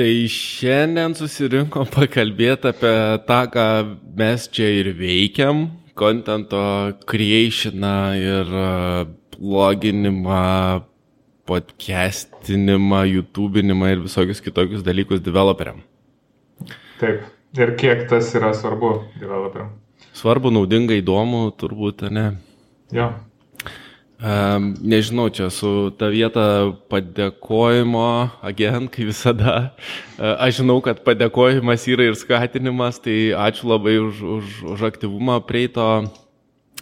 Tai 0.00 0.12
šiandien 0.32 1.12
susirinkom 1.12 1.90
pakalbėti 1.92 2.70
apie 2.70 2.92
tą, 3.26 3.40
ką 3.52 3.64
mes 4.16 4.46
čia 4.48 4.70
ir 4.78 4.86
veikiam, 4.96 5.66
kontento 5.92 6.62
creationą 7.10 7.98
ir 8.16 8.54
bloginimą, 9.34 10.38
podcastinimą, 11.44 13.02
YouTube'inimą 13.10 13.92
ir 13.92 14.00
visokius 14.06 14.40
kitokius 14.40 14.86
dalykus 14.88 15.20
developeriam. 15.20 15.84
Taip, 17.02 17.28
ir 17.60 17.76
kiek 17.76 18.06
tas 18.08 18.32
yra 18.40 18.54
svarbu 18.56 18.94
developeriam? 19.20 19.74
Svarbu, 20.16 20.56
naudinga, 20.56 20.96
įdomu, 20.96 21.50
turbūt, 21.60 22.08
ne? 22.08 22.30
Jo. 22.88 23.12
Um, 24.20 24.74
nežinau, 24.84 25.30
čia 25.32 25.46
su 25.48 25.88
ta 25.96 26.10
vieta 26.12 26.76
padėkojimo, 26.92 28.28
agent, 28.44 28.90
kaip 28.92 29.08
visada. 29.08 29.72
Uh, 30.20 30.36
aš 30.44 30.58
žinau, 30.60 30.76
kad 30.84 31.00
padėkojimas 31.06 31.86
yra 31.88 32.10
ir 32.10 32.18
skatinimas, 32.20 33.00
tai 33.00 33.32
ačiū 33.32 33.70
labai 33.72 33.96
už, 33.96 34.20
už, 34.20 34.58
už 34.76 34.84
aktyvumą 34.90 35.38
prieito 35.40 35.86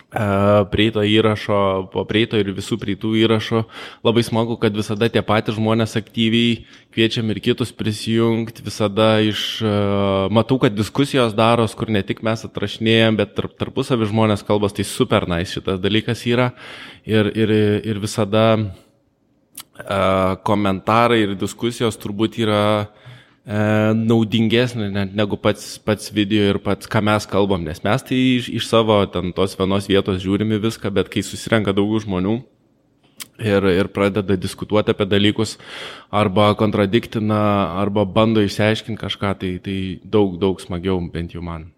prieito 0.08 1.02
įrašo, 1.04 1.90
po 1.92 2.04
prieito 2.08 2.38
ir 2.40 2.48
visų 2.56 2.78
prieitų 2.80 3.12
įrašo. 3.20 3.64
Labai 4.06 4.24
smagu, 4.24 4.56
kad 4.56 4.72
visada 4.72 5.08
tie 5.12 5.20
patys 5.20 5.58
žmonės 5.58 5.98
aktyviai 6.00 6.64
kviečiam 6.94 7.28
ir 7.28 7.40
kitus 7.44 7.74
prisijungti. 7.76 8.64
Visada 8.64 9.20
iš, 9.20 9.60
matau, 10.32 10.56
kad 10.62 10.72
diskusijos 10.72 11.36
daros, 11.36 11.76
kur 11.76 11.92
ne 11.92 12.00
tik 12.02 12.22
mes 12.24 12.46
atrašinėjom, 12.48 13.20
bet 13.20 13.36
tarp, 13.36 13.58
tarpusavį 13.60 14.08
žmonės 14.08 14.46
kalbas, 14.48 14.72
tai 14.72 14.88
super 14.88 15.28
nice 15.28 15.58
šitas 15.58 15.82
dalykas 15.84 16.24
yra. 16.24 16.54
Ir, 17.04 17.28
ir, 17.36 17.52
ir 17.84 18.00
visada 18.00 18.46
komentarai 20.48 21.20
ir 21.26 21.36
diskusijos 21.38 22.00
turbūt 22.00 22.40
yra 22.42 22.64
E, 22.88 23.07
naudingesnė 23.48 25.06
negu 25.16 25.38
pats, 25.40 25.78
pats 25.80 26.12
video 26.12 26.50
ir 26.52 26.58
pats, 26.60 26.88
ką 26.90 27.00
mes 27.04 27.24
kalbam, 27.30 27.64
nes 27.64 27.80
mes 27.84 28.04
tai 28.04 28.18
iš, 28.36 28.50
iš 28.52 28.68
savo 28.68 28.98
ten 29.08 29.32
tos 29.32 29.56
vienos 29.56 29.88
vietos 29.88 30.20
žiūrime 30.20 30.60
viską, 30.60 30.92
bet 30.92 31.08
kai 31.08 31.24
susirenka 31.24 31.72
daugiau 31.72 32.02
žmonių 32.04 32.34
ir, 33.40 33.70
ir 33.72 33.88
pradeda 33.94 34.36
diskutuoti 34.36 34.92
apie 34.92 35.08
dalykus 35.08 35.56
arba 36.12 36.50
kontradiktina, 36.60 37.40
arba 37.80 38.04
bando 38.04 38.44
išsiaiškinti 38.44 39.00
kažką, 39.00 39.32
tai, 39.40 39.56
tai 39.64 39.80
daug, 40.04 40.36
daug 40.36 40.60
smagiau 40.60 41.00
bent 41.12 41.32
jau 41.32 41.42
man. 41.44 41.70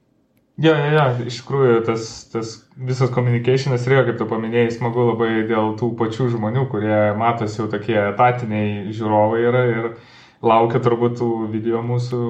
Ja, 0.60 0.74
ja, 0.77 0.90
ja, 0.92 1.05
iš 1.24 1.38
tikrųjų 1.40 1.78
tas, 1.86 2.06
tas 2.28 2.48
visas 2.77 3.08
communicationas 3.14 3.86
yra, 3.88 4.02
kaip 4.05 4.18
tu 4.20 4.27
paminėjai, 4.28 4.74
smagu 4.74 5.06
labai 5.14 5.46
dėl 5.48 5.77
tų 5.80 5.94
pačių 5.96 6.32
žmonių, 6.34 6.66
kurie 6.68 6.98
matosi 7.16 7.62
jau 7.62 7.68
tokie 7.72 7.96
etatiniai 7.96 8.90
žiūrovai 8.92 9.38
yra 9.46 9.62
ir, 9.70 9.86
ir 9.94 10.19
laukia 10.44 10.80
turbūt 10.83 11.19
tų 11.20 11.30
video 11.52 11.83
mūsų 11.84 12.20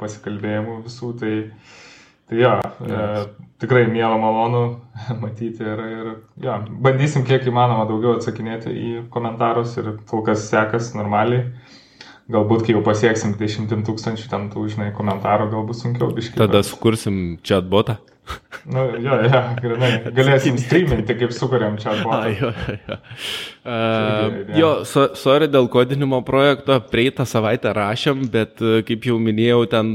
pasikalbėjimų 0.00 0.78
visų, 0.84 1.10
tai, 1.20 1.34
tai 2.30 2.40
jo, 2.40 2.54
yes. 2.88 3.28
e, 3.28 3.48
tikrai 3.62 3.84
mėla 3.90 4.18
malonu 4.20 4.64
matyti 5.22 5.64
ir, 5.66 5.84
ir 5.84 6.10
jo, 6.46 6.58
bandysim 6.84 7.26
kiek 7.28 7.46
įmanoma 7.50 7.86
daugiau 7.90 8.18
atsakinėti 8.18 8.74
į 8.74 8.92
komentarus 9.14 9.78
ir 9.80 9.94
kol 10.10 10.24
kas 10.26 10.48
sekas 10.50 10.92
normaliai. 10.98 11.48
Galbūt, 12.32 12.62
kai 12.64 12.72
jau 12.72 12.80
pasieksim 12.80 13.34
10 13.36 13.82
tūkstančių 13.84 14.30
ten 14.32 14.46
tų, 14.48 14.62
žinai, 14.72 14.86
komentarų, 14.96 15.50
galbūt 15.52 15.76
sunkiau 15.82 16.08
biškai. 16.16 16.38
Tada 16.40 16.62
bet... 16.62 16.70
sukursim 16.70 17.18
chatbotą. 17.44 17.98
Nu, 18.64 18.84
jo, 18.96 19.16
jo, 19.28 19.40
grinai. 19.60 19.90
Galėsim 20.16 20.56
streaminti, 20.60 21.16
kaip 21.20 21.34
sukuriam 21.36 21.76
čia 21.80 21.92
atbotą. 21.92 22.30
Jo, 22.32 22.52
jo. 22.88 22.96
Uh, 23.64 24.54
jo, 24.56 24.70
so, 24.88 25.10
sorry 25.20 25.50
dėl 25.52 25.68
kodinimo 25.72 26.22
projekto, 26.24 26.78
prieitą 26.88 27.26
savaitę 27.28 27.74
rašėm, 27.76 28.24
bet 28.32 28.62
kaip 28.88 29.04
jau 29.10 29.18
minėjau, 29.20 29.66
ten 29.72 29.92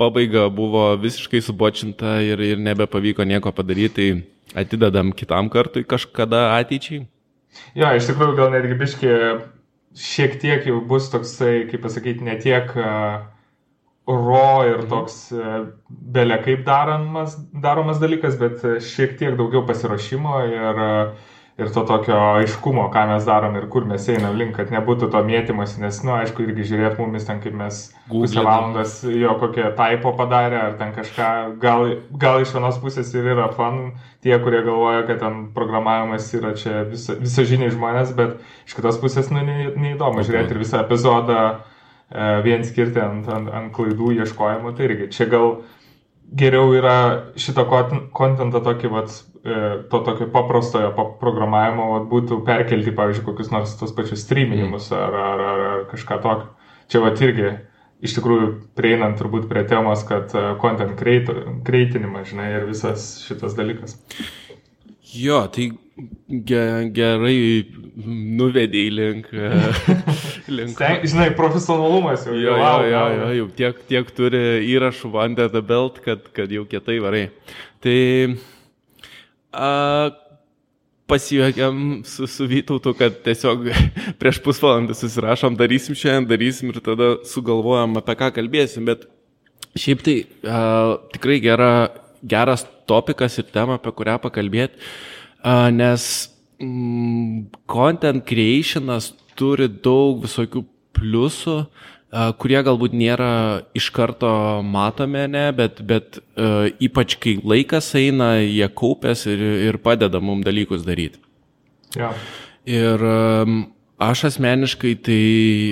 pabaiga 0.00 0.48
buvo 0.52 0.90
visiškai 1.00 1.40
subočinta 1.44 2.18
ir, 2.24 2.40
ir 2.44 2.60
nebepavyko 2.60 3.24
nieko 3.28 3.52
padaryti, 3.56 4.10
tai 4.52 4.62
atidedam 4.64 5.12
kitam 5.16 5.48
kartui 5.52 5.84
kažkada 5.88 6.50
ateičiai. 6.58 7.06
Jo, 7.76 7.92
iš 7.96 8.08
tikrųjų 8.08 8.36
gal 8.38 8.52
netgi 8.54 8.78
biški 8.80 9.12
šiek 9.98 10.38
tiek 10.40 10.66
jau 10.68 10.80
bus 10.88 11.10
toksai, 11.12 11.66
kaip 11.68 11.84
pasakyti, 11.84 12.24
ne 12.24 12.38
tiek 12.40 12.72
uh, 12.76 13.24
ro 14.06 14.64
ir 14.66 14.80
mhm. 14.82 14.88
toks 14.90 15.18
e, 15.34 15.58
belė 15.88 16.40
kaip 16.42 16.64
daromas, 16.66 17.36
daromas 17.54 18.02
dalykas, 18.02 18.38
bet 18.40 18.64
šiek 18.82 19.18
tiek 19.20 19.36
daugiau 19.38 19.62
pasiruošimo 19.68 20.40
ir, 20.50 20.80
ir 21.62 21.70
to 21.70 21.84
tokio 21.86 22.16
aiškumo, 22.40 22.88
ką 22.90 23.04
mes 23.12 23.28
darom 23.28 23.54
ir 23.60 23.68
kur 23.70 23.86
mes 23.86 24.08
einam 24.10 24.34
link, 24.40 24.56
kad 24.56 24.72
nebūtų 24.74 25.06
to 25.12 25.22
mėtymas, 25.28 25.76
nes, 25.78 26.02
na, 26.02 26.08
nu, 26.08 26.14
aišku, 26.18 26.42
irgi 26.48 26.66
žiūrėt 26.72 26.98
mumis 26.98 27.28
ten, 27.28 27.38
kaip 27.44 27.54
mes 27.54 27.82
pusę 28.10 28.42
valandas 28.42 28.98
jo 29.06 29.36
kokią 29.38 29.70
taipo 29.78 30.16
padarė 30.18 30.58
ar 30.64 30.78
ten 30.80 30.90
kažką, 30.98 31.32
gal, 31.62 31.92
gal 32.10 32.42
iš 32.42 32.56
vienos 32.56 32.82
pusės 32.82 33.12
ir 33.14 33.30
yra 33.36 33.52
fan, 33.54 33.92
tie, 34.24 34.34
kurie 34.42 34.64
galvoja, 34.66 35.06
kad 35.06 35.22
ten 35.22 35.44
programavimas 35.54 36.26
yra 36.34 36.56
čia 36.58 36.88
visa, 36.90 37.14
visažiniai 37.22 37.70
žmonės, 37.70 38.16
bet 38.18 38.40
iš 38.66 38.80
kitos 38.80 38.98
pusės, 39.04 39.30
nu, 39.30 39.46
neįdomu 39.46 40.26
žiūrėti 40.26 40.56
ir 40.56 40.66
visą 40.66 40.82
epizodą 40.82 41.42
E, 41.52 41.71
vien 42.44 42.64
skirti 42.66 43.00
ant, 43.00 43.28
ant, 43.32 43.48
ant 43.48 43.72
klaidų 43.72 44.12
ieškojimo, 44.20 44.74
tai 44.76 44.88
irgi 44.90 45.08
čia 45.14 45.28
gal 45.32 45.54
geriau 46.32 46.72
yra 46.76 46.96
šitą 47.40 47.64
kontentą 48.16 48.62
tokį, 48.64 48.90
vat, 48.92 49.16
e, 49.44 49.58
to 49.90 50.00
tokio 50.06 50.28
paprastojo 50.32 50.92
programavimo 51.20 51.90
vat, 51.94 52.06
būtų 52.12 52.42
perkelti, 52.46 52.94
pavyzdžiui, 52.96 53.26
kokius 53.26 53.52
nors 53.52 53.76
tos 53.80 53.92
pačius 53.96 54.24
streaminimus 54.26 54.90
mm. 54.90 55.02
ar, 55.02 55.18
ar, 55.26 55.44
ar, 55.48 55.66
ar 55.72 55.84
kažką 55.92 56.20
tokio. 56.24 56.48
Čia 56.92 57.04
vat 57.04 57.20
irgi 57.24 57.50
iš 58.02 58.16
tikrųjų 58.16 58.48
prieinant 58.76 59.18
turbūt 59.20 59.46
prie 59.50 59.64
temos, 59.68 60.04
kad 60.08 60.32
e, 60.34 60.46
content 60.62 60.96
creatinimas, 60.98 62.30
žinai, 62.32 62.48
ir 62.58 62.68
visas 62.70 63.14
šitas 63.26 63.56
dalykas. 63.58 63.98
Jo, 65.12 65.42
tai 65.52 65.68
ge, 66.48 66.62
gerai 66.96 67.36
nuvedė 68.38 68.86
į 68.86 68.92
link. 68.96 69.28
link. 70.56 70.72
Sten, 70.76 71.04
žinai, 71.08 71.28
profesionalumas 71.36 72.24
jau. 72.26 72.36
Jo, 72.38 72.56
jo, 72.56 72.72
jo, 72.88 73.04
jo, 73.16 73.28
jau 73.40 73.50
tiek, 73.58 73.84
tiek 73.90 74.10
turi 74.16 74.42
įrašų 74.72 75.12
under 75.24 75.52
the 75.52 75.62
belt, 75.64 76.00
kad, 76.04 76.24
kad 76.36 76.52
jau 76.52 76.64
kietai 76.68 76.98
varai. 77.04 77.26
Tai 77.84 77.98
a, 79.52 79.70
pasijuokėm 81.12 82.02
su, 82.08 82.28
su 82.30 82.48
Vytautu, 82.48 82.94
kad 82.96 83.20
tiesiog 83.26 83.68
prieš 84.20 84.40
pusvalandį 84.44 84.96
susirašom, 84.96 85.58
darysim 85.60 85.98
šiandien, 85.98 86.30
darysim 86.30 86.72
ir 86.72 86.80
tada 86.84 87.16
sugalvojam, 87.28 87.98
apie 88.00 88.16
ką 88.22 88.32
kalbėsim. 88.38 88.88
Bet 88.88 89.04
šiaip 89.76 90.06
tai 90.06 90.16
a, 90.48 90.62
tikrai 91.12 91.42
gera, 91.44 91.72
geras 92.24 92.64
topikas 92.88 93.38
ir 93.40 93.48
tema, 93.54 93.78
apie 93.78 93.92
kurią 93.96 94.18
pakalbėti, 94.22 94.80
nes 95.74 96.04
mm, 96.62 97.48
content 97.70 98.24
creationas 98.28 99.12
turi 99.38 99.68
daug 99.68 100.22
visokių 100.26 100.64
pliusų, 100.96 101.56
kurie 102.38 102.60
galbūt 102.60 102.92
nėra 102.92 103.32
iš 103.78 103.88
karto 103.96 104.30
matomi, 104.66 105.24
ne, 105.32 105.46
bet, 105.56 105.80
bet 105.88 106.20
ypač 106.84 107.16
kai 107.22 107.38
laikas 107.40 107.88
eina, 107.96 108.34
jie 108.44 108.68
kaupės 108.68 109.24
ir, 109.30 109.40
ir 109.70 109.80
padeda 109.80 110.20
mums 110.20 110.44
dalykus 110.44 110.84
daryti. 110.84 111.22
Ja. 111.96 112.12
Ir 112.68 113.00
um, 113.02 113.62
aš 114.02 114.24
asmeniškai 114.30 114.94
tai 115.06 115.22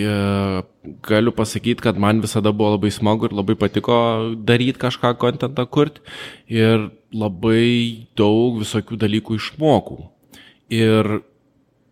uh, 0.07 0.61
galiu 1.05 1.33
pasakyti, 1.33 1.83
kad 1.83 1.99
man 1.99 2.21
visada 2.21 2.53
buvo 2.53 2.77
labai 2.77 2.91
smagu 2.91 3.29
ir 3.29 3.35
labai 3.37 3.57
patiko 3.59 3.97
daryti 4.37 4.81
kažką, 4.81 5.15
kontentą 5.21 5.67
kurti 5.67 6.01
ir 6.49 6.89
labai 7.13 8.07
daug 8.17 8.61
visokių 8.63 8.99
dalykų 9.05 9.37
išmokau. 9.41 10.09
Ir 10.71 11.21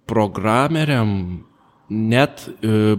programeriam 0.08 1.44
net 1.90 2.46
e, 2.62 2.96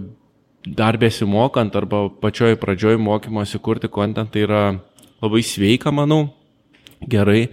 dar 0.66 0.98
besimokant 1.00 1.74
arba 1.76 2.04
pačioj 2.22 2.58
pradžioj 2.60 3.00
mokymosi 3.00 3.58
kurti 3.58 3.88
kontentą 3.88 4.44
yra 4.44 4.62
labai 5.22 5.42
sveika, 5.42 5.90
manau, 5.90 6.28
gerai 7.00 7.48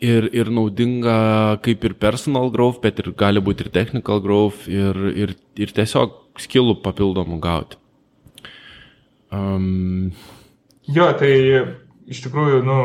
ir, 0.00 0.28
ir 0.32 0.50
naudinga 0.52 1.16
kaip 1.64 1.84
ir 1.84 1.96
personal 2.00 2.50
growth, 2.54 2.80
bet 2.82 3.00
ir 3.02 3.12
gali 3.18 3.42
būti 3.42 3.66
ir 3.66 3.72
technical 3.74 4.20
growth 4.24 4.66
ir, 4.68 4.96
ir, 5.14 5.34
ir 5.56 5.74
tiesiog 5.76 6.40
skilų 6.42 6.80
papildomų 6.84 7.40
gauti. 7.40 7.80
Um... 9.32 10.12
Jo, 10.86 11.08
tai 11.18 11.32
iš 12.06 12.20
tikrųjų, 12.26 12.60
nu, 12.66 12.76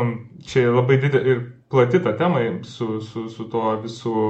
čia 0.48 0.66
labai 0.72 0.98
didelė 1.02 1.36
ir 1.36 1.42
plati 1.70 2.00
ta 2.02 2.16
tema 2.18 2.42
su, 2.66 2.98
su, 3.04 3.28
su 3.30 3.46
tuo 3.52 3.76
visų 3.84 4.24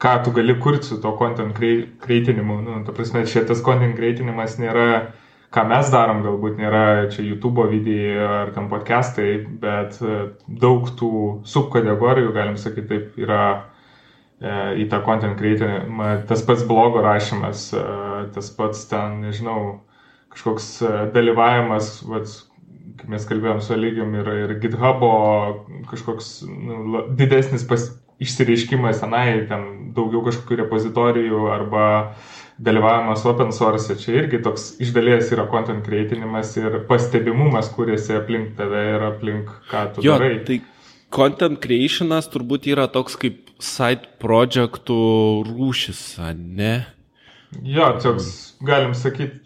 ką 0.00 0.12
tu 0.24 0.32
gali 0.32 0.56
kurti 0.60 0.86
su 0.86 1.00
to 1.00 1.12
content 1.16 1.56
creatinimu. 1.56 2.60
Nu, 2.64 2.84
ta 2.84 2.92
prasme, 2.96 3.26
šitas 3.28 3.60
content 3.64 3.96
creatinimas 3.96 4.56
nėra, 4.60 5.12
ką 5.54 5.64
mes 5.70 5.90
darom, 5.90 6.22
galbūt 6.26 6.58
nėra 6.60 6.84
čia 7.10 7.24
YouTube 7.26 7.64
video 7.70 8.26
ar 8.42 8.52
tam 8.54 8.68
podcastai, 8.70 9.32
bet 9.62 9.98
e, 10.02 10.18
daug 10.46 10.90
tų 10.98 11.12
subkategorijų, 11.50 12.32
galim 12.36 12.58
sakyti 12.60 12.86
taip, 12.90 13.16
yra 13.20 13.44
e, 13.56 14.52
į 14.84 14.86
tą 14.92 15.02
content 15.06 15.38
creatinimą. 15.40 16.12
Tas 16.30 16.44
pats 16.46 16.62
blogo 16.68 17.02
rašymas, 17.04 17.70
e, 17.74 17.86
tas 18.36 18.52
pats 18.54 18.86
ten, 18.90 19.18
nežinau, 19.26 19.80
kažkoks 20.30 20.70
dalyvavimas, 21.14 21.96
vat, 22.06 22.30
kaip 23.00 23.10
mes 23.10 23.26
kalbėjom 23.26 23.64
su 23.64 23.74
lygium 23.74 24.14
ir, 24.20 24.30
ir 24.44 24.54
GitHub'o 24.62 25.14
kažkoks 25.90 26.36
nu, 26.46 27.08
didesnis 27.18 27.66
pas, 27.66 27.88
išsireiškimas 28.20 29.00
tenai, 29.00 29.46
ten 29.48 29.92
daugiau 29.96 30.20
kažkokių 30.26 30.58
repozitorijų 30.60 31.46
arba 31.54 31.84
dalyvavimas 32.60 33.24
open 33.24 33.52
source, 33.56 33.94
čia 34.02 34.18
irgi 34.20 34.42
toks 34.44 34.74
iš 34.82 34.92
dalies 34.96 35.30
yra 35.32 35.46
content 35.50 35.84
creatinimas 35.86 36.52
ir 36.60 36.82
pastebimumas, 36.88 37.70
kuriasi 37.72 38.18
aplink 38.18 38.52
tave 38.58 38.82
ir 38.94 39.06
aplink 39.06 39.48
ką 39.70 39.86
tu 39.94 40.04
jo, 40.04 40.18
darai. 40.18 40.42
Tai 40.44 40.60
content 41.14 41.60
creationas 41.62 42.28
turbūt 42.32 42.68
yra 42.70 42.86
toks 42.92 43.16
kaip 43.20 43.48
side 43.60 44.12
projektų 44.22 45.00
rūšis, 45.48 46.04
ne? 46.36 46.74
Jo, 47.66 47.90
toks, 48.02 48.28
galim 48.62 48.92
sakyti, 48.94 49.40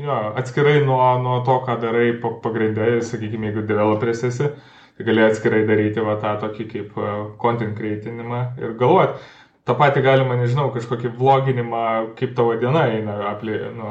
jo, 0.00 0.16
atskirai 0.40 0.80
nuo, 0.86 1.00
nuo 1.22 1.42
to, 1.46 1.60
ką 1.68 1.76
darai 1.82 2.08
pagrindai, 2.20 2.96
sakykime, 3.04 3.50
jeigu 3.50 3.66
developeris 3.68 4.24
esi, 4.26 4.48
tai 4.96 5.06
gali 5.06 5.22
atskirai 5.26 5.62
daryti 5.68 6.02
va 6.02 6.16
tą 6.22 6.34
tokį 6.42 6.66
kaip 6.72 6.98
e, 6.98 7.14
content 7.42 7.76
creatinimą 7.78 8.42
ir 8.62 8.76
galvoti. 8.80 9.22
Ta 9.64 9.72
pati 9.78 10.02
galima, 10.04 10.36
nežinau, 10.36 10.68
kažkokį 10.74 11.14
vloginimą, 11.16 11.84
kaip 12.18 12.34
tavo 12.36 12.52
diena 12.60 12.84
eina 12.92 13.14
apli, 13.30 13.56
nu, 13.72 13.88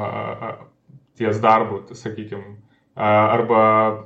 ties 1.18 1.40
darbu, 1.42 1.80
tai, 1.88 1.96
sakykime, 1.98 2.54
arba 2.94 3.62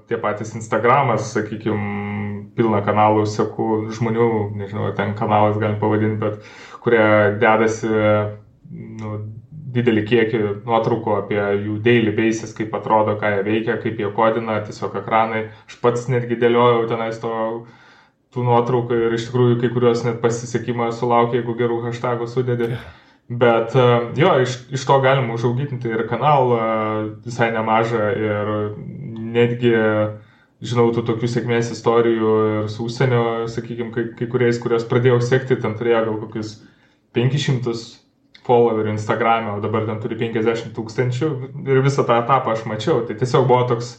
tie 0.09 0.17
patys 0.23 0.55
Instagramas, 0.57 1.29
sakykime, 1.35 2.09
pilna 2.57 2.81
kanalų 2.87 3.27
sekų 3.29 3.69
žmonių, 3.99 4.29
nežinau, 4.59 4.89
ten 4.97 5.13
kanalas 5.19 5.59
galim 5.61 5.77
pavadinti, 5.83 6.19
bet 6.23 6.81
kurie 6.83 7.05
dedasi 7.43 7.91
nu, 8.73 9.19
didelį 9.75 10.05
kiekį 10.09 10.41
nuotraukų 10.67 11.15
apie 11.19 11.39
jų 11.39 11.77
daily 11.85 12.15
basis, 12.17 12.55
kaip 12.57 12.73
atrodo, 12.79 13.19
ką 13.21 13.35
jie 13.37 13.43
veikia, 13.47 13.77
kaip 13.83 14.01
jie 14.01 14.09
kodina, 14.17 14.59
tiesiog 14.65 14.97
ekranai. 15.03 15.43
Aš 15.69 15.77
pats 15.83 16.09
netgi 16.09 16.39
dėliojau 16.41 16.87
tenais 16.91 17.21
to, 17.23 17.33
tų 18.35 18.45
nuotraukų 18.45 18.97
ir 19.07 19.17
iš 19.17 19.29
tikrųjų 19.29 19.59
kai 19.63 19.73
kurios 19.73 20.05
net 20.07 20.23
pasisekimą 20.23 20.91
sulaukia, 20.97 21.41
jeigu 21.41 21.57
gerų 21.59 21.83
hashtagų 21.87 22.29
sudėdė. 22.31 22.73
Bet 23.29 23.75
e, 23.77 23.87
jo, 24.17 24.31
iš, 24.45 24.57
iš 24.73 24.87
to 24.89 24.97
galima 25.05 25.37
užauginti 25.37 25.91
ir 25.93 26.07
kanalą 26.09 26.61
visai 27.25 27.51
nemažą 27.53 28.09
ir 28.17 28.53
netgi 29.37 29.75
žinau 30.65 30.89
tų 30.95 31.05
tokių 31.07 31.31
sėkmės 31.31 31.71
istorijų 31.75 32.35
ir 32.49 32.73
su 32.73 32.89
užsienio, 32.89 33.23
sakykime, 33.53 33.93
kai, 33.95 34.05
kai 34.19 34.27
kuriais, 34.33 34.59
kurios 34.63 34.87
pradėjau 34.89 35.21
sekti, 35.23 35.59
ten 35.61 35.77
turėjo 35.79 36.05
gal 36.09 36.21
kokius 36.25 36.57
500 37.17 37.75
followerių 38.49 38.95
Instagram'e, 38.95 39.55
o 39.55 39.63
dabar 39.63 39.87
ten 39.87 40.01
turi 40.03 40.19
50 40.19 40.73
tūkstančių 40.77 41.31
ir 41.69 41.83
visą 41.85 42.05
tą 42.09 42.19
etapą 42.23 42.55
aš 42.55 42.65
mačiau. 42.69 43.03
Tai 43.07 43.17
tiesiog 43.21 43.47
buvo 43.49 43.67
toks 43.75 43.99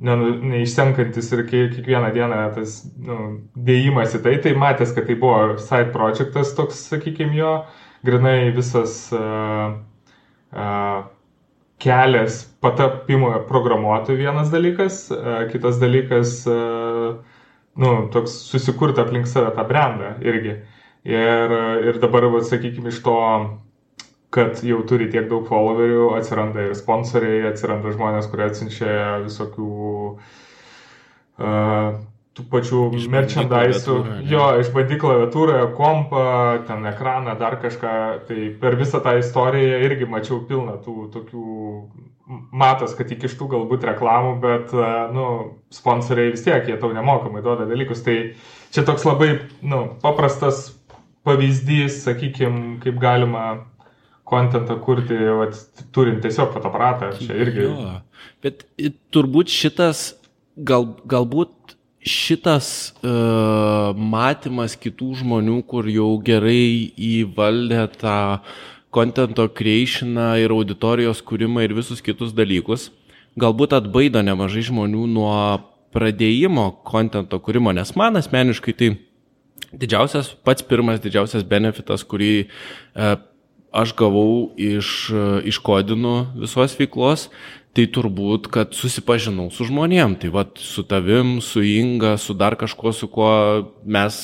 neišsenkantis 0.00 1.30
ir 1.32 1.44
kiekvieną 1.46 2.10
dieną 2.14 2.38
tas 2.56 2.82
nu, 2.98 3.18
dėjimas 3.54 4.16
į 4.16 4.22
tai, 4.24 4.36
tai 4.42 4.54
matęs, 4.58 4.94
kad 4.96 5.06
tai 5.06 5.16
buvo 5.20 5.58
side 5.62 5.92
projectas 5.94 6.54
toks, 6.56 6.80
sakykime, 6.90 7.36
jo, 7.36 7.52
grinai 8.06 8.50
visas 8.56 9.12
uh, 9.14 9.76
uh, 10.54 11.04
kelias 11.82 12.42
patapimo 12.62 13.32
programuotojų 13.48 14.18
vienas 14.24 14.50
dalykas, 14.50 15.04
uh, 15.14 15.44
kitas 15.52 15.78
dalykas, 15.82 16.40
uh, 16.50 17.20
nu, 17.78 17.92
toks 18.14 18.34
susikurti 18.50 19.02
aplink 19.02 19.30
save 19.30 19.54
tą 19.56 19.66
brandą 19.68 20.16
irgi. 20.24 20.58
Ir, 21.02 21.50
ir 21.82 21.96
dabar, 21.98 22.28
va, 22.30 22.44
sakykime, 22.46 22.92
iš 22.92 23.00
to 23.02 23.16
kad 24.32 24.62
jau 24.64 24.80
turi 24.88 25.10
tiek 25.12 25.28
daug 25.30 25.44
followerių, 25.48 26.06
atsiranda 26.18 26.68
ir 26.68 26.78
sponsoriai, 26.78 27.42
atsiranda 27.50 27.92
žmonės, 27.92 28.30
kurie 28.32 28.46
atsiunčia 28.48 28.94
visokių 29.26 29.68
uh, 31.42 32.00
tų 32.32 32.44
pačių 32.48 32.80
merchandise, 33.12 33.96
jo, 34.28 34.44
išbandyk 34.62 35.02
klaviatūrą, 35.02 35.58
kompą, 35.76 36.24
ten 36.68 36.86
ekraną, 36.88 37.36
dar 37.40 37.58
kažką. 37.60 37.92
Tai 38.28 38.46
per 38.62 38.78
visą 38.80 39.02
tą 39.04 39.18
istoriją 39.20 39.82
irgi 39.84 40.08
mačiau 40.08 40.40
pilną 40.48 40.78
tų 40.84 41.10
tokių, 41.12 41.46
matos, 42.56 42.96
kad 42.96 43.12
įkištų 43.12 43.50
galbūt 43.52 43.84
reklamų, 43.90 44.36
bet, 44.40 44.72
nu, 45.12 45.26
sponsoriai 45.74 46.32
vis 46.32 46.44
tiek, 46.46 46.64
jie 46.68 46.78
tau 46.80 46.92
nemokamai 46.96 47.44
duoda 47.44 47.68
dalykus. 47.68 48.00
Tai 48.06 48.16
čia 48.72 48.86
toks 48.88 49.04
labai, 49.08 49.34
nu, 49.60 49.84
paprastas 50.04 50.70
pavyzdys, 51.26 52.00
sakykime, 52.06 52.78
kaip 52.82 52.96
galima 53.02 53.44
kontentą 54.32 54.78
kurti, 54.82 55.18
vat, 55.38 55.58
turint 55.94 56.22
tiesiog 56.24 56.54
fotoaparatą, 56.56 57.12
čia 57.20 57.36
irgi. 57.44 57.66
Jo, 57.68 57.96
bet 58.44 58.64
turbūt 59.14 59.52
šitas, 59.52 60.12
gal, 60.56 60.88
galbūt 61.08 61.76
šitas 62.02 62.66
uh, 63.02 63.94
matymas 63.94 64.74
kitų 64.80 65.12
žmonių, 65.22 65.60
kur 65.70 65.86
jau 65.90 66.16
gerai 66.24 66.90
įvaldė 66.96 67.86
tą 68.00 68.18
kontento 68.92 69.46
creationą 69.48 70.34
ir 70.42 70.52
auditorijos 70.52 71.22
kūrimą 71.24 71.64
ir 71.64 71.76
visus 71.78 72.02
kitus 72.04 72.34
dalykus, 72.36 72.90
galbūt 73.40 73.76
atbaido 73.78 74.20
nemažai 74.24 74.66
žmonių 74.68 75.06
nuo 75.14 75.36
pradėjimo 75.94 76.68
kontento 76.88 77.38
kūrimo, 77.40 77.72
nes 77.76 77.94
man 77.96 78.18
asmeniškai 78.20 78.74
tai 78.76 78.90
didžiausias, 79.72 80.32
pats 80.44 80.64
pirmas 80.66 81.00
didžiausias 81.04 81.46
benefitas, 81.48 82.04
kurį 82.08 82.32
uh, 82.44 83.14
aš 83.72 83.94
gavau 83.96 84.52
iš, 84.60 85.10
iš 85.48 85.58
kodinų 85.64 86.14
visos 86.44 86.76
veiklos, 86.78 87.28
tai 87.72 87.86
turbūt, 87.88 88.50
kad 88.52 88.76
susipažinau 88.76 89.48
su 89.52 89.64
žmonėm. 89.68 90.18
Tai 90.20 90.32
vad 90.34 90.60
su 90.60 90.84
tavim, 90.84 91.38
su 91.40 91.64
Inga, 91.64 92.18
su 92.20 92.36
dar 92.36 92.58
kažkuo, 92.60 92.92
su 92.92 93.08
kuo 93.08 93.32
mes 93.84 94.22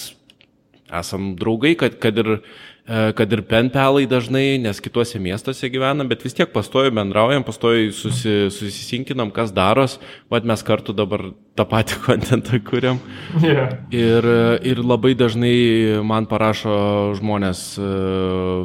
esam 0.88 1.32
draugai, 1.36 1.74
kad, 1.80 1.96
kad 2.00 2.20
ir 2.20 2.38
E, 2.38 2.77
kad 2.88 3.32
ir 3.32 3.42
penpelai 3.44 4.06
dažnai, 4.08 4.56
nes 4.62 4.78
kituose 4.80 5.18
miestuose 5.20 5.68
gyvenam, 5.68 6.08
bet 6.08 6.22
vis 6.24 6.32
tiek 6.32 6.48
pastoju 6.54 6.94
bendraujam, 6.96 7.44
pastoju 7.44 7.90
susi, 7.92 8.32
susisinkinam, 8.48 9.28
kas 9.34 9.52
daros, 9.52 9.98
vad 10.32 10.48
mes 10.48 10.64
kartu 10.64 10.94
dabar 10.96 11.26
tą 11.58 11.66
patį 11.68 11.98
kontentą 12.06 12.62
kuriam. 12.64 13.02
Yeah. 13.44 13.76
Ir, 13.92 14.30
ir 14.64 14.80
labai 14.80 15.12
dažnai 15.20 16.00
man 16.00 16.30
parašo 16.30 16.78
žmonės 17.20 17.62
e, 17.76 17.92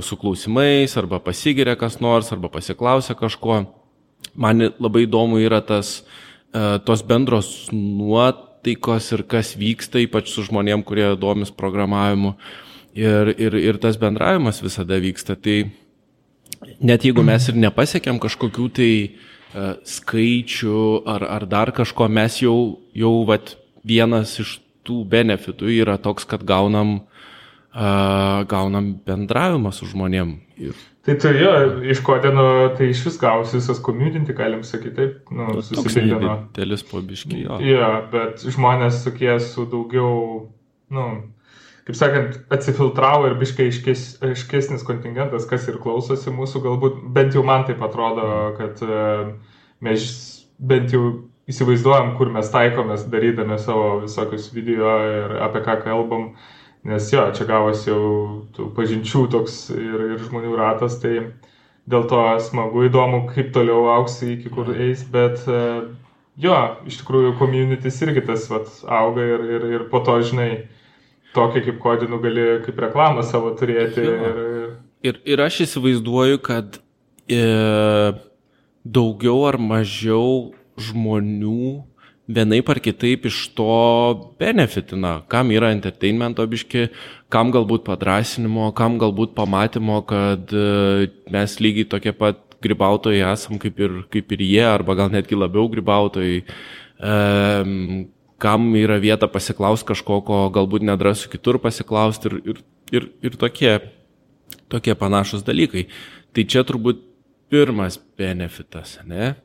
su 0.07 0.19
klausimais, 0.23 0.95
arba 1.03 1.19
pasigiria 1.19 1.75
kas 1.75 1.99
nors, 1.99 2.31
arba 2.31 2.47
pasiklausia 2.53 3.19
kažko. 3.19 3.65
Man 4.39 4.69
labai 4.79 5.03
įdomu 5.03 5.43
yra 5.43 5.59
tas, 5.59 5.97
e, 6.55 6.77
tos 6.87 7.03
bendros 7.03 7.73
nuotaikos 7.75 9.11
ir 9.17 9.27
kas 9.27 9.57
vyksta, 9.59 9.99
ypač 10.07 10.31
su 10.31 10.47
žmonėm, 10.47 10.87
kurie 10.87 11.11
domis 11.19 11.51
programavimu. 11.51 12.37
Uh, 12.37 12.61
ir, 12.95 13.33
ir, 13.37 13.57
ir 13.57 13.79
tas 13.81 13.97
bendravimas 13.99 14.61
visada 14.63 14.97
vyksta. 15.01 15.35
Tai 15.35 15.57
net 16.79 17.05
jeigu 17.05 17.25
mes 17.25 17.49
ir 17.49 17.59
nepasiekėm 17.59 18.21
kažkokių 18.23 18.67
tai 18.77 18.91
uh, 19.09 19.73
skaičių 19.87 20.83
ar, 21.09 21.27
ar 21.39 21.47
dar 21.49 21.73
kažko, 21.75 22.07
mes 22.07 22.39
jau, 22.43 22.57
jau 22.97 23.15
vat, 23.29 23.55
vienas 23.83 24.37
iš 24.39 24.59
tų 24.87 25.03
benefitų 25.09 25.71
yra 25.71 25.97
toks, 26.01 26.25
kad 26.27 26.43
gaunam, 26.47 26.95
uh, 27.73 28.43
gaunam 28.49 28.93
bendravimą 29.05 29.73
su 29.75 29.87
žmonėm. 29.89 30.37
Ir... 30.59 30.75
Tai 31.03 31.17
tai 31.19 31.33
jo, 31.35 31.51
iš 31.91 31.99
kodino, 31.99 32.45
tai 32.77 32.87
iš 32.93 33.01
vis 33.09 33.17
gausi 33.19 33.57
visas 33.57 33.81
community, 33.83 34.31
galim 34.35 34.61
sakyti, 34.63 34.95
taip, 34.95 35.31
nu, 35.35 35.49
nu 35.57 35.63
susipildino. 35.65 36.37
Telis 36.55 36.85
pobiškiai, 36.87 37.41
jo. 37.43 37.57
Jo, 37.59 37.89
bet 38.11 38.45
žmonės 38.47 39.01
tokie 39.03 39.33
su 39.43 39.65
daugiau, 39.67 40.13
nu, 40.95 41.07
kaip 41.87 41.97
sakant, 41.99 42.39
atsifiltravo 42.53 43.27
ir 43.27 43.37
biškai 43.41 43.67
aiškes, 43.67 44.05
aiškesnis 44.23 44.85
kontingentas, 44.87 45.47
kas 45.49 45.67
ir 45.67 45.81
klausosi 45.83 46.31
mūsų, 46.31 46.63
galbūt 46.63 46.99
bent 47.15 47.35
jau 47.35 47.43
man 47.47 47.65
taip 47.67 47.83
atrodo, 47.83 48.25
kad 48.59 48.79
e, 48.87 49.03
mes 49.83 50.09
bent 50.63 50.93
jau 50.95 51.03
įsivaizduojam, 51.51 52.13
kur 52.15 52.31
mes 52.31 52.51
taikomės 52.53 53.07
darydami 53.11 53.57
savo 53.59 53.97
visokius 54.05 54.47
video 54.55 54.93
ir 55.09 55.33
apie 55.43 55.63
ką 55.65 55.81
kalbam, 55.83 56.29
nes 56.87 57.09
jo, 57.11 57.25
čia 57.35 57.47
gavosi 57.49 57.89
jau 57.89 58.05
tų 58.55 58.69
pažinčių 58.77 59.25
toks 59.33 59.57
ir, 59.75 60.05
ir 60.13 60.23
žmonių 60.23 60.55
ratas, 60.59 61.01
tai 61.03 61.17
dėl 61.89 62.07
to 62.07 62.21
smagu, 62.45 62.85
įdomu, 62.87 63.25
kaip 63.33 63.51
toliau 63.55 63.89
auksi 63.97 64.37
iki 64.37 64.51
kur 64.53 64.71
eis, 64.71 65.03
bet 65.11 65.43
e, 65.51 65.59
jo, 66.39 66.59
iš 66.87 67.01
tikrųjų, 67.01 67.35
communities 67.41 67.99
irgi 68.07 68.23
tas 68.29 68.47
vat, 68.51 68.71
auga 68.87 69.27
ir, 69.35 69.43
ir, 69.57 69.67
ir 69.75 69.85
po 69.91 69.99
to, 70.07 70.15
žinai, 70.23 70.49
tokį 71.35 71.63
kaip 71.67 71.79
kodinų 71.83 72.19
gali 72.23 72.45
kaip 72.65 72.81
reklamą 72.87 73.23
savo 73.27 73.53
turėti. 73.59 74.03
Ir, 74.03 74.43
ir, 75.09 75.21
ir 75.35 75.43
aš 75.45 75.63
įsivaizduoju, 75.67 76.41
kad 76.45 76.77
e, 77.27 77.41
daugiau 78.83 79.43
ar 79.49 79.59
mažiau 79.61 80.53
žmonių 80.79 81.83
vienaip 82.33 82.69
ar 82.71 82.79
kitaip 82.79 83.27
iš 83.27 83.49
to 83.57 83.73
benefitina, 84.39 85.17
kam 85.27 85.51
yra 85.51 85.73
entertainmento 85.75 86.45
biški, 86.47 86.87
kam 87.33 87.51
galbūt 87.51 87.83
padrasinimo, 87.87 88.69
kam 88.77 88.97
galbūt 89.01 89.35
pamatymo, 89.35 89.99
kad 90.07 90.53
e, 90.55 91.11
mes 91.33 91.59
lygiai 91.59 91.89
tokie 91.89 92.15
pat 92.15 92.39
grybautojai 92.63 93.25
esam 93.33 93.59
kaip 93.59 93.79
ir, 93.83 93.99
kaip 94.13 94.31
ir 94.31 94.45
jie, 94.45 94.63
arba 94.63 94.95
gal 94.95 95.11
netgi 95.11 95.35
labiau 95.35 95.67
grybautojai. 95.71 96.43
Um, 97.03 98.05
kam 98.43 98.73
yra 98.75 98.99
vieta 98.99 99.29
pasiklausti 99.31 99.87
kažko, 99.93 100.19
ko 100.27 100.41
galbūt 100.53 100.83
nedrasiu 100.83 101.31
kitur 101.31 101.61
pasiklausti 101.63 102.29
ir, 102.29 102.35
ir, 102.43 102.59
ir, 102.91 103.07
ir 103.29 103.39
tokie, 103.39 103.77
tokie 104.71 104.95
panašus 104.99 105.45
dalykai. 105.47 105.87
Tai 106.33 106.45
čia 106.49 106.65
turbūt 106.67 107.01
pirmas 107.53 107.99
benefitas, 108.19 108.97
ne? 109.07 109.35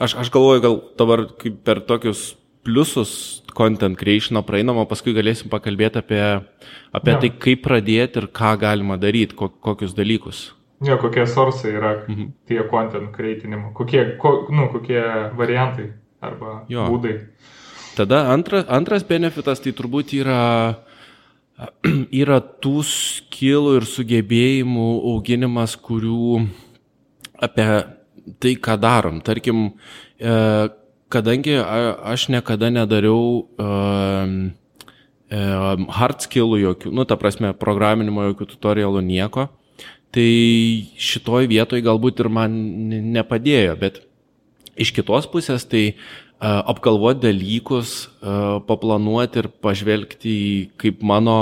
Aš, 0.00 0.14
aš 0.22 0.30
galvoju, 0.34 0.62
gal 0.64 0.76
dabar 0.98 1.24
per 1.66 1.82
tokius 1.86 2.32
pliusus 2.66 3.42
content 3.56 3.98
creation 3.98 4.38
praeinamo, 4.46 4.84
paskui 4.90 5.14
galėsim 5.16 5.50
pakalbėti 5.52 6.00
apie, 6.02 6.22
apie 6.94 7.14
ja. 7.14 7.20
tai, 7.22 7.30
kaip 7.46 7.64
pradėti 7.64 8.22
ir 8.22 8.28
ką 8.34 8.54
galima 8.60 8.98
daryti, 9.00 9.36
kokius 9.38 9.94
dalykus. 9.96 10.48
Jo, 10.84 10.94
kokie 11.02 11.24
sorsai 11.26 11.72
yra 11.74 11.94
mhm. 12.06 12.32
tie 12.46 12.60
content 12.70 13.10
creatinimo, 13.14 13.72
kokie, 13.74 14.04
ko, 14.22 14.34
nu, 14.54 14.68
kokie 14.70 15.00
variantai 15.38 15.90
arba 16.22 16.60
jo. 16.70 16.86
būdai. 16.92 17.16
Tada 17.98 18.28
antra, 18.30 18.62
antras 18.70 19.02
benefitas 19.02 19.58
tai 19.58 19.72
turbūt 19.74 20.12
yra, 20.20 20.42
yra 22.22 22.38
tų 22.62 22.84
skilų 22.86 23.72
ir 23.80 23.86
sugebėjimų 23.90 24.88
auginimas, 25.16 25.74
kurių 25.74 26.44
apie 27.42 27.66
tai, 28.38 28.54
ką 28.54 28.76
darom. 28.78 29.18
Tarkim, 29.26 29.72
e, 30.14 30.36
kadangi 31.10 31.56
aš 31.58 32.28
niekada 32.30 32.70
nedariau 32.70 33.48
hard 35.98 36.22
skillų 36.24 36.62
jokių, 36.62 36.92
nu, 36.94 37.04
ta 37.08 37.18
prasme, 37.20 37.50
programinimo 37.58 38.28
jokių 38.30 38.52
tutorialų 38.54 39.02
nieko, 39.04 39.48
tai 40.14 40.30
šitoj 40.96 41.50
vietoj 41.50 41.82
galbūt 41.84 42.22
ir 42.22 42.30
man 42.32 42.54
nepadėjo, 43.16 43.74
bet 43.82 44.04
iš 44.78 44.94
kitos 44.96 45.26
pusės 45.28 45.66
tai 45.68 45.98
apgalvoti 46.40 47.24
dalykus, 47.26 47.94
uh, 48.22 48.60
paplanuoti 48.68 49.42
ir 49.42 49.48
pažvelgti 49.64 50.30
į 50.30 50.52
kaip 50.78 51.02
mano 51.02 51.38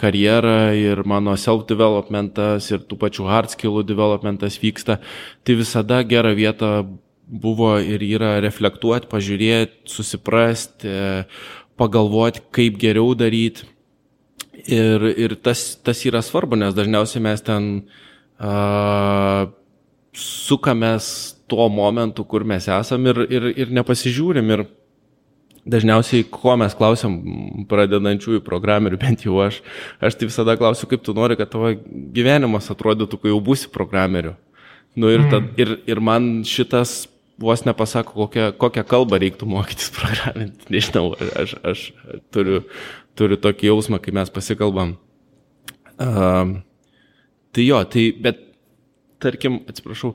karjera 0.00 0.72
ir 0.74 1.04
mano 1.06 1.36
self-developmentas 1.38 2.70
ir 2.72 2.82
tų 2.88 2.98
pačių 2.98 3.28
hard 3.28 3.52
skillų 3.52 3.84
developmentas 3.86 4.56
vyksta, 4.62 4.98
tai 5.44 5.56
visada 5.60 6.00
gera 6.08 6.32
vieta 6.34 6.80
buvo 7.30 7.76
ir 7.78 8.02
yra 8.02 8.38
reflektuoti, 8.42 9.06
pažiūrėti, 9.10 9.84
susiprasti, 9.92 10.94
pagalvoti, 11.78 12.42
kaip 12.50 12.80
geriau 12.80 13.14
daryti. 13.14 13.68
Ir, 14.66 15.06
ir 15.16 15.36
tas, 15.40 15.76
tas 15.80 16.02
yra 16.04 16.20
svarbu, 16.24 16.58
nes 16.58 16.74
dažniausiai 16.76 17.22
mes 17.24 17.40
ten 17.46 17.68
uh, 17.80 19.46
sukamės 20.16 21.34
tuo 21.50 21.68
momentu, 21.72 22.24
kur 22.26 22.44
mes 22.46 22.68
esam 22.70 23.06
ir, 23.10 23.24
ir, 23.30 23.48
ir 23.64 23.72
nepasižiūrim. 23.74 24.52
Ir 24.54 24.66
dažniausiai, 25.70 26.24
ko 26.32 26.54
mes 26.60 26.74
klausim 26.76 27.16
pradedančiųjų 27.70 28.42
programerių, 28.46 29.00
bent 29.04 29.26
jau 29.26 29.40
aš, 29.44 29.60
aš 30.02 30.18
tai 30.18 30.30
visada 30.30 30.56
klausiu, 30.60 30.88
kaip 30.90 31.04
tu 31.06 31.14
nori, 31.16 31.38
kad 31.38 31.52
tavo 31.52 31.72
gyvenimas 32.16 32.70
atrodytų, 32.72 33.20
kai 33.20 33.34
jau 33.34 33.40
būsi 33.44 33.70
programeriu. 33.72 34.36
Nu, 34.98 35.10
ir, 35.12 35.22
tad, 35.30 35.52
mm. 35.52 35.58
ir, 35.60 35.74
ir 35.86 36.00
man 36.02 36.40
šitas 36.48 37.04
vos 37.40 37.62
nepasako, 37.64 38.16
kokią, 38.24 38.48
kokią 38.60 38.84
kalbą 38.88 39.20
reiktų 39.22 39.48
mokytis 39.48 39.92
programinti. 39.98 40.66
Nežinau, 40.72 41.12
aš, 41.40 41.54
aš 41.64 41.86
turiu, 42.34 42.64
turiu 43.18 43.38
tokį 43.40 43.70
jausmą, 43.70 44.00
kai 44.02 44.14
mes 44.16 44.32
pasikalbam. 44.32 44.96
Uh, 46.00 46.58
tai 47.54 47.64
jo, 47.68 47.80
tai, 47.92 48.06
bet 48.24 48.49
tarkim, 49.22 49.60
atsiprašau, 49.70 50.14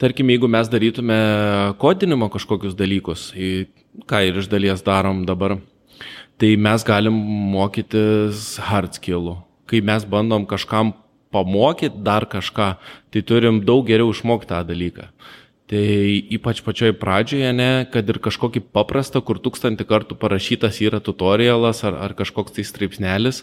tarkim, 0.00 0.30
jeigu 0.32 0.50
mes 0.50 0.68
darytume 0.72 1.16
kodinimo 1.82 2.28
kažkokius 2.32 2.76
dalykus, 2.78 3.30
ką 4.10 4.22
ir 4.28 4.42
iš 4.42 4.50
dalies 4.52 4.84
darom 4.86 5.24
dabar, 5.28 5.58
tai 6.40 6.54
mes 6.60 6.84
galim 6.84 7.16
mokytis 7.52 8.56
hard 8.68 8.96
skillų. 8.98 9.38
Kai 9.66 9.80
mes 9.82 10.04
bandom 10.06 10.46
kažkam 10.46 10.94
pamokyti 11.34 12.04
dar 12.06 12.28
kažką, 12.30 12.76
tai 13.10 13.22
turim 13.26 13.64
daug 13.66 13.86
geriau 13.88 14.12
išmokti 14.14 14.52
tą 14.52 14.62
dalyką. 14.68 15.10
Tai 15.66 15.86
ypač 16.30 16.60
pačioj 16.62 16.92
pradžioje, 16.94 17.48
ne, 17.50 17.70
kad 17.90 18.06
ir 18.06 18.20
kažkokį 18.22 18.68
paprastą, 18.70 19.18
kur 19.18 19.40
tūkstantį 19.42 19.88
kartų 19.88 20.14
parašytas 20.20 20.78
yra 20.84 21.00
tutorialas 21.02 21.82
ar, 21.88 21.96
ar 22.06 22.14
kažkoks 22.14 22.54
tai 22.54 22.64
straipsnelis, 22.68 23.42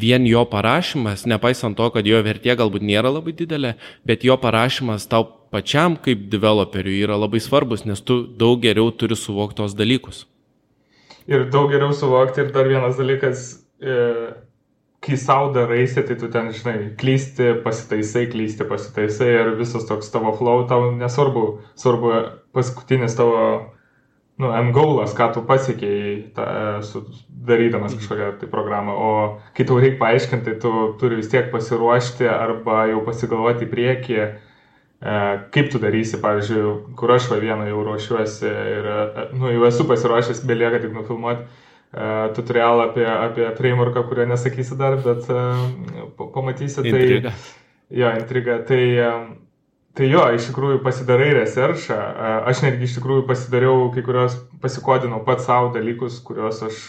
vien 0.00 0.26
jo 0.28 0.44
parašymas, 0.50 1.24
nepaisant 1.30 1.76
to, 1.78 1.88
kad 1.94 2.06
jo 2.06 2.20
vertė 2.24 2.56
galbūt 2.58 2.84
nėra 2.84 3.12
labai 3.12 3.32
didelė, 3.36 3.74
bet 4.04 4.24
jo 4.26 4.36
parašymas 4.40 5.08
tau 5.08 5.26
pačiam 5.54 5.96
kaip 5.96 6.28
developeriui 6.32 7.00
yra 7.06 7.16
labai 7.20 7.40
svarbus, 7.40 7.84
nes 7.88 8.00
tu 8.02 8.22
daug 8.26 8.60
geriau 8.62 8.92
turi 8.92 9.16
suvokti 9.16 9.62
tos 9.62 9.76
dalykus. 9.78 10.24
Ir 11.30 11.46
daug 11.52 11.70
geriau 11.72 11.94
suvokti 11.96 12.44
ir 12.44 12.50
dar 12.52 12.68
vienas 12.68 12.98
dalykas, 13.00 13.46
e 13.80 13.94
kai 15.04 15.16
savo 15.20 15.52
daraisi, 15.52 16.02
tai 16.02 16.16
tu 16.16 16.28
ten, 16.32 16.48
žinai, 16.52 16.94
klysti, 17.00 17.60
pasitaisai, 17.64 18.26
klysti, 18.32 18.64
pasitaisai 18.68 19.28
ir 19.32 19.50
visas 19.58 19.84
toks 19.88 20.08
tavo 20.12 20.32
flow, 20.38 20.64
tau 20.68 20.90
nesvarbu, 20.96 21.44
svarbu 21.80 22.12
paskutinis 22.56 23.16
tavo, 23.18 23.40
nu, 24.42 24.50
M 24.50 24.72
gaulas, 24.74 25.14
ką 25.16 25.30
tu 25.34 25.42
pasiekėjai, 25.46 26.14
ta, 26.36 26.46
su, 26.86 27.04
darydamas 27.44 27.92
mhm. 27.94 28.00
kažkokią 28.00 28.30
tai 28.40 28.48
programą, 28.52 28.94
o 28.94 29.12
kai 29.56 29.66
tau 29.68 29.78
reikia 29.82 30.00
paaiškinti, 30.00 30.46
tai 30.48 30.56
tu 30.62 30.72
turi 31.00 31.20
vis 31.20 31.30
tiek 31.32 31.52
pasiruošti 31.52 32.30
arba 32.30 32.86
jau 32.92 33.04
pasigalvoti 33.06 33.68
į 33.68 33.72
priekį, 33.74 34.16
e, 34.24 35.18
kaip 35.54 35.70
tu 35.72 35.82
darysi, 35.82 36.18
pavyzdžiui, 36.24 36.64
kur 36.98 37.14
aš 37.14 37.28
va 37.32 37.42
vieną 37.42 37.68
jau 37.70 37.84
ruošiuosi 37.90 38.48
ir, 38.48 38.90
e, 38.96 39.28
nu, 39.36 39.52
jau 39.54 39.68
esu 39.68 39.86
pasiruošęs, 39.90 40.42
belieka 40.48 40.82
tik 40.82 40.96
nufilmuoti 40.96 41.46
E, 41.94 42.28
tutorialą 42.34 42.82
apie, 42.82 43.06
apie 43.06 43.50
frameworką, 43.56 44.02
kurio 44.02 44.26
nesakysiu 44.26 44.76
dar, 44.76 44.96
bet 44.98 45.28
pamatysi. 46.34 46.82
Tai, 46.82 46.90
intriga. 46.90 47.32
Jo, 47.90 48.10
intriga. 48.18 48.58
Tai, 48.66 48.82
tai 49.98 50.08
jo, 50.10 50.22
iš 50.34 50.48
tikrųjų 50.50 50.80
pasidarai 50.84 51.32
researchą. 51.36 51.98
Aš 52.50 52.64
netgi 52.66 52.88
iš 52.88 52.96
tikrųjų 52.98 53.26
pasidariau 53.28 53.90
kai 53.94 54.02
kurios, 54.06 54.36
pasikodinau 54.62 55.22
pat 55.26 55.44
savo 55.44 55.70
dalykus, 55.74 56.18
kuriuos 56.26 56.62
aš 56.66 56.80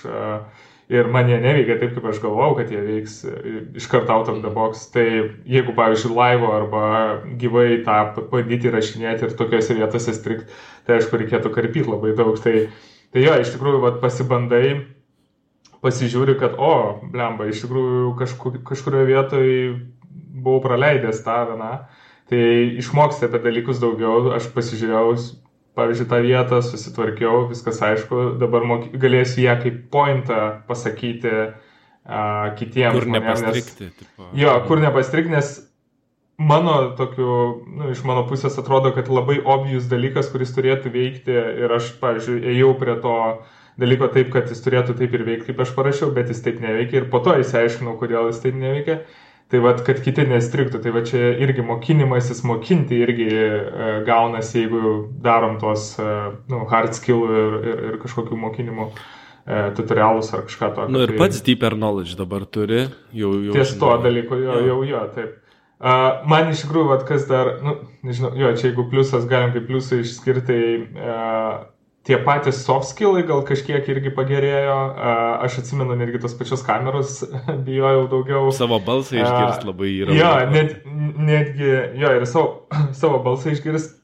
ir 0.90 1.08
man 1.10 1.30
jie 1.30 1.38
neveikia 1.42 1.78
taip, 1.82 1.96
kaip 1.96 2.08
aš 2.12 2.20
galvojau, 2.22 2.58
kad 2.60 2.72
jie 2.74 2.82
veiks 2.86 3.20
iš 3.78 3.88
karto 3.90 4.14
out 4.14 4.30
of 4.30 4.42
the 4.44 4.52
box. 4.54 4.88
Tai 4.94 5.06
jeigu, 5.50 5.74
pavyzdžiui, 5.78 6.14
laivo 6.18 6.52
arba 6.54 6.86
gyvai 7.42 7.82
tą 7.86 8.28
bandyti 8.34 8.74
rašinėti 8.74 9.30
ir 9.30 9.38
tokiuose 9.38 9.78
vietose 9.78 10.14
strikt, 10.14 10.54
tai 10.86 11.00
aišku, 11.00 11.22
reikėtų 11.22 11.54
karpyti 11.54 11.90
labai 11.90 12.14
daug. 12.18 12.38
Tai, 12.42 12.68
tai 13.14 13.26
jo, 13.26 13.34
iš 13.42 13.54
tikrųjų, 13.56 13.82
vat, 13.86 14.02
pasibandai 14.04 14.66
pasižiūri, 15.86 16.38
kad, 16.42 16.58
o, 16.58 17.02
blemba, 17.14 17.50
iš 17.50 17.66
tikrųjų 17.66 18.16
kažkur, 18.18 18.58
kažkurioje 18.66 19.10
vietoje 19.10 19.60
buvau 20.36 20.62
praleidęs 20.64 21.22
tą 21.26 21.44
vieną, 21.52 21.72
tai 22.30 22.46
išmoksti 22.82 23.28
apie 23.28 23.42
dalykus 23.44 23.82
daugiau, 23.84 24.32
aš 24.36 24.50
pasižiūrėjau, 24.56 25.14
pavyzdžiui, 25.76 26.10
tą 26.10 26.22
vietą, 26.24 26.62
susitvarkiau, 26.64 27.46
viskas 27.52 27.82
aišku, 27.84 28.26
dabar 28.42 28.66
moky, 28.68 28.94
galėsiu 29.00 29.44
ją 29.44 29.58
kaip 29.62 29.82
pointą 29.94 30.42
pasakyti 30.70 31.34
uh, 31.36 32.52
kitiems. 32.58 32.96
Kur 32.96 33.10
nepastrikti. 33.12 33.90
Nes, 33.90 33.98
tipo. 34.00 34.30
Jo, 34.40 34.56
kur 34.70 34.82
nepastrikti, 34.82 35.34
nes 35.36 35.52
mano 36.38 36.96
tokiu, 36.98 37.28
nu, 37.68 37.92
iš 37.92 38.02
mano 38.08 38.26
pusės 38.30 38.58
atrodo, 38.60 38.92
kad 38.96 39.12
labai 39.12 39.38
obvious 39.44 39.90
dalykas, 39.92 40.32
kuris 40.32 40.56
turėtų 40.56 40.92
veikti 40.96 41.36
ir 41.36 41.76
aš, 41.78 41.94
pavyzdžiui, 42.02 42.42
ėjau 42.56 42.72
prie 42.80 42.98
to 43.04 43.20
dalyko 43.80 44.10
taip, 44.12 44.32
kad 44.34 44.50
jis 44.52 44.64
turėtų 44.64 44.96
taip 45.00 45.16
ir 45.16 45.26
veikti, 45.28 45.52
kaip 45.52 45.62
aš 45.66 45.76
parašiau, 45.76 46.12
bet 46.16 46.32
jis 46.32 46.42
taip 46.44 46.62
neveikia 46.64 47.02
ir 47.02 47.10
po 47.12 47.20
to 47.24 47.36
įsiaiškinau, 47.42 47.98
kodėl 48.00 48.32
jis 48.32 48.42
taip 48.44 48.56
neveikia. 48.60 49.02
Tai 49.54 49.60
vad, 49.62 49.84
kad 49.86 50.00
kiti 50.02 50.24
nestriktų, 50.26 50.80
tai 50.82 50.92
va 50.96 51.04
čia 51.06 51.20
irgi 51.46 51.62
mokinimasis 51.66 52.40
mokinti 52.50 52.98
irgi 53.06 53.28
e, 53.30 53.90
gaunasi, 54.08 54.64
jeigu 54.64 54.94
darom 55.22 55.60
tos 55.62 55.92
e, 56.02 56.08
nu, 56.50 56.64
hard 56.72 56.98
skill 56.98 57.28
ir, 57.30 57.58
ir, 57.60 57.84
ir 57.92 58.00
kažkokių 58.02 58.40
mokinimų 58.42 58.88
e, 58.90 59.60
tutorialus 59.78 60.32
ar 60.34 60.48
kažką 60.48 60.72
tokio. 60.74 60.90
Na 60.90 60.98
nu, 60.98 61.04
ir 61.06 61.14
tai, 61.14 61.20
pats 61.22 61.46
deeper 61.46 61.78
knowledge 61.78 62.18
dabar 62.18 62.48
turi, 62.50 62.88
jau 63.14 63.36
jau. 63.38 63.54
Ties 63.54 63.76
to 63.78 63.92
dalyko, 64.02 64.42
jo, 64.42 64.58
jau, 64.66 64.80
jo, 64.90 65.04
taip. 65.14 65.38
Uh, 65.76 66.24
man 66.32 66.50
iš 66.50 66.64
tikrųjų, 66.64 66.88
vat, 66.88 67.02
kas 67.06 67.26
dar, 67.30 67.58
nu, 67.62 67.76
nežinau, 68.08 68.32
jo, 68.40 68.50
čia 68.58 68.70
jeigu 68.70 68.88
pliusas, 68.90 69.28
galim 69.30 69.52
kaip 69.54 69.68
pliusą 69.68 70.00
išskirti, 70.02 70.60
uh, 70.96 71.66
tie 72.06 72.18
patys 72.22 72.62
soft 72.66 72.90
skillai 72.92 73.24
gal 73.26 73.42
kažkiek 73.48 73.88
irgi 73.90 74.12
pagerėjo. 74.14 74.78
Aš 75.46 75.60
atsimenu 75.64 75.98
netgi 75.98 76.22
tos 76.22 76.36
pačios 76.38 76.64
kameros, 76.66 77.18
bijojau 77.68 78.06
daugiau. 78.12 78.52
Savo 78.56 78.80
balsą 78.86 79.18
išgirst 79.20 79.66
labai 79.68 79.92
yra. 80.04 80.18
Jo, 80.18 80.32
net, 80.52 80.78
netgi, 80.86 81.72
jo, 82.02 82.14
ir 82.20 82.28
savo, 82.30 82.68
savo 83.02 83.22
balsą 83.26 83.56
išgirst, 83.56 83.98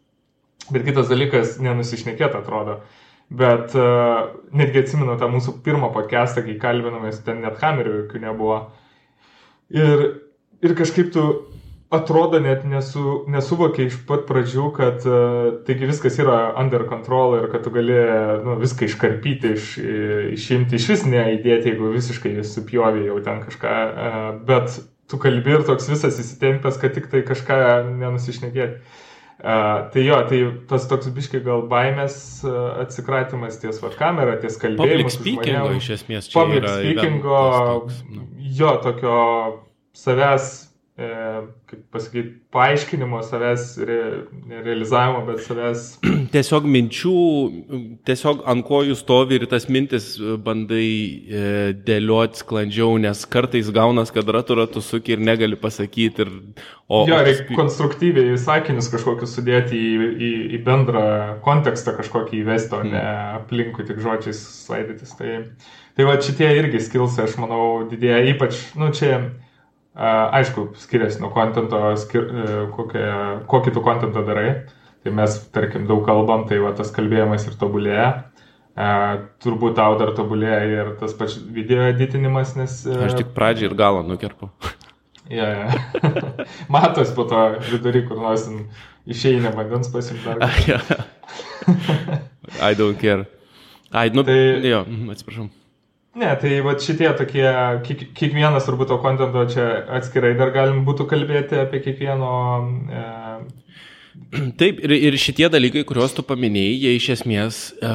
bet 0.74 0.88
kitas 0.88 1.12
dalykas, 1.12 1.60
nenusišnekėt 1.62 2.38
atrodo. 2.41 2.81
Bet 3.31 3.77
uh, 3.79 4.34
netgi 4.58 4.81
atsimenu 4.81 5.13
tą 5.20 5.29
mūsų 5.31 5.62
pirmą 5.63 5.93
podcastą, 5.96 6.43
kai 6.43 6.58
kalbinamės, 6.60 7.22
ten 7.24 7.39
net 7.46 7.62
kamerių 7.62 7.93
jokių 8.01 8.25
nebuvo. 8.25 8.58
Ir, 9.72 10.03
ir 10.60 10.74
kažkaip 10.75 11.13
tu 11.15 11.24
atrodo 11.91 12.39
net 12.39 12.63
nesu, 12.63 13.25
nesuvokia 13.27 13.89
iš 13.89 13.98
pat 14.07 14.24
pradžių, 14.29 14.67
kad 14.77 15.03
uh, 15.10 15.50
taigi 15.67 15.89
viskas 15.89 16.15
yra 16.24 16.53
under 16.60 16.86
control 16.88 17.36
ir 17.41 17.50
kad 17.51 17.65
tu 17.65 17.74
gali 17.75 17.98
nu, 18.45 18.55
viską 18.62 18.88
iškarpyti, 18.88 19.51
iš, 19.57 19.74
išimti, 20.38 20.79
iš 20.79 20.88
vis 20.93 21.03
neįdėti, 21.12 21.74
jeigu 21.74 21.91
visiškai 21.91 22.38
supjovė 22.48 23.03
jau 23.10 23.19
ten 23.25 23.43
kažką, 23.43 23.75
uh, 23.91 24.31
bet 24.48 24.79
tu 25.12 25.19
kalbi 25.19 25.57
ir 25.57 25.67
toks 25.67 25.91
visas 25.91 26.15
įsitempęs, 26.24 26.79
kad 26.79 26.95
tik 26.95 27.12
tai 27.12 27.25
kažką 27.27 27.60
nenusišnekėti. 27.91 28.79
Uh, 29.41 29.89
tai 29.91 30.05
jo, 30.05 30.17
tai 30.29 30.41
tas 30.69 30.83
toks 30.88 31.10
biški 31.12 31.39
gal 31.43 31.63
baimės 31.67 32.15
uh, 32.45 32.83
atsikratymas 32.86 33.57
ties 33.60 33.81
vat 33.83 34.00
kamera, 34.00 34.38
ties 34.39 34.55
kalbėjimu. 34.62 35.01
Public 35.01 35.15
speakingo 35.17 35.69
iš 35.75 35.93
esmės 35.98 36.29
čia. 36.29 36.36
Public 36.39 36.67
speakingo, 36.69 37.39
toks, 37.74 38.03
nu. 38.13 38.27
jo, 38.62 38.75
tokio 38.86 39.15
savęs 39.98 40.51
E, 40.62 40.71
kaip 41.70 41.81
pasakyti, 41.93 42.34
paaiškinimo 42.51 43.22
savęs, 43.24 43.65
re, 43.88 43.98
realizavimo, 44.65 45.24
bet 45.27 45.41
savęs. 45.46 45.84
Tiesiog 46.36 46.67
minčių, 46.67 47.15
tiesiog 48.08 48.43
ant 48.51 48.65
kojų 48.67 48.96
stovi 49.00 49.39
ir 49.39 49.48
tas 49.51 49.67
mintis 49.72 50.13
bandai 50.46 50.88
e, 50.88 51.43
dėlioti 51.88 52.41
sklandžiau, 52.43 52.96
nes 53.03 53.25
kartais 53.31 53.72
gaunas, 53.74 54.13
kad 54.13 54.29
ratu 54.36 54.58
ratu 54.60 54.84
suki 54.86 55.15
ir 55.15 55.24
negali 55.24 55.60
pasakyti. 55.60 56.25
Ir, 56.25 56.34
o, 56.88 57.03
jo, 57.10 57.20
reikia 57.25 57.58
konstruktyviai 57.58 58.39
sakinius 58.41 58.91
kažkokius 58.93 59.38
sudėti 59.38 59.77
į, 59.77 60.10
į, 60.12 60.34
į 60.58 60.63
bendrą 60.67 61.05
kontekstą 61.46 61.96
kažkokį 62.00 62.41
įvesti, 62.43 62.75
o 62.77 62.84
hmm. 62.84 62.96
ne 62.96 63.05
aplinkui 63.41 63.88
tik 63.88 64.01
žodžiais 64.03 64.41
slaidytis. 64.65 65.15
Tai, 65.20 65.39
tai 65.98 66.10
va 66.10 66.20
šitie 66.20 66.51
irgi 66.60 66.84
skilsai, 66.84 67.29
aš 67.29 67.39
manau, 67.41 67.63
didėja 67.91 68.25
ypač, 68.36 68.60
nu 68.79 68.91
čia 68.96 69.15
Aišku, 69.95 70.69
skiriasi 70.79 71.19
nuo 71.19 71.29
kontento, 71.36 71.79
skir, 72.00 72.24
e, 72.24 72.60
kokie, 72.71 73.07
kokį 73.51 73.74
tu 73.75 73.83
kontentą 73.83 74.24
darai. 74.24 74.51
Tai 75.03 75.12
mes, 75.17 75.36
tarkim, 75.51 75.88
daug 75.89 76.05
kalbam, 76.05 76.45
tai 76.48 76.62
va 76.63 76.71
tas 76.77 76.93
kalbėjimas 76.95 77.48
ir 77.50 77.57
tobulėja. 77.60 78.12
Uh, 78.71 79.27
turbūt 79.43 79.74
tau 79.75 79.98
dar 80.00 80.13
tobulėja 80.15 80.60
ir 80.63 80.91
tas 81.01 81.12
pats 81.17 81.33
video 81.43 81.83
editinimas, 81.89 82.53
nes... 82.55 82.77
Uh, 82.88 83.01
Aš 83.03 83.17
tik 83.19 83.33
pradžią 83.36 83.67
ir 83.67 83.75
galą 83.75 84.05
nukerpu. 84.07 84.48
Ja, 85.27 85.50
ja. 85.51 86.05
Matos 86.74 87.12
po 87.17 87.25
to 87.27 87.41
vidurį, 87.67 88.05
kur 88.07 88.21
nors 88.24 88.48
išeina 89.03 89.51
vandens 89.57 89.91
pasimti. 89.91 90.24
I 92.69 92.71
don't 92.79 92.95
care. 93.01 93.27
Ai, 93.91 94.07
nu, 94.15 94.24
tai, 94.24 94.39
jo, 94.63 94.86
atsiprašau. 95.12 95.50
Ne, 96.12 96.27
tai 96.36 96.58
va 96.60 96.74
šitie 96.75 97.08
tokie, 97.15 97.46
kiek, 97.88 98.01
kiekvienas 98.18 98.65
turbūt 98.68 98.89
to 98.91 98.98
kontento 99.00 99.46
čia 99.48 99.68
atskirai 99.96 100.34
dar 100.36 100.51
galim 100.51 100.84
būtų 100.88 101.08
kalbėti 101.08 101.62
apie 101.62 101.80
kiekvieno. 101.86 102.32
E... 102.91 103.03
Taip, 104.60 104.82
ir, 104.84 104.96
ir 104.98 105.15
šitie 105.15 105.48
dalykai, 105.53 105.86
kuriuos 105.88 106.18
tu 106.18 106.25
paminėjai, 106.27 106.75
jie 106.84 106.94
iš 106.98 107.08
esmės 107.15 107.62
e, 107.80 107.94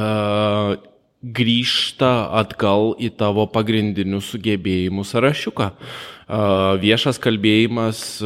grįžta 1.37 2.13
atgal 2.41 2.95
į 2.97 3.13
tavo 3.21 3.45
pagrindinių 3.53 4.23
sugebėjimų 4.25 5.05
sąrašiuką. 5.13 5.69
E, 5.77 6.16
viešas 6.27 7.21
kalbėjimas, 7.23 8.19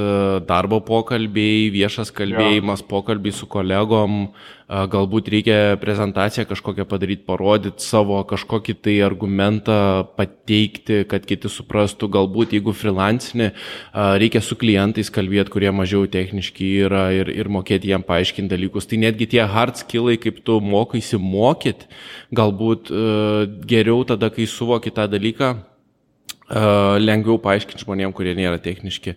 darbo 0.49 0.80
pokalbiai, 0.80 1.69
viešas 1.69 2.09
kalbėjimas, 2.16 2.80
ja. 2.80 2.88
pokalbiai 2.88 3.35
su 3.37 3.45
kolegom, 3.47 4.30
galbūt 4.71 5.28
reikia 5.28 5.76
prezentaciją 5.83 6.47
kažkokią 6.49 6.87
padaryti, 6.88 7.26
parodyti 7.28 7.85
savo 7.85 8.23
kažkokį 8.25 8.75
tai 8.80 8.97
argumentą, 9.04 10.09
pateikti, 10.16 11.02
kad 11.11 11.26
kiti 11.28 11.50
suprastų, 11.52 12.09
galbūt 12.09 12.54
jeigu 12.57 12.73
freelancinį, 12.73 13.50
reikia 13.92 14.40
su 14.40 14.57
klientais 14.57 15.12
kalbėti, 15.12 15.52
kurie 15.52 15.69
mažiau 15.75 16.09
techniški 16.09 16.73
yra 16.87 17.11
ir, 17.12 17.28
ir 17.28 17.52
mokėti 17.52 17.92
jiem 17.92 18.07
paaiškinti 18.07 18.54
dalykus. 18.54 18.88
Tai 18.88 19.02
netgi 19.04 19.28
tie 19.35 19.45
hard 19.45 19.76
skillai, 19.83 20.16
kaip 20.23 20.40
tu 20.47 20.57
mokaisi 20.64 21.21
mokyti, 21.21 21.90
galbūt 22.33 22.95
geriau 23.69 24.07
tada, 24.09 24.33
kai 24.33 24.49
suvoki 24.49 24.95
tą 24.95 25.04
dalyką, 25.11 25.58
lengviau 26.50 27.39
paaiškinti 27.43 27.84
žmonėm, 27.84 28.15
kurie 28.17 28.34
nėra 28.39 28.58
techniški. 28.63 29.17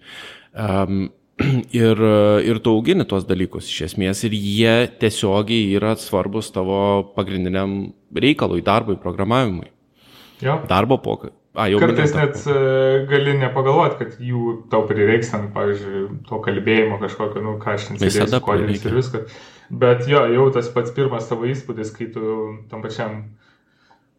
Um, 0.53 1.07
ir, 1.83 2.01
ir 2.45 2.59
tu 2.61 2.73
augini 2.77 3.05
tuos 3.09 3.25
dalykus 3.25 3.69
iš 3.71 3.87
esmės 3.89 4.21
ir 4.27 4.35
jie 4.37 4.73
tiesiogiai 5.01 5.71
yra 5.79 5.95
svarbus 5.97 6.51
tavo 6.53 6.77
pagrindiniam 7.15 7.93
reikalui, 8.13 8.61
darbui, 8.65 8.99
programavimui. 9.01 9.71
Jo. 10.43 10.59
Darbo 10.69 10.99
pokalbį. 11.01 11.37
A, 11.53 11.67
Kartais 11.77 12.15
net 12.17 12.39
uh, 12.49 13.03
gali 13.05 13.35
nepagalvoti, 13.37 13.97
kad 13.99 14.15
jų 14.17 14.55
tau 14.71 14.87
prireiks, 14.89 15.29
ten, 15.29 15.51
pavyzdžiui, 15.53 15.99
to 16.25 16.39
kalbėjimo 16.41 16.97
kažkokio, 17.01 17.43
nu, 17.45 17.53
ką 17.61 17.75
aš 17.77 17.91
ten 17.91 17.99
sėdėsiu, 18.01 18.39
kodėlis 18.41 18.87
ir 18.87 18.95
viskas. 18.97 19.35
Bet 19.83 20.07
jo, 20.09 20.23
jau 20.33 20.47
tas 20.55 20.71
pats 20.73 20.93
pirmas 20.95 21.29
tavo 21.29 21.45
įspūdis, 21.49 21.93
kai 21.93 22.09
tu 22.15 22.23
tam 22.71 22.81
pačiam 22.81 23.21
E, 23.21 23.42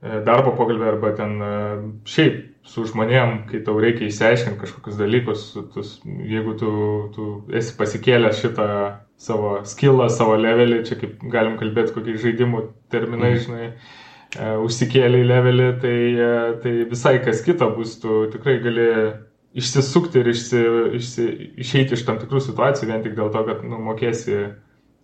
darbo 0.04 0.52
pokalbį 0.58 0.88
arba 0.88 1.12
ten 1.16 1.38
e, 1.40 1.54
šiaip 2.08 2.42
su 2.68 2.84
žmonėm, 2.88 3.44
kai 3.48 3.60
tau 3.64 3.76
reikia 3.80 4.08
įsiaiškinti 4.08 4.60
kažkokius 4.60 4.96
dalykus, 5.00 5.44
tu, 5.72 5.84
jeigu 6.28 6.54
tu, 6.60 6.70
tu 7.14 7.28
esi 7.56 7.74
pasikėlęs 7.78 8.40
šitą 8.40 8.68
savo 9.20 9.58
skillą, 9.68 10.08
savo 10.12 10.36
levelį, 10.40 10.80
čia 10.88 10.98
kaip 11.00 11.22
galim 11.32 11.58
kalbėti 11.60 11.94
kokiais 11.96 12.22
žaidimų 12.24 12.64
terminai, 12.92 13.34
mm. 13.34 13.44
žinai, 13.44 13.68
e, 14.36 14.50
užsikėlė 14.64 15.22
į 15.22 15.28
levelį, 15.30 15.68
tai, 15.84 15.96
tai 16.64 16.74
visai 16.90 17.18
kas 17.24 17.44
kita 17.44 17.68
bus, 17.76 17.96
tu 18.02 18.24
tikrai 18.32 18.58
gali 18.64 18.88
išsisukti 19.54 20.20
ir 20.20 20.32
išsi, 20.32 20.62
išsi, 20.98 21.26
išeiti 21.64 21.96
iš 21.96 22.04
tam 22.08 22.18
tikrų 22.20 22.42
situacijų 22.42 22.90
vien 22.90 23.04
tik 23.04 23.16
dėl 23.16 23.30
to, 23.32 23.44
kad 23.46 23.64
nu, 23.64 23.78
mokėsi 23.88 24.40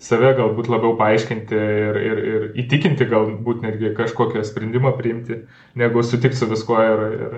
save 0.01 0.33
galbūt 0.39 0.71
labiau 0.73 0.95
paaiškinti 0.99 1.57
ir, 1.57 1.99
ir, 2.01 2.23
ir 2.31 2.47
įtikinti 2.63 3.07
galbūt 3.11 3.61
netgi 3.67 3.93
kažkokią 3.99 4.43
sprendimą 4.49 4.95
priimti, 4.97 5.43
negu 5.79 6.05
sutikti 6.07 6.41
su 6.41 6.49
viskuo 6.51 6.81
ir, 6.81 7.05
ir 7.27 7.37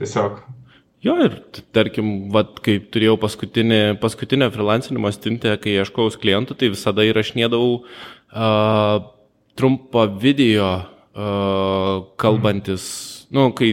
tiesiog. 0.00 0.40
Jo, 1.02 1.16
ir 1.26 1.38
tarkim, 1.74 2.30
vat, 2.34 2.58
kai 2.62 2.76
turėjau 2.94 3.16
paskutinį, 3.22 3.80
paskutinę 4.02 4.50
freelancinimo 4.54 5.10
stintę, 5.14 5.56
kai 5.62 5.78
ieškojau 5.80 6.18
klientų, 6.22 6.58
tai 6.58 6.70
visada 6.74 7.06
įrašinėdavau 7.06 7.72
uh, 7.80 9.08
trumpą 9.58 10.06
video 10.22 10.68
uh, 10.78 12.04
kalbantis, 12.22 12.84
mm. 13.26 13.34
nu, 13.34 13.48
kai 13.58 13.72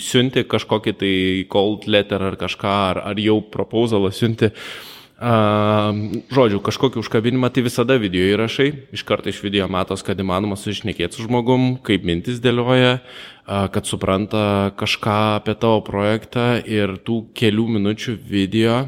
siunti 0.00 0.44
kažkokį 0.48 0.96
tai 1.00 1.14
cold 1.52 1.88
letter 1.90 2.22
ar 2.30 2.40
kažką, 2.40 2.74
ar, 2.94 3.06
ar 3.12 3.20
jau 3.20 3.40
proposalą 3.52 4.12
siunti. 4.14 4.52
Uh, 4.52 4.93
Žodžiu, 5.14 6.58
kažkokį 6.58 6.98
užkabinimą, 6.98 7.46
tai 7.54 7.62
visada 7.62 7.94
video 8.02 8.26
įrašai, 8.34 8.66
iš 8.96 9.04
karto 9.06 9.30
iš 9.30 9.38
video 9.44 9.68
matos, 9.70 10.02
kad 10.02 10.18
įmanoma 10.18 10.58
suišnekėti 10.58 11.14
su 11.14 11.28
žmogum, 11.28 11.76
kaip 11.86 12.02
mintis 12.02 12.40
dėlioja, 12.42 12.98
kad 13.46 13.86
supranta 13.86 14.72
kažką 14.74 15.38
apie 15.38 15.54
tavo 15.54 15.84
projektą 15.86 16.58
ir 16.66 16.96
tų 17.06 17.20
kelių 17.38 17.68
minučių 17.76 18.16
video, 18.26 18.80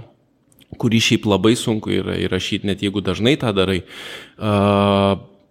kurį 0.76 1.00
šiaip 1.06 1.30
labai 1.30 1.54
sunku 1.56 1.94
yra 1.94 2.18
įrašyti, 2.18 2.66
net 2.66 2.82
jeigu 2.82 3.04
dažnai 3.06 3.36
tą 3.38 3.54
darai, 3.54 3.84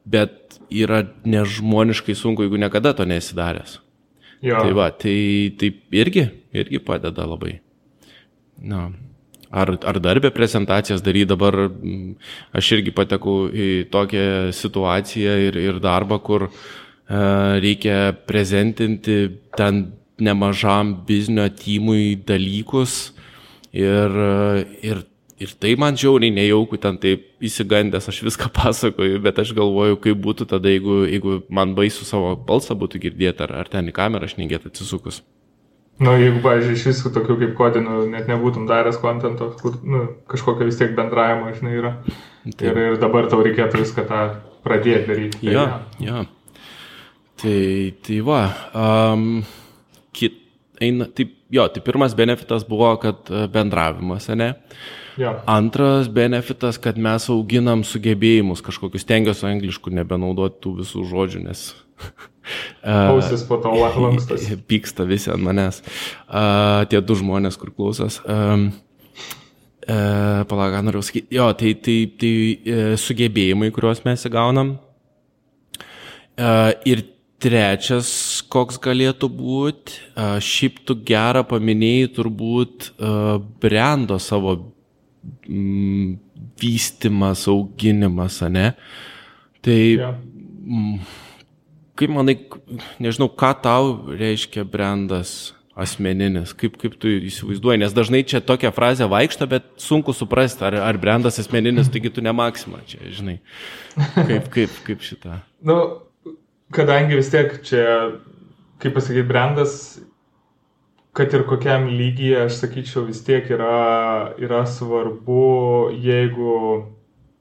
bet 0.05 0.59
yra 0.67 1.05
nežmoniškai 1.23 2.17
sunku, 2.19 2.43
jeigu 2.43 2.59
niekada 2.59 2.91
to 2.93 3.07
nesidaręs. 3.07 3.79
Jo. 4.43 4.59
Tai 4.59 4.75
va, 4.75 4.91
tai, 4.91 5.55
tai 5.55 5.71
irgi, 5.95 6.27
irgi 6.53 6.83
padeda 6.83 7.23
labai. 7.25 7.61
Na. 8.59 8.89
Ar, 9.51 9.75
ar 9.85 9.99
darbę 10.01 10.31
prezentacijas 10.33 11.03
daryti 11.05 11.29
dabar, 11.29 11.55
mm, 11.69 12.15
aš 12.57 12.71
irgi 12.77 12.93
patekau 12.95 13.45
į 13.49 13.67
tokią 13.93 14.51
situaciją 14.55 15.35
ir, 15.49 15.59
ir 15.61 15.79
darbą, 15.83 16.19
kur 16.19 16.47
e, 16.47 16.51
reikia 17.61 18.15
prezentinti 18.27 19.19
ten 19.57 19.85
nemažam 20.17 20.95
biznio 21.07 21.47
timui 21.49 22.15
dalykus 22.15 23.13
ir, 23.75 24.11
ir, 24.81 25.03
ir 25.39 25.53
tai 25.59 25.75
man 25.79 25.97
žiauriai 25.99 26.33
nejauku 26.35 26.79
ten 26.81 26.97
taip 27.01 27.27
įsigandęs, 27.43 28.09
aš 28.11 28.21
viską 28.25 28.49
pasakoju, 28.59 29.21
bet 29.23 29.39
aš 29.43 29.53
galvoju, 29.57 29.99
kaip 30.03 30.21
būtų 30.23 30.49
tada, 30.55 30.71
jeigu, 30.71 31.03
jeigu 31.09 31.41
man 31.49 31.75
baisu 31.77 32.07
savo 32.07 32.35
balsą 32.35 32.77
būtų 32.79 33.03
girdėti 33.07 33.45
ar, 33.45 33.55
ar 33.63 33.71
ten 33.71 33.91
į 33.91 33.95
kamerą 33.95 34.29
aš 34.29 34.37
negėt 34.39 34.67
atsisukus. 34.71 35.21
Na, 35.95 36.09
nu, 36.09 36.17
jeigu, 36.19 36.41
pavyzdžiui, 36.43 36.75
iš 36.75 36.85
visų 36.89 37.09
tokių 37.15 37.37
kaip 37.39 37.51
kodinų 37.55 38.01
net 38.11 38.27
nebūtum 38.27 38.65
daręs 38.67 38.97
kontento, 38.99 39.53
kur 39.61 39.77
nu, 39.87 40.01
kažkokio 40.27 40.67
vis 40.67 40.79
tiek 40.81 40.91
bendravimo, 40.97 41.53
žinai, 41.55 41.75
yra. 41.79 41.91
Taip. 42.43 42.65
Ir, 42.67 42.79
ir 42.89 42.97
dabar 42.99 43.29
tau 43.31 43.39
reikėtų 43.45 43.79
viską 43.79 44.03
tą 44.09 44.23
pradėti 44.65 45.07
daryti. 45.07 45.39
Tai, 45.39 45.53
jo, 45.55 45.63
jo. 46.03 46.25
Tai, 47.39 47.61
tai 48.03 48.19
va, 48.27 48.41
um, 48.75 49.39
kit, 50.15 50.35
eina, 50.83 51.07
taip, 51.15 51.31
jo, 51.55 51.69
tai 51.71 51.83
pirmas 51.87 52.15
benefitas 52.17 52.67
buvo, 52.67 52.91
kad 52.99 53.31
e, 53.31 53.47
bendravimas, 53.51 54.27
ne? 54.35 54.51
Ja. 55.15 55.37
Antras 55.47 56.09
benefitas, 56.11 56.75
kad 56.81 56.99
mes 56.99 57.29
auginam 57.31 57.85
sugebėjimus 57.87 58.63
kažkokius, 58.65 59.07
stengiuosi 59.07 59.47
angliškų 59.47 59.95
nebenaudoti 59.95 60.59
tų 60.65 60.73
visų 60.81 61.07
žodžių, 61.07 61.45
nes 61.47 61.69
Ausis 62.85 63.45
po 63.47 63.59
to 63.63 63.73
lankstosi. 63.73 64.57
Pyksta 64.69 65.07
visi 65.09 65.31
ant 65.33 65.43
manęs. 65.45 65.81
Uh, 66.25 66.83
tie 66.91 67.01
du 67.01 67.17
žmonės, 67.19 67.59
kur 67.61 67.73
klausos. 67.75 68.21
Um, 68.25 68.69
Palauk, 69.85 70.73
ką 70.73 70.81
noriu 70.81 71.01
sakyti. 71.05 71.35
Jo, 71.37 71.51
tai, 71.53 71.75
tai, 71.77 71.99
tai 72.17 72.31
e, 72.57 72.77
sugebėjimai, 72.97 73.69
kuriuos 73.73 74.01
mes 74.01 74.23
įgaunam. 74.25 74.71
E, 76.35 76.47
ir 76.89 77.03
trečias, 77.41 78.09
koks 78.49 78.79
galėtų 78.81 79.29
būti, 79.29 79.99
e, 80.17 80.27
šiaip 80.41 80.81
tu 80.87 80.97
gerą 81.05 81.43
paminėjai 81.47 82.09
turbūt 82.17 82.87
e, 82.89 83.11
brendo 83.61 84.17
savo 84.23 84.55
mm, 85.45 86.15
vystimas, 86.61 87.45
auginimas, 87.51 88.41
ne? 88.49 88.71
Tai 89.65 89.77
ja. 89.77 90.11
mm, 90.15 90.97
kaip 91.99 92.13
manai, 92.13 92.37
nežinau, 93.01 93.29
ką 93.31 93.51
tau 93.63 93.93
reiškia 94.15 94.65
brandas 94.67 95.53
asmeninis, 95.75 96.53
kaip, 96.55 96.77
kaip 96.79 96.95
tu 96.99 97.11
įsivaizduoji, 97.27 97.81
nes 97.81 97.95
dažnai 97.95 98.23
čia 98.27 98.39
tokia 98.39 98.71
frazė 98.75 99.09
vaikšta, 99.11 99.47
bet 99.51 99.67
sunku 99.81 100.15
suprasti, 100.15 100.63
ar, 100.63 100.77
ar 100.79 100.99
brandas 101.01 101.39
asmeninis, 101.41 101.91
taigi 101.91 102.13
tu 102.15 102.23
ne 102.23 102.31
maksima 102.35 102.79
čia, 102.87 103.01
žinai. 103.11 103.41
Kaip, 104.15 104.47
kaip, 104.53 104.77
kaip 104.87 105.03
šitą. 105.03 105.41
Nu, 105.67 105.79
kadangi 106.75 107.19
vis 107.19 107.31
tiek 107.33 107.57
čia, 107.67 107.85
kaip 108.79 108.95
pasakyti, 108.95 109.27
brandas 109.27 109.75
kad 111.15 111.33
ir 111.33 111.45
kokiam 111.47 111.87
lygyje, 111.87 112.41
aš 112.47 112.59
sakyčiau, 112.59 113.05
vis 113.07 113.21
tiek 113.23 113.47
yra, 113.55 114.35
yra 114.35 114.65
svarbu, 114.67 115.91
jeigu 116.03 116.55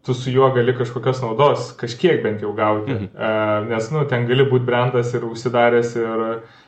tu 0.05 0.15
su 0.15 0.31
juo 0.31 0.51
gali 0.53 0.75
kažkokios 0.77 1.23
naudos, 1.23 1.71
kažkiek 1.81 2.23
bent 2.23 2.43
jau 2.43 2.53
gauti. 2.53 2.93
Mhm. 2.93 3.05
E, 3.17 3.31
nes, 3.71 3.91
nu, 3.91 4.05
ten 4.09 4.27
gali 4.29 4.45
būti 4.51 4.67
brandas 4.69 5.15
ir 5.15 5.25
užsidaręs 5.25 5.95
ir 5.97 6.25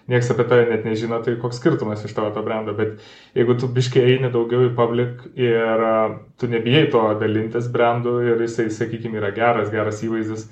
niekas 0.09 0.31
apie 0.33 0.46
tave 0.49 0.68
net 0.70 0.87
nežino, 0.87 1.18
tai 1.25 1.35
koks 1.40 1.59
skirtumas 1.61 2.05
iš 2.07 2.14
tavo 2.16 2.31
to 2.33 2.42
brando. 2.46 2.72
Bet 2.79 3.03
jeigu 3.37 3.59
tu 3.61 3.68
biškiai 3.68 4.14
eini 4.14 4.31
daugiau 4.33 4.68
į 4.68 4.72
publik 4.79 5.27
ir 5.35 5.85
uh, 5.85 6.16
tu 6.40 6.49
nebijai 6.49 6.87
to 6.94 7.03
dalintis 7.20 7.68
brandu 7.72 8.20
ir 8.25 8.40
jisai, 8.46 8.70
sakykime, 8.72 9.20
yra 9.20 9.35
geras, 9.37 9.68
geras 9.75 10.01
įvaizdis, 10.07 10.46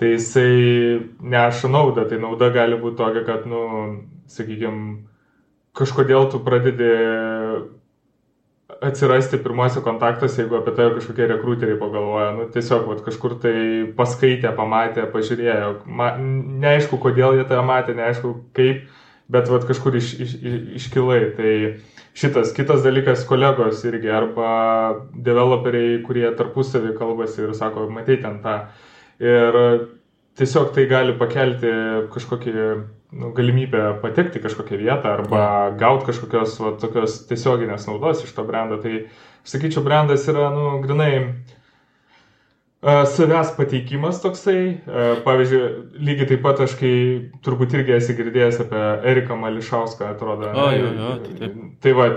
tai 0.00 0.14
jisai 0.16 0.50
neša 1.20 1.70
naudą. 1.70 2.08
Tai 2.10 2.18
nauda 2.24 2.50
gali 2.54 2.80
būti 2.80 2.98
tokia, 3.02 3.22
kad, 3.28 3.46
nu, 3.46 3.62
sakykime, 4.32 5.04
kažkodėl 5.76 6.30
tu 6.32 6.42
pradedi 6.42 6.90
atsirasti 8.82 9.38
pirmuose 9.42 9.80
kontaktuose, 9.84 10.42
jeigu 10.42 10.58
apie 10.58 10.74
tai 10.76 10.88
kažkokie 10.96 11.28
rekruteriai 11.30 11.78
pagalvoja. 11.80 12.32
Nu, 12.36 12.46
tiesiog 12.54 12.86
vat, 12.90 13.00
kažkur 13.06 13.38
tai 13.42 13.56
paskaitė, 13.98 14.50
pamatė, 14.56 15.06
pažiūrėjo. 15.12 15.70
Ma, 15.86 16.12
neaišku, 16.64 16.98
kodėl 17.02 17.38
jie 17.38 17.46
tą 17.50 17.60
matė, 17.66 17.96
neaišku 17.98 18.32
kaip, 18.56 18.86
bet 19.32 19.50
vat, 19.52 19.66
kažkur 19.68 19.98
iš, 20.00 20.14
iš, 20.24 20.36
iš, 20.40 20.56
iškilai. 20.80 21.20
Tai 21.36 21.54
šitas 22.18 22.54
kitas 22.56 22.84
dalykas 22.86 23.26
kolegos 23.28 23.84
irgi 23.88 24.12
arba 24.14 24.50
developeriai, 25.14 26.00
kurie 26.06 26.26
tarpusavį 26.38 26.94
kalbasi 26.98 27.44
ir 27.46 27.54
sako, 27.58 27.88
matai 27.92 28.18
ten 28.22 28.40
tą. 28.44 28.58
Ir 29.22 29.60
tiesiog 30.38 30.74
tai 30.74 30.88
gali 30.90 31.14
pakelti 31.18 31.70
kažkokį 32.14 32.54
nu, 33.14 33.30
galimybę 33.32 33.94
patekti 34.02 34.40
kažkokią 34.40 34.76
vietą 34.78 35.08
arba 35.08 35.38
ja. 35.38 35.70
gauti 35.78 36.06
kažkokios 36.10 36.58
va, 36.60 36.72
tokios 36.80 37.20
tiesioginės 37.28 37.86
naudos 37.88 38.24
iš 38.24 38.32
to 38.34 38.44
brendo. 38.46 38.80
Tai, 38.82 39.04
sakyčiau, 39.46 39.84
brandas 39.86 40.26
yra, 40.30 40.48
nu, 40.54 40.80
grinai 40.82 41.12
uh, 41.20 43.04
savęs 43.10 43.52
pateikimas 43.58 44.18
toksai. 44.24 44.62
Uh, 44.86 45.20
pavyzdžiui, 45.26 45.62
lygiai 46.06 46.30
taip 46.32 46.42
pat 46.46 46.64
aš, 46.66 46.74
kai 46.80 46.94
turbūt 47.46 47.76
irgi 47.78 47.96
esi 47.98 48.16
girdėjęs 48.18 48.62
apie 48.66 48.82
Eriką 49.12 49.38
Mališauską, 49.42 50.10
atrodo. 50.16 50.50
O, 50.50 50.70
jo, 50.74 50.90
jo, 50.98 51.12
tai, 51.26 51.36
taip. 51.42 51.60
tai 51.84 51.94
va, 52.00 52.08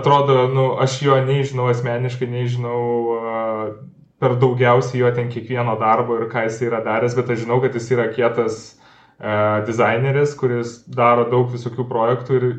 atrodo, 0.00 0.40
nu, 0.54 0.72
aš 0.82 0.98
jo 1.04 1.20
nežinau 1.28 1.70
asmeniškai, 1.74 2.30
nežinau. 2.34 2.82
Uh, 3.20 3.70
per 4.18 4.32
daugiausiai 4.34 4.98
jo 4.98 5.10
ten 5.14 5.28
kiekvieno 5.30 5.76
darbo 5.78 6.16
ir 6.18 6.24
ką 6.26 6.40
jis 6.48 6.56
yra 6.66 6.80
daręs, 6.82 7.12
bet 7.14 7.28
aš 7.30 7.44
žinau, 7.44 7.60
kad 7.62 7.76
jis 7.78 7.84
yra 7.94 8.08
kietas 8.10 8.56
E, 8.68 8.77
dizaineris, 9.66 10.34
kuris 10.38 10.82
daro 10.86 11.26
daug 11.30 11.48
visokių 11.50 11.86
projektų 11.90 12.36
ir 12.38 12.50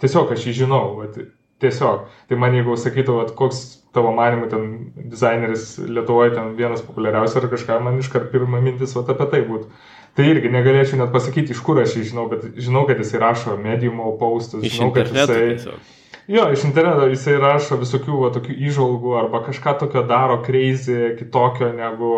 tiesiog 0.00 0.32
aš 0.32 0.46
jį 0.48 0.54
žinau, 0.62 0.84
vat, 1.00 1.18
tiesiog. 1.60 2.06
Tai 2.28 2.38
man 2.40 2.56
jeigu 2.56 2.76
sakytų, 2.80 3.18
vat, 3.20 3.34
koks 3.36 3.64
tavo 3.96 4.12
manimu 4.12 4.48
ten 4.52 4.64
dizaineris 5.12 5.76
Lietuvoje 5.80 6.34
ten 6.36 6.54
vienas 6.56 6.82
populiariausias 6.84 7.40
ar 7.40 7.50
kažką, 7.52 7.78
man 7.84 8.00
iškart 8.00 8.30
pirma 8.32 8.60
mintis 8.64 8.96
vat, 8.96 9.12
apie 9.12 9.28
tai 9.32 9.42
būtų. 9.48 9.68
Tai 10.16 10.24
irgi 10.24 10.48
negalėčiau 10.52 11.02
net 11.02 11.12
pasakyti, 11.12 11.52
iš 11.52 11.60
kur 11.64 11.82
aš 11.82 11.98
jį 11.98 12.06
žinau, 12.12 12.24
bet 12.30 12.46
žinau, 12.56 12.86
kad 12.88 13.00
jisai 13.00 13.20
rašo 13.20 13.58
mediumo 13.60 14.14
paustus, 14.20 14.64
žinau, 14.64 14.88
kad 14.96 15.12
jisai... 15.12 15.42
Tiesiog. 15.52 15.92
Jo, 16.26 16.48
iš 16.50 16.64
interneto 16.66 17.04
jisai 17.06 17.36
rašo 17.38 17.76
visokių 17.78 18.16
va, 18.24 18.32
tokių 18.34 18.56
įžvalgų 18.66 19.12
arba 19.20 19.44
kažką 19.46 19.76
tokio 19.84 20.02
daro 20.08 20.40
crazy, 20.42 21.12
kitokio 21.20 21.68
negu, 21.76 22.08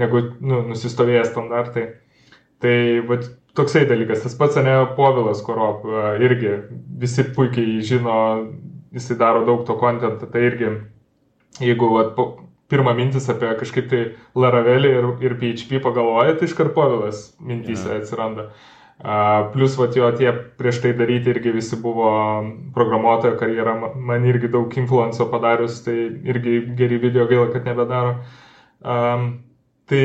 negu 0.00 0.22
nu, 0.40 0.64
nusistovėję 0.72 1.28
standartai. 1.28 1.84
Tai 2.62 2.76
va, 3.08 3.18
toksai 3.56 3.84
dalykas, 3.88 4.22
tas 4.24 4.36
pats 4.38 4.56
ne 4.64 4.76
Povilas 4.96 5.42
Korop, 5.44 5.84
irgi 6.24 6.52
visi 7.00 7.24
puikiai 7.36 7.80
žino, 7.84 8.16
jisai 8.96 9.18
daro 9.20 9.44
daug 9.48 9.64
to 9.68 9.76
kontentą, 9.80 10.28
tai 10.32 10.46
irgi, 10.50 10.70
jeigu 11.60 11.90
va, 11.92 12.06
po, 12.16 12.28
pirmą 12.72 12.96
mintis 12.98 13.28
apie 13.30 13.52
kažkaip 13.60 13.90
tai 13.90 14.00
Laravelį 14.38 14.94
ir, 14.98 15.10
ir 15.24 15.36
PHP 15.40 15.82
pagalvoja, 15.84 16.36
tai 16.38 16.48
iškart 16.48 16.74
Povilas 16.76 17.28
mintyse 17.40 17.90
ja. 17.92 18.00
atsiranda. 18.00 18.50
Uh, 18.96 19.50
plus, 19.52 19.74
va, 19.76 19.90
jo 19.92 20.08
tie 20.16 20.30
prieš 20.56 20.80
tai 20.80 20.94
daryti 20.96 21.28
irgi 21.34 21.52
visi 21.52 21.76
buvo 21.76 22.08
programuotojo 22.74 23.36
karjera, 23.36 23.74
man 23.92 24.24
irgi 24.24 24.48
daug 24.48 24.72
influenco 24.80 25.26
padarius, 25.32 25.82
tai 25.84 26.08
irgi 26.24 26.62
geri 26.78 26.96
video 27.02 27.26
gaila, 27.28 27.50
kad 27.52 27.68
nebedaro. 27.68 28.16
Um, 28.80 29.28
tai 29.84 30.00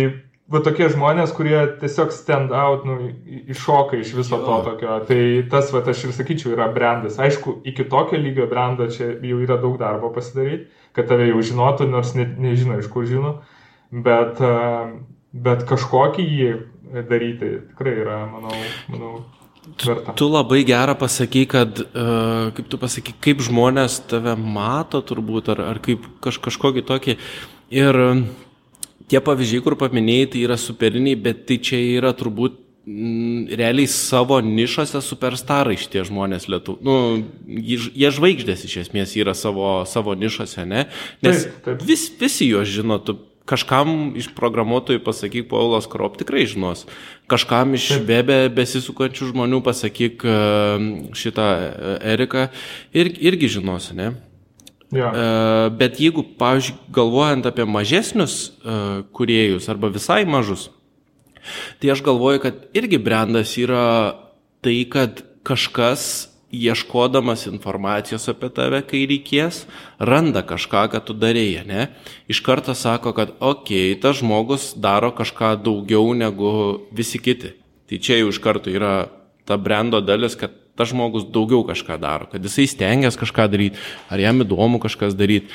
va 0.51 0.61
tokie 0.65 0.89
žmonės, 0.91 1.31
kurie 1.35 1.57
tiesiog 1.81 2.11
stand 2.15 2.53
out, 2.55 2.83
nu, 2.87 3.11
iššoka 3.53 3.99
iš 4.01 4.13
viso 4.17 4.37
jo. 4.37 4.43
to 4.45 4.57
tokio. 4.67 4.99
Tai 5.07 5.21
tas, 5.51 5.71
va, 5.73 5.83
aš 5.93 6.05
ir 6.07 6.15
sakyčiau, 6.17 6.53
yra 6.55 6.67
brandas. 6.73 7.19
Aišku, 7.21 7.59
iki 7.67 7.87
tokio 7.91 8.19
lygio 8.19 8.47
brando 8.51 8.89
čia 8.91 9.13
jau 9.15 9.39
yra 9.41 9.59
daug 9.61 9.79
darbo 9.81 10.11
pasidaryti, 10.15 10.69
kad 10.97 11.09
tave 11.11 11.29
jau 11.31 11.43
žinotų, 11.51 11.89
nors 11.91 12.15
ne, 12.17 12.27
nežino, 12.45 12.79
iš 12.81 12.89
kur 12.91 13.07
žino, 13.07 13.37
bet, 13.91 14.41
bet 15.31 15.67
kažkokį 15.69 16.27
jį 16.27 16.49
daryti 17.07 17.53
tikrai 17.71 17.99
yra, 18.03 18.23
manau, 18.31 18.57
manau 18.91 19.13
Verta. 19.61 20.15
Tu 20.17 20.25
labai 20.25 20.63
gerą 20.65 20.95
pasakai, 20.97 21.43
kad, 21.45 21.83
uh, 21.93 22.49
kaip 22.57 22.65
tu 22.65 22.79
pasakai, 22.81 23.13
kaip 23.21 23.43
žmonės 23.45 23.99
tave 24.09 24.33
mato 24.33 25.03
turbūt, 25.05 25.51
ar, 25.53 25.61
ar 25.75 25.79
kaip 25.85 26.07
kaž, 26.25 26.39
kažkokį 26.41 26.81
tokį. 26.89 27.15
Ir 27.77 27.99
uh, 28.01 28.23
tie 29.11 29.21
pavyzdžiai, 29.23 29.63
kur 29.65 29.77
paminėjai, 29.79 30.33
tai 30.33 30.43
yra 30.47 30.57
superiniai, 30.59 31.19
bet 31.19 31.45
tai 31.49 31.59
čia 31.63 31.79
yra 31.99 32.13
turbūt 32.17 32.55
m, 32.87 32.93
mm, 32.95 33.57
realiai 33.59 33.89
savo 33.91 34.39
nišose 34.45 35.03
superstarai 35.05 35.77
šitie 35.79 36.05
žmonės 36.07 36.47
lietu. 36.51 36.77
Nu, 36.85 36.95
jie 37.45 38.13
žvaigždės 38.15 38.63
iš 38.69 38.77
esmės 38.85 39.17
yra 39.19 39.35
savo, 39.37 39.81
savo 39.89 40.15
nišose, 40.17 40.65
ne? 40.69 40.87
Nes 41.25 41.45
taip, 41.45 41.59
taip. 41.67 41.83
Vis, 41.87 42.07
visi 42.21 42.49
juos 42.49 42.71
žino, 42.71 43.01
tu 43.03 43.19
kažkam 43.51 44.13
iš 44.19 44.29
programuotojų 44.37 45.01
pasakyk, 45.03 45.49
Paulas 45.51 45.89
Krop 45.91 46.15
tikrai 46.19 46.45
žinos, 46.47 46.85
kažkam 47.31 47.75
iš 47.75 47.89
webe 48.07 48.45
besisukančių 48.53 49.31
žmonių 49.33 49.61
pasakyk 49.65 50.23
e, 50.23 50.35
šitą 51.17 51.47
e, 51.57 51.95
Eriką 52.13 52.47
ir, 52.95 53.11
irgi 53.19 53.57
žinos, 53.57 53.91
ne? 53.97 54.13
Ja. 54.91 55.11
E, 55.15 55.69
bet 55.79 55.99
jeigu, 56.03 56.23
pavyzdžiui, 56.39 56.77
galvojant 56.91 57.47
apie 57.47 57.65
mažesnius 57.65 58.35
e, 58.43 58.75
kuriejus 59.15 59.69
arba 59.71 59.91
visai 59.93 60.25
mažus, 60.27 60.67
tai 61.79 61.93
aš 61.93 62.03
galvoju, 62.05 62.41
kad 62.43 62.65
irgi 62.77 62.99
brandas 63.01 63.55
yra 63.59 63.85
tai, 64.61 64.83
kad 64.91 65.23
kažkas 65.47 66.27
ieškodamas 66.51 67.45
informacijos 67.47 68.27
apie 68.29 68.49
tave, 68.51 68.81
kai 68.83 69.05
reikės, 69.07 69.63
randa 69.99 70.43
kažką, 70.43 70.83
ką 70.91 70.99
tu 71.07 71.15
darėjai, 71.15 71.63
ne? 71.67 71.87
Iš 72.31 72.43
karto 72.43 72.75
sako, 72.75 73.15
kad, 73.15 73.31
okei, 73.39 73.93
okay, 73.93 73.99
tas 74.03 74.19
žmogus 74.19 74.73
daro 74.75 75.13
kažką 75.15 75.55
daugiau 75.63 76.11
negu 76.17 76.51
visi 76.91 77.23
kiti. 77.23 77.55
Tai 77.87 77.99
čia 78.03 78.19
jau 78.19 78.31
iš 78.31 78.41
karto 78.43 78.71
yra 78.71 79.07
ta 79.47 79.55
brando 79.57 80.03
dalis, 80.03 80.35
kad 80.39 80.51
tas 80.81 80.89
žmogus 80.89 81.27
daugiau 81.29 81.61
kažką 81.67 81.99
daro, 82.01 82.27
kad 82.31 82.41
jisai 82.41 82.65
stengiasi 82.69 83.21
kažką 83.21 83.47
daryti, 83.53 83.79
ar 84.09 84.19
jam 84.21 84.41
įdomu 84.41 84.81
kažkas 84.81 85.13
daryti. 85.17 85.53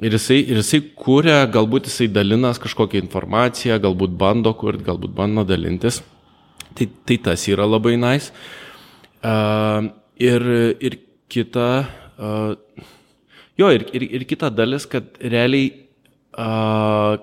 Ir 0.00 0.14
jisai, 0.16 0.38
ir 0.48 0.62
jisai 0.62 0.80
kūrė, 0.96 1.42
galbūt 1.52 1.90
jisai 1.90 2.06
dalinas 2.08 2.60
kažkokią 2.62 3.02
informaciją, 3.02 3.76
galbūt 3.84 4.14
bando 4.16 4.54
kurti, 4.56 4.86
galbūt 4.86 5.12
bando 5.12 5.44
dalintis. 5.44 6.00
Tai, 6.78 6.86
tai 7.04 7.18
tas 7.20 7.44
yra 7.50 7.66
labai 7.68 7.98
nais. 8.00 8.30
Nice. 8.30 8.58
Uh, 9.20 9.90
ir, 10.16 10.46
ir 10.80 10.96
kita, 11.28 11.66
uh, 12.16 12.86
jo, 13.60 13.68
ir, 13.68 13.84
ir, 13.92 14.06
ir 14.16 14.24
kita 14.30 14.48
dalis, 14.48 14.86
kad 14.88 15.18
realiai 15.20 15.68
uh, 16.40 17.20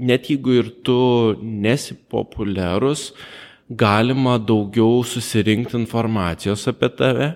net 0.00 0.30
jeigu 0.32 0.56
ir 0.62 0.72
tu 0.86 0.96
nesi 1.44 1.98
populiarus, 2.08 3.10
uh, 3.10 3.49
galima 3.70 4.38
daugiau 4.38 5.04
susirinkti 5.06 5.78
informacijos 5.78 6.66
apie 6.68 6.88
tave 6.98 7.28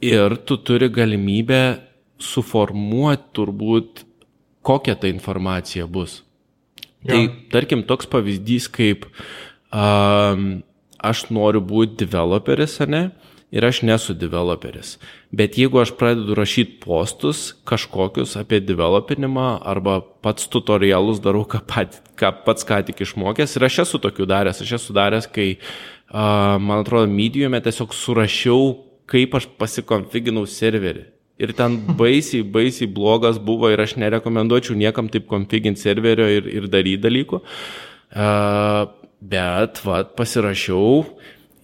ir 0.00 0.36
tu 0.46 0.56
turi 0.56 0.88
galimybę 0.88 1.62
suformuoti 2.18 3.28
turbūt, 3.36 4.04
kokia 4.62 4.96
ta 4.98 5.10
informacija 5.10 5.86
bus. 5.86 6.22
Ja. 7.04 7.14
Tai 7.14 7.20
tarkim 7.52 7.84
toks 7.86 8.08
pavyzdys, 8.10 8.66
kaip 8.74 9.06
um, 9.70 10.62
aš 10.98 11.28
noriu 11.30 11.62
būti 11.62 12.00
developeris, 12.02 12.80
ar 12.82 12.90
ne? 12.90 13.02
Ir 13.50 13.64
aš 13.64 13.80
nesu 13.82 14.14
developeris. 14.14 14.96
Bet 15.32 15.58
jeigu 15.58 15.80
aš 15.80 15.94
pradedu 15.96 16.36
rašyti 16.36 16.78
postus 16.84 17.54
kažkokius 17.68 18.36
apie 18.40 18.60
developinimą 18.60 19.48
arba 19.64 20.00
pats 20.22 20.48
tutorialus 20.52 21.22
darau, 21.24 21.46
ką, 21.48 21.62
pat, 21.68 22.00
ką 22.18 22.32
pats 22.44 22.66
ką 22.68 22.82
tik 22.88 23.00
išmokęs, 23.06 23.56
ir 23.56 23.68
aš 23.68 23.82
esu 23.86 24.00
tokių 24.04 24.28
daręs, 24.28 24.60
aš 24.64 24.74
esu 24.80 24.96
daręs, 24.96 25.30
kai, 25.32 25.54
uh, 25.56 26.58
man 26.60 26.82
atrodo, 26.82 27.08
medijume 27.12 27.60
tiesiog 27.64 27.96
surašiau, 27.96 28.74
kaip 29.08 29.38
aš 29.38 29.48
pasikonfiginau 29.60 30.44
serverį. 30.48 31.06
Ir 31.38 31.54
ten 31.56 31.78
baisiai, 32.00 32.44
baisiai 32.44 32.90
blogas 32.90 33.40
buvo 33.40 33.72
ir 33.72 33.80
aš 33.80 33.96
nerekomenduočiau 34.02 34.76
niekam 34.76 35.08
taip 35.08 35.28
konfiginti 35.30 35.86
serverio 35.86 36.28
ir, 36.28 36.52
ir 36.52 36.68
daryti 36.68 37.04
dalykų. 37.06 37.40
Uh, 38.08 38.88
bet, 39.20 39.80
va, 39.84 40.02
pasirašiau, 40.16 41.04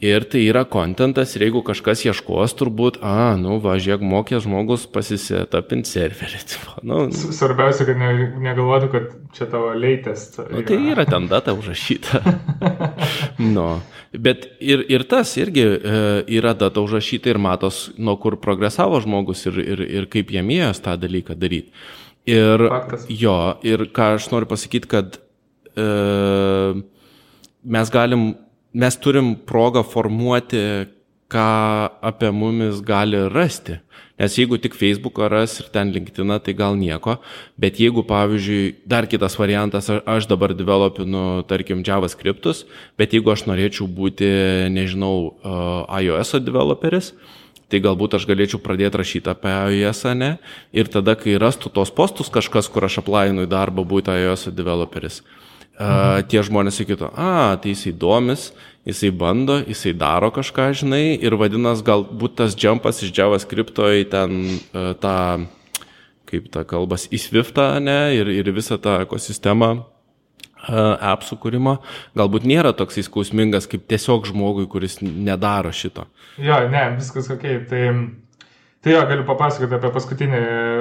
Ir 0.04 0.26
tai 0.28 0.42
yra 0.50 0.66
kontentas 0.68 1.32
ir 1.32 1.46
jeigu 1.46 1.62
kažkas 1.64 2.02
ieškos, 2.04 2.52
turbūt, 2.58 2.98
a, 3.00 3.34
nu, 3.40 3.56
važiuok, 3.64 4.02
mokė 4.04 4.40
žmogus 4.44 4.84
pasisetapinti 4.92 5.88
serverį. 5.88 6.42
Nu, 6.84 7.06
Svarbiausia, 7.14 7.86
kad 7.88 7.96
ne, 7.96 8.10
negalvotų, 8.44 8.88
kad 8.92 9.04
čia 9.32 9.46
tavo 9.48 9.70
latest. 9.78 10.36
Nu, 10.50 10.60
tai 10.68 10.76
yra 10.92 11.06
ten 11.08 11.30
data 11.30 11.54
užrašyta. 11.56 12.20
nu, 13.54 13.68
bet 14.12 14.44
ir, 14.60 14.84
ir 14.92 15.06
tas 15.08 15.32
irgi 15.40 15.64
e, 15.64 15.94
yra 16.36 16.52
data 16.58 16.84
užrašyta 16.84 17.32
ir 17.32 17.40
matos, 17.40 17.86
nuo 17.96 18.18
kur 18.20 18.36
progresavo 18.42 19.00
žmogus 19.00 19.46
ir, 19.48 19.62
ir, 19.64 19.84
ir 20.02 20.10
kaip 20.12 20.34
jam 20.34 20.52
ėjęs 20.52 20.84
tą 20.84 20.98
dalyką 21.00 21.38
daryti. 21.40 21.72
Ir, 22.28 22.68
Faktas. 22.68 23.08
jo, 23.08 23.38
ir 23.64 23.88
ką 23.96 24.14
aš 24.18 24.28
noriu 24.34 24.50
pasakyti, 24.52 24.90
kad 24.92 25.16
e, 25.72 25.88
mes 27.64 27.94
galim 27.94 28.34
mes 28.74 28.98
turim 28.98 29.34
progą 29.46 29.84
formuoti, 29.86 30.90
ką 31.34 31.48
apie 32.04 32.30
mumis 32.30 32.82
gali 32.84 33.18
rasti. 33.32 33.78
Nes 34.18 34.36
jeigu 34.38 34.60
tik 34.62 34.76
Facebooką 34.78 35.26
ras 35.26 35.56
ir 35.58 35.70
ten 35.74 35.90
LinkedIn, 35.90 36.30
tai 36.38 36.52
gal 36.54 36.76
nieko, 36.78 37.16
bet 37.58 37.80
jeigu, 37.82 38.04
pavyzdžiui, 38.06 38.86
dar 38.86 39.08
kitas 39.10 39.34
variantas, 39.40 39.88
aš 39.90 40.28
dabar 40.30 40.54
developinu, 40.54 41.42
tarkim, 41.50 41.82
JavaScriptus, 41.82 42.62
bet 42.98 43.16
jeigu 43.16 43.32
aš 43.34 43.48
norėčiau 43.50 43.88
būti, 43.90 44.28
nežinau, 44.70 45.34
iOS 45.98 46.36
developeris, 46.46 47.10
tai 47.66 47.82
galbūt 47.82 48.14
aš 48.14 48.28
galėčiau 48.30 48.62
pradėti 48.62 49.02
rašyti 49.02 49.32
apie 49.34 49.54
iOS, 49.80 50.04
ne? 50.14 50.36
Ir 50.70 50.86
tada, 50.94 51.16
kai 51.18 51.34
rastų 51.34 51.74
tos 51.74 51.90
postus 51.90 52.30
kažkas, 52.30 52.70
kur 52.70 52.86
aš 52.86 53.00
aplainu 53.02 53.48
į 53.48 53.50
darbą 53.50 53.82
būti 53.82 54.14
iOS 54.14 54.52
developeris, 54.54 55.24
uh, 55.78 56.20
tie 56.28 56.42
žmonės 56.46 56.80
sakytų, 56.80 57.10
a, 57.14 57.56
tai 57.60 57.74
jisai 57.74 57.94
domis, 57.98 58.48
jisai 58.88 59.10
bando, 59.14 59.58
jisai 59.64 59.94
daro 59.98 60.30
kažką, 60.34 60.70
žinai, 60.82 61.04
ir 61.16 61.36
vadinasi, 61.40 61.84
galbūt 61.86 62.38
tas 62.40 62.56
jumpas 62.58 63.02
iš 63.04 63.14
JavaScript 63.16 63.80
į 63.80 64.04
ten 64.12 64.38
uh, 64.54 64.92
tą, 65.00 65.16
kaip 66.30 66.50
ta 66.54 66.64
kalbas, 66.68 67.08
į 67.10 67.20
Swiftą, 67.22 67.74
ne, 67.82 68.14
ir, 68.18 68.30
ir 68.32 68.54
visą 68.54 68.78
tą 68.82 69.00
ekosistemą 69.04 69.70
uh, 69.78 70.94
app 70.98 71.26
sukūrimo, 71.26 71.78
galbūt 72.18 72.46
nėra 72.48 72.74
toks 72.76 73.02
įskausmingas 73.04 73.68
kaip 73.70 73.88
tiesiog 73.90 74.28
žmogui, 74.30 74.68
kuris 74.70 75.00
nedaro 75.02 75.72
šito. 75.74 76.08
Jo, 76.38 76.64
ne, 76.70 76.88
viskas 76.98 77.30
ok, 77.34 77.48
tai 77.70 77.86
Tai 78.84 78.92
jo, 78.92 79.00
galiu 79.08 79.24
papasakoti 79.24 79.78
apie 79.78 79.88
paskutinį 79.94 80.38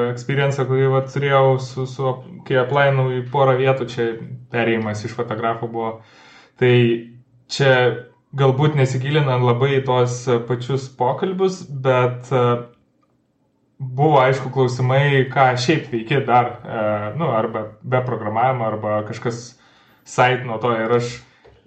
experienciją, 0.09 0.65
kurį 0.67 0.87
va, 0.91 0.99
turėjau, 1.07 1.53
su, 1.63 1.85
su, 1.87 2.09
kai 2.43 2.57
aplainau 2.59 3.05
į 3.15 3.21
porą 3.31 3.53
vietų, 3.55 3.85
čia 3.87 4.07
perėjimas 4.51 5.05
iš 5.07 5.13
fotografų 5.15 5.69
buvo. 5.71 5.91
Tai 6.59 6.73
čia 7.47 7.69
galbūt 8.35 8.75
nesigilinant 8.75 9.45
labai 9.47 9.77
į 9.77 9.85
tos 9.87 10.17
pačius 10.49 10.89
pokalbius, 10.99 11.61
bet 11.85 12.27
e, 12.35 12.41
buvo 13.79 14.19
aišku 14.25 14.51
klausimai, 14.51 15.23
ką 15.31 15.53
šiaip 15.63 15.87
veiki 15.93 16.19
dar, 16.27 16.49
e, 16.59 16.83
nu, 17.21 17.31
arba 17.31 17.69
be 17.79 18.03
programavimo, 18.03 18.67
arba 18.67 18.97
kažkas 19.07 19.45
sait 20.03 20.43
nuo 20.43 20.59
to. 20.59 20.73
Ir 20.75 20.97
aš 20.99 21.15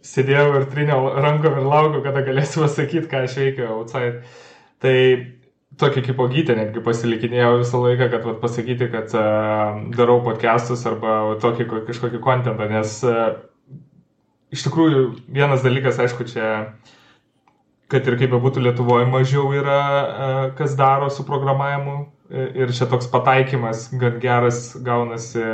sėdėjau 0.04 0.52
ir 0.60 0.68
triniau 0.76 1.08
rankom 1.16 1.56
ir 1.56 1.64
laukiau, 1.64 2.04
kada 2.04 2.26
galėsiu 2.28 2.66
pasakyti, 2.66 3.08
ką 3.08 3.24
aš 3.24 3.40
veikiu 3.40 3.72
outside. 3.78 4.26
Tai 4.84 4.96
tokį 5.80 6.02
kaip 6.08 6.20
ogytę 6.22 6.56
netgi 6.56 6.82
pasilikinėjau 6.84 7.58
visą 7.60 7.80
laiką, 7.82 8.08
kad 8.12 8.26
vat, 8.28 8.38
pasakyti, 8.42 8.88
kad 8.92 9.12
uh, 9.18 9.82
darau 9.96 10.20
podcastus 10.24 10.86
arba 10.88 11.18
vat, 11.30 11.42
tokį 11.44 11.66
kažkokį 11.88 12.20
kontentą, 12.24 12.68
nes 12.70 12.98
uh, 13.06 13.36
iš 14.54 14.66
tikrųjų 14.68 15.02
vienas 15.36 15.64
dalykas, 15.66 16.00
aišku, 16.02 16.28
čia, 16.30 16.52
kad 17.92 18.08
ir 18.08 18.18
kaip 18.20 18.32
bebūtų 18.34 18.64
Lietuvoje 18.64 19.08
mažiau 19.10 19.50
yra, 19.56 19.80
uh, 19.82 20.42
kas 20.58 20.78
daro 20.78 21.10
su 21.12 21.26
programavimu 21.28 22.04
ir 22.58 22.72
čia 22.74 22.88
toks 22.90 23.06
pataikymas 23.06 23.84
gan 23.94 24.16
geras 24.18 24.72
gaunasi 24.82 25.44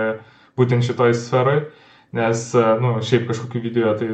būtent 0.56 0.86
šitoj 0.86 1.12
sferai. 1.18 1.58
Uh, 1.66 1.81
Nes, 2.12 2.40
e, 2.54 2.60
na, 2.60 2.76
nu, 2.80 2.92
šiaip 3.00 3.24
kažkokių 3.30 3.60
video 3.64 3.92
tai 3.96 4.10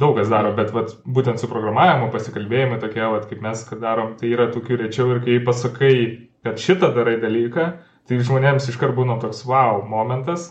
daug 0.00 0.18
kas 0.18 0.28
daro, 0.28 0.52
bet 0.56 0.72
vat, 0.76 0.92
būtent 1.08 1.40
su 1.40 1.48
programavimu 1.48 2.10
pasikalbėjimai 2.12 2.80
tokie, 2.82 3.04
vat, 3.08 3.24
kaip 3.30 3.40
mes 3.44 3.62
darom, 3.80 4.12
tai 4.20 4.34
yra 4.34 4.50
tokių 4.52 4.82
rečiau 4.82 5.14
ir 5.14 5.22
kai 5.24 5.38
pasakai, 5.46 5.94
kad 6.44 6.60
šitą 6.60 6.92
darai 6.96 7.16
dalyką, 7.22 7.70
tai 8.08 8.20
žmonėms 8.20 8.68
iškart 8.68 8.92
būna 8.96 9.16
toks 9.22 9.46
wow 9.48 9.80
momentas 9.88 10.50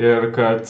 ir 0.00 0.30
kad 0.32 0.64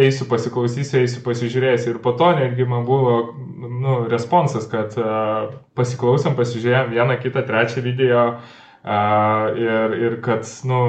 eisiu 0.00 0.26
pasiklausysiu, 0.30 1.00
eisiu 1.00 1.22
pasižiūrėsiu. 1.24 1.94
Ir 1.94 2.02
po 2.04 2.12
to 2.16 2.30
netgi 2.36 2.66
man 2.68 2.84
buvo 2.88 3.16
nu, 3.34 3.96
responsas, 4.12 4.68
kad 4.70 4.94
uh, 5.00 5.50
pasiklausėm, 5.78 6.36
pasižiūrėjom 6.38 6.92
vieną, 6.94 7.16
kitą, 7.24 7.42
trečią 7.48 7.82
video 7.84 8.22
uh, 8.36 9.48
ir, 9.56 9.96
ir 9.98 10.20
kad, 10.24 10.46
nu, 10.68 10.82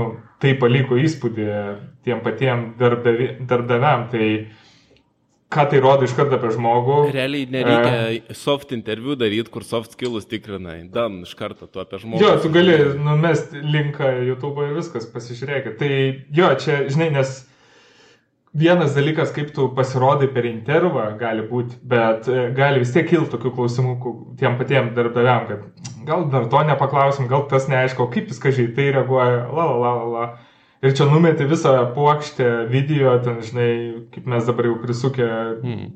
tai 0.43 0.53
paliko 0.59 0.99
įspūdį 0.99 1.49
tiem 2.05 2.23
patiem 2.25 2.71
darbdavi, 2.79 3.29
darbdaviam. 3.49 4.07
Tai 4.11 4.27
ką 5.51 5.67
tai 5.69 5.81
rodo 5.83 6.07
iš 6.07 6.15
karto 6.15 6.37
apie 6.39 6.53
žmogų. 6.55 6.97
Realiai 7.11 7.47
nereikia 7.51 7.93
e... 8.15 8.35
soft 8.37 8.71
interviu 8.75 9.17
daryti, 9.19 9.51
kur 9.51 9.65
soft 9.67 9.97
skills 9.97 10.29
tikrinai. 10.31 10.79
Dan 10.93 11.21
iš 11.25 11.35
karto 11.39 11.67
tu 11.67 11.83
apie 11.83 11.99
žmogų. 12.01 12.23
Jo, 12.23 12.35
tu 12.41 12.51
gali 12.53 12.77
numesti 12.97 13.61
linką 13.61 14.13
YouTube 14.29 14.67
ir 14.67 14.75
viskas, 14.79 15.09
pasižiūrėkit. 15.11 15.79
Tai 15.81 15.95
jo, 16.39 16.51
čia, 16.63 16.83
žinai, 16.91 17.11
nes 17.19 17.41
vienas 18.53 18.95
dalykas, 18.95 19.31
kaip 19.35 19.51
tu 19.55 19.69
pasirodai 19.75 20.27
per 20.31 20.47
intervą, 20.47 21.05
gali 21.19 21.43
būti, 21.47 21.79
bet 21.87 22.27
e, 22.27 22.49
gali 22.55 22.81
vis 22.83 22.91
tiek 22.95 23.07
kilti 23.07 23.31
tokių 23.31 23.53
klausimų 23.55 24.15
tiem 24.39 24.57
patiem 24.59 24.91
darbdaviam, 24.95 25.47
kad 25.47 25.91
gal 26.07 26.25
dar 26.31 26.47
to 26.51 26.63
nepaklausim, 26.67 27.29
gal 27.31 27.45
tas 27.51 27.69
neaišku, 27.71 28.09
kaip 28.11 28.31
viskas 28.31 28.57
žai, 28.57 28.67
tai 28.75 28.89
reaguoja, 28.95 29.45
la 29.55 29.67
la 29.71 29.77
la 29.81 30.07
la. 30.15 30.25
Ir 30.81 30.95
čia 30.97 31.05
numeti 31.05 31.45
visą 31.45 31.75
plokštę 31.93 32.51
video, 32.71 33.13
ten, 33.21 33.41
žinai, 33.45 33.73
kaip 34.13 34.29
mes 34.33 34.47
dabar 34.47 34.65
jau 34.65 34.77
prisukę, 34.81 35.27
hmm. 35.61 35.91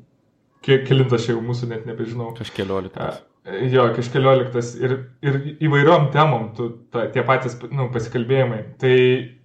kiek 0.62 0.84
kilintas 0.86 1.24
čia 1.26 1.34
jau 1.34 1.40
mūsų 1.42 1.72
net 1.72 1.88
nebežinau. 1.90 2.30
Kažkelioliktas. 2.38 3.24
Jo, 3.70 3.88
kažkelioliktas. 3.94 4.72
Ir, 4.82 4.94
ir 5.22 5.40
įvairiom 5.62 6.10
temom, 6.14 6.52
tu, 6.54 6.68
ta, 6.94 7.08
tie 7.14 7.22
patys 7.26 7.58
nu, 7.70 7.88
pasikalbėjimai. 7.94 8.62
Tai 8.82 8.94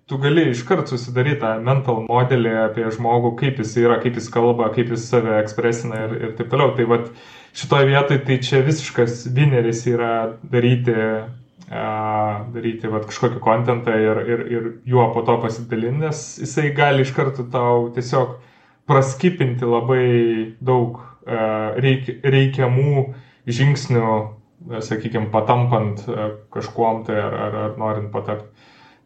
tu 0.10 0.18
gali 0.22 0.48
iškart 0.52 0.90
susidaryti 0.90 1.40
tą 1.44 1.52
mental 1.64 2.02
modelį 2.08 2.56
apie 2.66 2.88
žmogų, 2.94 3.36
kaip 3.42 3.62
jis 3.62 3.76
yra, 3.82 4.00
kaip 4.04 4.18
jis 4.18 4.30
kalba, 4.34 4.72
kaip 4.76 4.90
jis 4.94 5.06
save 5.10 5.38
ekspresina 5.42 6.06
ir, 6.08 6.16
ir 6.22 6.34
taip 6.38 6.50
toliau. 6.54 6.74
Tai 6.78 6.88
vad 6.90 7.12
šitoje 7.58 7.90
vietoje 7.90 8.24
tai 8.30 8.40
čia 8.46 8.62
visiškas 8.66 9.24
vineris 9.34 9.86
yra 9.90 10.16
daryti, 10.54 10.98
daryti 11.72 12.90
vat, 12.92 13.06
kažkokį 13.08 13.40
kontentą 13.44 13.96
ir, 13.96 14.20
ir, 14.28 14.42
ir 14.52 14.66
juo 14.92 15.06
po 15.16 15.24
to 15.28 15.38
pasidalinti, 15.44 16.04
nes 16.04 16.24
jisai 16.42 16.74
gali 16.76 17.06
iš 17.06 17.14
karto 17.16 17.46
tau 17.52 17.88
tiesiog 17.96 18.36
praskipinti 18.90 19.68
labai 19.68 20.08
daug 20.60 21.00
uh, 21.00 21.78
reik, 21.80 22.10
reikiamų 22.28 23.06
žingsnių, 23.48 24.10
sakykime, 24.84 25.30
patampant 25.32 26.04
uh, 26.10 26.36
kažkuom 26.54 27.06
tai 27.08 27.22
ar, 27.24 27.40
ar, 27.48 27.58
ar 27.66 27.80
norint 27.80 28.12
patapti. 28.12 28.52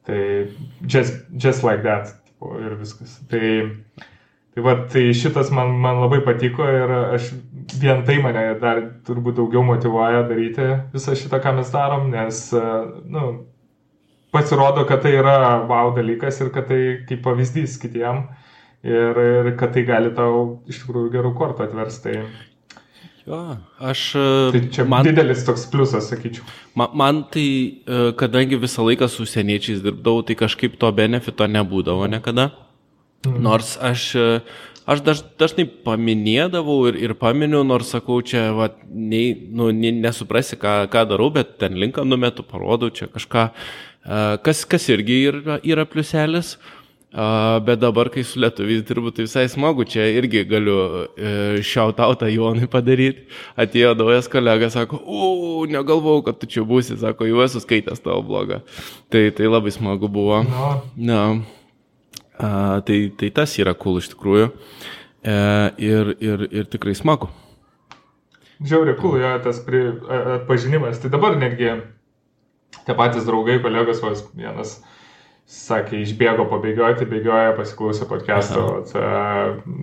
Tai 0.05 0.19
just, 0.85 1.21
just 1.37 1.63
like 1.65 1.85
that 1.85 2.13
ir 2.61 2.75
viskas. 2.81 3.19
Tai, 3.29 3.47
tai, 4.55 4.63
va, 4.63 4.75
tai 4.91 5.09
šitas 5.13 5.51
man, 5.51 5.75
man 5.83 5.99
labai 5.99 6.21
patiko 6.23 6.63
ir 6.63 6.93
aš 7.17 7.33
vien 7.81 8.05
tai 8.07 8.21
mane 8.23 8.45
dar 8.61 8.79
turbūt 9.07 9.35
daugiau 9.41 9.65
motivuoja 9.67 10.23
daryti 10.29 10.69
visą 10.93 11.15
šitą, 11.17 11.41
ką 11.43 11.57
mes 11.57 11.73
darom, 11.73 12.07
nes, 12.13 12.41
nu, 13.11 13.25
pasirodo, 14.31 14.85
kad 14.87 15.03
tai 15.03 15.15
yra 15.19 15.37
wow 15.67 15.93
dalykas 15.95 16.39
ir 16.41 16.51
kad 16.55 16.69
tai 16.71 16.81
kaip 17.09 17.23
pavyzdys 17.25 17.77
kitiem 17.81 18.25
ir, 18.83 19.21
ir 19.27 19.53
kad 19.59 19.75
tai 19.75 19.85
gali 19.87 20.11
tau 20.15 20.61
iš 20.71 20.83
tikrųjų 20.83 21.11
gerų 21.13 21.33
kortų 21.35 21.67
atversti. 21.67 22.19
Jo, 23.25 23.39
aš. 23.81 24.01
Tai 24.53 24.59
čia 24.69 24.83
man 24.85 25.07
didelis 25.07 25.41
toks 25.47 25.63
pliusas, 25.71 26.11
sakyčiau. 26.11 26.45
Man, 26.77 26.91
man 26.93 27.23
tai, 27.33 27.47
kadangi 28.19 28.59
visą 28.61 28.85
laiką 28.85 29.09
su 29.09 29.25
seniečiais 29.25 29.81
dirbdavau, 29.81 30.21
tai 30.27 30.37
kažkaip 30.37 30.77
to 30.77 30.91
benefito 30.93 31.47
nebūdavo 31.49 32.05
niekada. 32.11 32.51
Mhm. 33.25 33.41
Nors 33.43 33.75
aš 33.81 34.07
aš 34.85 35.01
daž, 35.01 35.23
dažnai 35.41 35.65
paminėdavau 35.65 36.77
ir, 36.91 36.99
ir 37.07 37.15
paminiu, 37.17 37.63
nors 37.65 37.89
sakau, 37.89 38.19
čia 38.21 38.51
va, 38.53 38.69
nei, 38.85 39.33
nu, 39.33 39.71
nei, 39.73 39.89
nesuprasi, 39.97 40.59
ką, 40.61 40.85
ką 40.93 41.07
darau, 41.09 41.31
bet 41.33 41.57
ten 41.61 41.73
linką 41.81 42.05
numetu, 42.05 42.45
parodau 42.45 42.91
čia 42.93 43.09
kažką, 43.09 43.49
kas, 44.45 44.65
kas 44.69 44.89
irgi 44.93 45.23
yra, 45.31 45.59
yra 45.65 45.87
pliuselis. 45.89 46.55
Uh, 46.55 46.75
bet 47.63 47.79
dabar, 47.79 48.09
kai 48.11 48.25
su 48.27 48.41
lietuviais 48.43 48.81
dirbu, 48.83 49.13
tai 49.15 49.23
visai 49.23 49.45
smagu, 49.47 49.85
čia 49.87 50.03
irgi 50.17 50.41
galiu 50.49 51.05
šiautautą 51.63 52.27
Jonui 52.27 52.67
padaryti. 52.67 53.29
Atėjo 53.55 53.93
naujas 53.95 54.27
kolega, 54.27 54.67
sako, 54.73 54.99
u, 54.99 55.63
negalvau, 55.71 56.19
kad 56.25 56.41
tu 56.41 56.49
čia 56.51 56.65
būsi, 56.67 56.97
sako, 56.99 57.29
jau 57.29 57.39
esu 57.45 57.63
skaitęs 57.63 58.03
tavo 58.03 58.19
blogą. 58.27 58.59
Tai, 59.07 59.29
tai 59.37 59.47
labai 59.47 59.71
smagu 59.71 60.11
buvo. 60.11 60.41
No. 60.43 60.73
No. 60.99 61.21
A, 62.39 62.81
tai, 62.85 62.99
tai 63.15 63.31
tas 63.35 63.55
yra 63.61 63.75
cool 63.79 64.01
iš 64.01 64.11
tikrųjų 64.11 64.49
e, 64.49 65.35
ir, 65.79 66.15
ir, 66.19 66.47
ir 66.51 66.71
tikrai 66.71 66.95
smagu. 66.97 67.29
Žiauriai 68.63 68.97
cool, 68.99 69.19
jo, 69.19 69.31
tas 69.43 69.59
pri, 69.63 69.85
atpažinimas. 70.39 70.99
Tai 71.03 71.11
dabar 71.11 71.35
netgi 71.39 71.73
tie 72.85 72.95
patys 72.95 73.27
draugai, 73.27 73.59
kolegos, 73.63 74.03
vos 74.03 74.23
vienas 74.35 74.77
sakė, 75.45 75.99
išbėgo 76.01 76.47
pabėgioti, 76.49 77.05
bėgioja, 77.09 77.53
pasiklausė 77.57 78.07
podcast'o, 78.09 78.63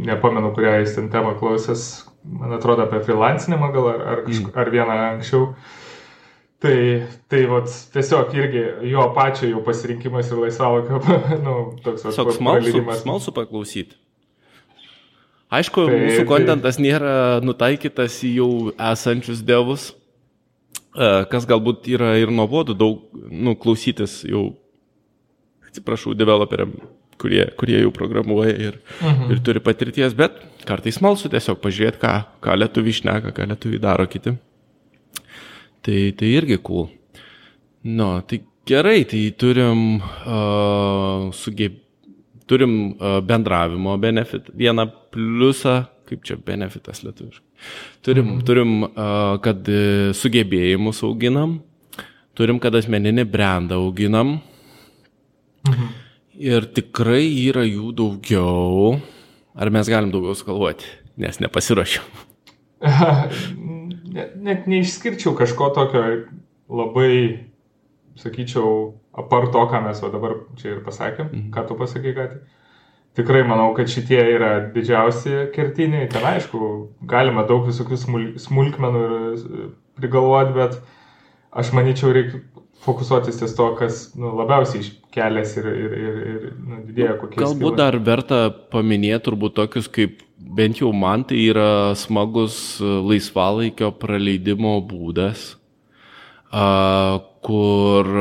nepamenu, 0.09 0.51
kurią 0.57 0.81
jis 0.81 0.97
ten 0.97 1.07
temą 1.13 1.37
klausęs, 1.39 1.85
man 2.27 2.57
atrodo 2.57 2.89
apie 2.89 2.99
freelancinimą 3.07 3.69
gal 3.75 3.89
ar, 3.93 4.03
ar, 4.15 4.25
mm. 4.27 4.51
ar 4.59 4.73
vieną 4.75 4.97
anksčiau. 5.13 5.53
Tai, 6.63 7.09
tai 7.27 7.41
vat, 7.51 7.71
tiesiog 7.91 8.37
irgi 8.39 8.61
jo 8.87 9.09
pačio 9.17 9.49
jau 9.51 9.63
pasirinkimas 9.67 10.29
ir 10.31 10.39
laisvalokio, 10.45 11.01
nu, 11.47 11.55
toks 11.83 12.05
Tiesiog 12.07 12.31
smalsu, 12.37 12.83
smalsu 13.01 13.35
paklausyti. 13.35 13.99
Aišku, 15.53 15.89
tai, 15.91 15.99
mūsų 16.05 16.21
tai- 16.21 16.29
kontentas 16.31 16.79
tai... 16.79 16.85
nėra 16.87 17.17
nutaikytas 17.43 18.21
į 18.29 18.31
jau 18.37 18.49
esančius 18.93 19.43
devus, 19.45 19.89
e, 20.95 21.11
kas 21.33 21.49
galbūt 21.51 21.91
yra 21.91 22.15
ir 22.23 22.31
nuobodu 22.31 22.79
daug, 22.79 23.03
nu, 23.27 23.57
klausytis 23.59 24.21
jau, 24.23 24.53
atsiprašau, 25.67 26.15
developeriam, 26.15 26.79
kurie, 27.19 27.43
kurie 27.59 27.83
jau 27.83 27.91
programuoja 27.99 28.55
ir, 28.55 28.79
mhm. 29.03 29.35
ir 29.35 29.43
turi 29.43 29.65
patirties, 29.67 30.15
bet 30.15 30.39
kartais 30.69 31.03
smalsu 31.03 31.27
tiesiog 31.33 31.59
pažiūrėti, 31.67 32.05
ką, 32.07 32.15
ką 32.47 32.57
lietuvi 32.63 32.95
išneka, 32.95 33.35
ką 33.35 33.51
lietuvi 33.51 33.83
daro 33.83 34.07
kiti. 34.07 34.39
Tai, 35.83 36.01
tai 36.15 36.29
irgi 36.39 36.59
cool. 36.63 36.87
Nu, 37.83 38.21
tai 38.27 38.43
gerai, 38.65 39.05
tai 39.05 39.31
turim, 39.37 40.03
uh, 40.27 41.33
sugeb... 41.35 41.81
turim 42.47 42.95
uh, 43.01 43.19
bendravimo 43.25 43.97
benefit, 43.99 44.53
vieną 44.55 44.87
pliusą, 45.11 45.87
kaip 46.07 46.23
čia 46.27 46.37
benefitas 46.37 47.03
lietuviškai. 47.03 47.47
Turim, 48.03 48.27
mhm. 48.27 48.45
turim 48.47 48.73
uh, 48.87 49.39
kad 49.43 49.67
sugebėjimus 50.19 51.03
auginam, 51.07 51.61
turim, 52.39 52.61
kad 52.63 52.75
asmeninį 52.79 53.27
brandą 53.31 53.81
auginam. 53.83 54.37
Mhm. 55.67 55.91
Ir 56.43 56.67
tikrai 56.75 57.25
yra 57.49 57.65
jų 57.67 57.91
daugiau. 57.95 59.01
Ar 59.53 59.71
mes 59.75 59.91
galim 59.91 60.15
daugiau 60.15 60.39
skalvuoti, 60.39 60.87
nes 61.21 61.43
nepasirašiau. 61.43 62.07
net, 64.17 64.35
net 64.37 64.67
neišskirčiau 64.71 65.35
kažko 65.39 65.71
tokio 65.77 66.03
labai, 66.73 67.13
sakyčiau, 68.21 68.93
apart 69.17 69.53
to, 69.55 69.63
ką 69.69 69.83
mes 69.87 70.01
va 70.05 70.11
dabar 70.13 70.37
čia 70.61 70.75
ir 70.77 70.83
pasakėm, 70.87 71.31
mhm. 71.31 71.53
ką 71.55 71.69
tu 71.69 71.79
pasakai, 71.81 72.17
ką 72.17 72.27
tik. 72.33 72.59
Tikrai 73.13 73.43
manau, 73.45 73.75
kad 73.77 73.91
šitie 73.93 74.17
yra 74.17 74.55
didžiausi 74.73 75.51
kertiniai. 75.53 76.07
Ten 76.09 76.25
aišku, 76.25 76.69
galima 77.05 77.43
daug 77.45 77.67
visokių 77.67 77.99
smulkmenų 78.41 79.03
ir 79.03 79.67
prigalvoti, 80.01 80.55
bet 80.57 80.79
aš 81.53 81.75
manyčiau, 81.77 82.15
reikia 82.17 82.41
fokusuotis 82.83 83.39
ties 83.39 83.55
to, 83.57 83.69
kas 83.79 84.03
nu, 84.19 84.33
labiausiai 84.41 84.83
iškelės 84.83 85.57
ir, 85.61 85.69
ir, 85.71 85.97
ir, 85.99 86.21
ir 86.33 86.45
nu, 86.59 86.83
didėja 86.89 87.17
kokie. 87.21 87.41
Galbūt 87.43 87.79
dar 87.79 87.99
verta 88.03 88.43
paminėti 88.75 89.29
turbūt 89.29 89.57
tokius 89.61 89.89
kaip 89.93 90.23
bent 90.43 90.83
jau 90.83 90.91
man 90.97 91.25
tai 91.29 91.39
yra 91.53 91.95
smagus 91.99 92.57
laisvalaikio 92.83 93.93
praleidimo 94.03 94.77
būdas, 94.89 95.53
kur 97.47 98.15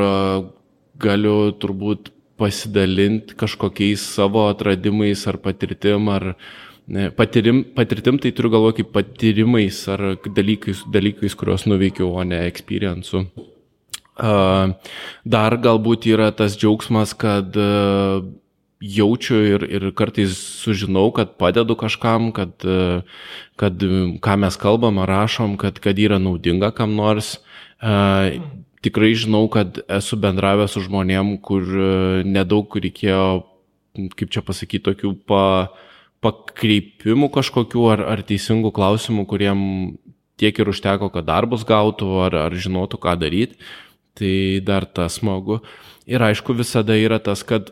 galiu 1.02 1.38
turbūt 1.58 2.12
pasidalinti 2.40 3.36
kažkokiais 3.38 4.02
savo 4.16 4.46
atradimais 4.50 5.26
ar 5.30 5.38
patirtim, 5.42 6.08
ar 6.10 6.32
patirim, 7.18 7.62
patirtim 7.76 8.18
tai 8.22 8.32
turiu 8.34 8.54
galvoje 8.54 8.80
kaip 8.80 8.92
patyrimais 8.94 9.82
ar 9.92 10.14
dalykais, 10.26 10.86
dalykais 10.94 11.36
kuriuos 11.38 11.66
nuveikiau, 11.70 12.14
o 12.14 12.24
ne 12.26 12.44
experience'u. 12.48 13.26
Dar 14.18 15.56
galbūt 15.56 16.06
yra 16.10 16.30
tas 16.36 16.56
džiaugsmas, 16.58 17.14
kad 17.16 17.56
jaučiu 18.82 19.38
ir, 19.46 19.62
ir 19.70 19.86
kartais 19.96 20.34
sužinau, 20.34 21.12
kad 21.14 21.36
padedu 21.38 21.76
kažkam, 21.78 22.32
kad, 22.34 22.52
kad 23.56 23.84
ką 24.22 24.34
mes 24.42 24.58
kalbam 24.58 24.98
ar 24.98 25.08
rašom, 25.08 25.56
kad, 25.56 25.78
kad 25.80 25.98
yra 25.98 26.18
naudinga 26.18 26.72
kam 26.76 26.96
nors. 26.98 27.38
Tikrai 28.82 29.14
žinau, 29.14 29.46
kad 29.48 29.78
esu 29.86 30.18
bendravęs 30.18 30.74
su 30.74 30.82
žmonėm, 30.82 31.36
kur 31.40 31.62
nedaug 32.26 32.74
reikėjo, 32.74 33.46
kaip 34.18 34.32
čia 34.34 34.42
pasakyti, 34.42 34.82
tokių 34.90 35.14
pa, 35.30 35.44
pakreipimų 36.22 37.30
kažkokių 37.34 37.86
ar, 37.94 38.04
ar 38.16 38.24
teisingų 38.26 38.74
klausimų, 38.74 39.24
kuriem 39.30 39.62
tiek 40.42 40.58
ir 40.58 40.70
užteko, 40.72 41.12
kad 41.14 41.28
darbus 41.28 41.62
gautų 41.66 42.10
ar, 42.26 42.36
ar 42.48 42.58
žinotų, 42.58 42.98
ką 42.98 43.14
daryti 43.20 43.58
tai 44.18 44.60
dar 44.64 44.86
tas 44.86 45.18
smagu. 45.20 45.60
Ir 46.06 46.22
aišku, 46.22 46.54
visada 46.58 46.96
yra 46.98 47.18
tas, 47.22 47.44
kad 47.46 47.70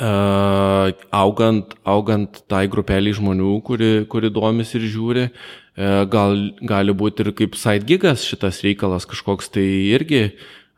uh, 0.00 0.92
augant, 1.12 1.74
augant 1.84 2.42
tai 2.50 2.64
grupeliai 2.72 3.16
žmonių, 3.16 3.52
kuri, 3.66 3.90
kuri 4.10 4.32
domis 4.32 4.72
ir 4.78 4.86
žiūri, 4.88 5.28
uh, 5.28 6.02
gal, 6.10 6.38
gali 6.64 6.96
būti 6.96 7.26
ir 7.26 7.34
kaip 7.36 7.58
side 7.60 7.86
gigas 7.88 8.24
šitas 8.28 8.62
reikalas 8.64 9.06
kažkoks 9.08 9.52
tai 9.52 9.66
irgi 9.92 10.24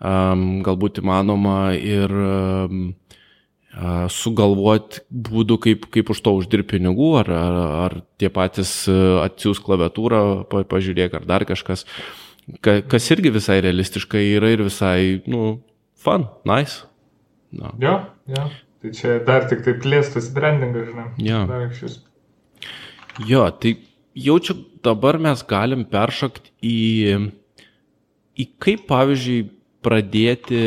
um, 0.01 0.61
galbūt 0.67 1.01
įmanoma 1.05 1.77
ir 1.79 2.11
um, 2.11 2.83
uh, 3.79 4.05
sugalvoti 4.11 5.05
būdų, 5.09 5.61
kaip, 5.69 5.89
kaip 5.95 6.11
už 6.11 6.25
to 6.27 6.35
uždirbti 6.41 6.77
pinigų, 6.77 7.15
ar, 7.23 7.31
ar, 7.39 7.63
ar 7.87 7.97
tie 8.19 8.33
patys 8.35 8.85
atsiūs 8.91 9.63
klaviatūrą, 9.63 10.51
pa, 10.51 10.67
pažiūrėk, 10.67 11.21
ar 11.21 11.31
dar 11.31 11.47
kažkas. 11.47 11.87
Uh, 11.87 12.24
kas 12.63 13.11
irgi 13.15 13.33
visai 13.35 13.61
realistiškai 13.65 14.25
yra 14.37 14.51
ir 14.53 14.65
visai, 14.67 15.23
nu, 15.31 15.57
fun, 15.97 16.27
nice. 16.49 16.85
No. 17.55 17.73
Jo, 17.81 17.99
jo. 18.29 18.45
Tai 18.83 18.93
čia 18.93 19.17
dar 19.25 19.47
tik 19.49 19.63
tai 19.65 19.77
plėstas 19.81 20.29
brandingas, 20.35 20.91
žinai. 20.91 21.07
Jo. 21.25 21.45
Jo, 23.25 23.47
tai 23.63 23.77
jaučiu, 24.19 24.59
dabar 24.85 25.17
mes 25.23 25.41
galim 25.49 25.87
peršokti 25.89 26.53
į, 26.61 26.79
į 28.37 28.49
kaip, 28.61 28.85
pavyzdžiui, 28.91 29.47
pradėti, 29.85 30.61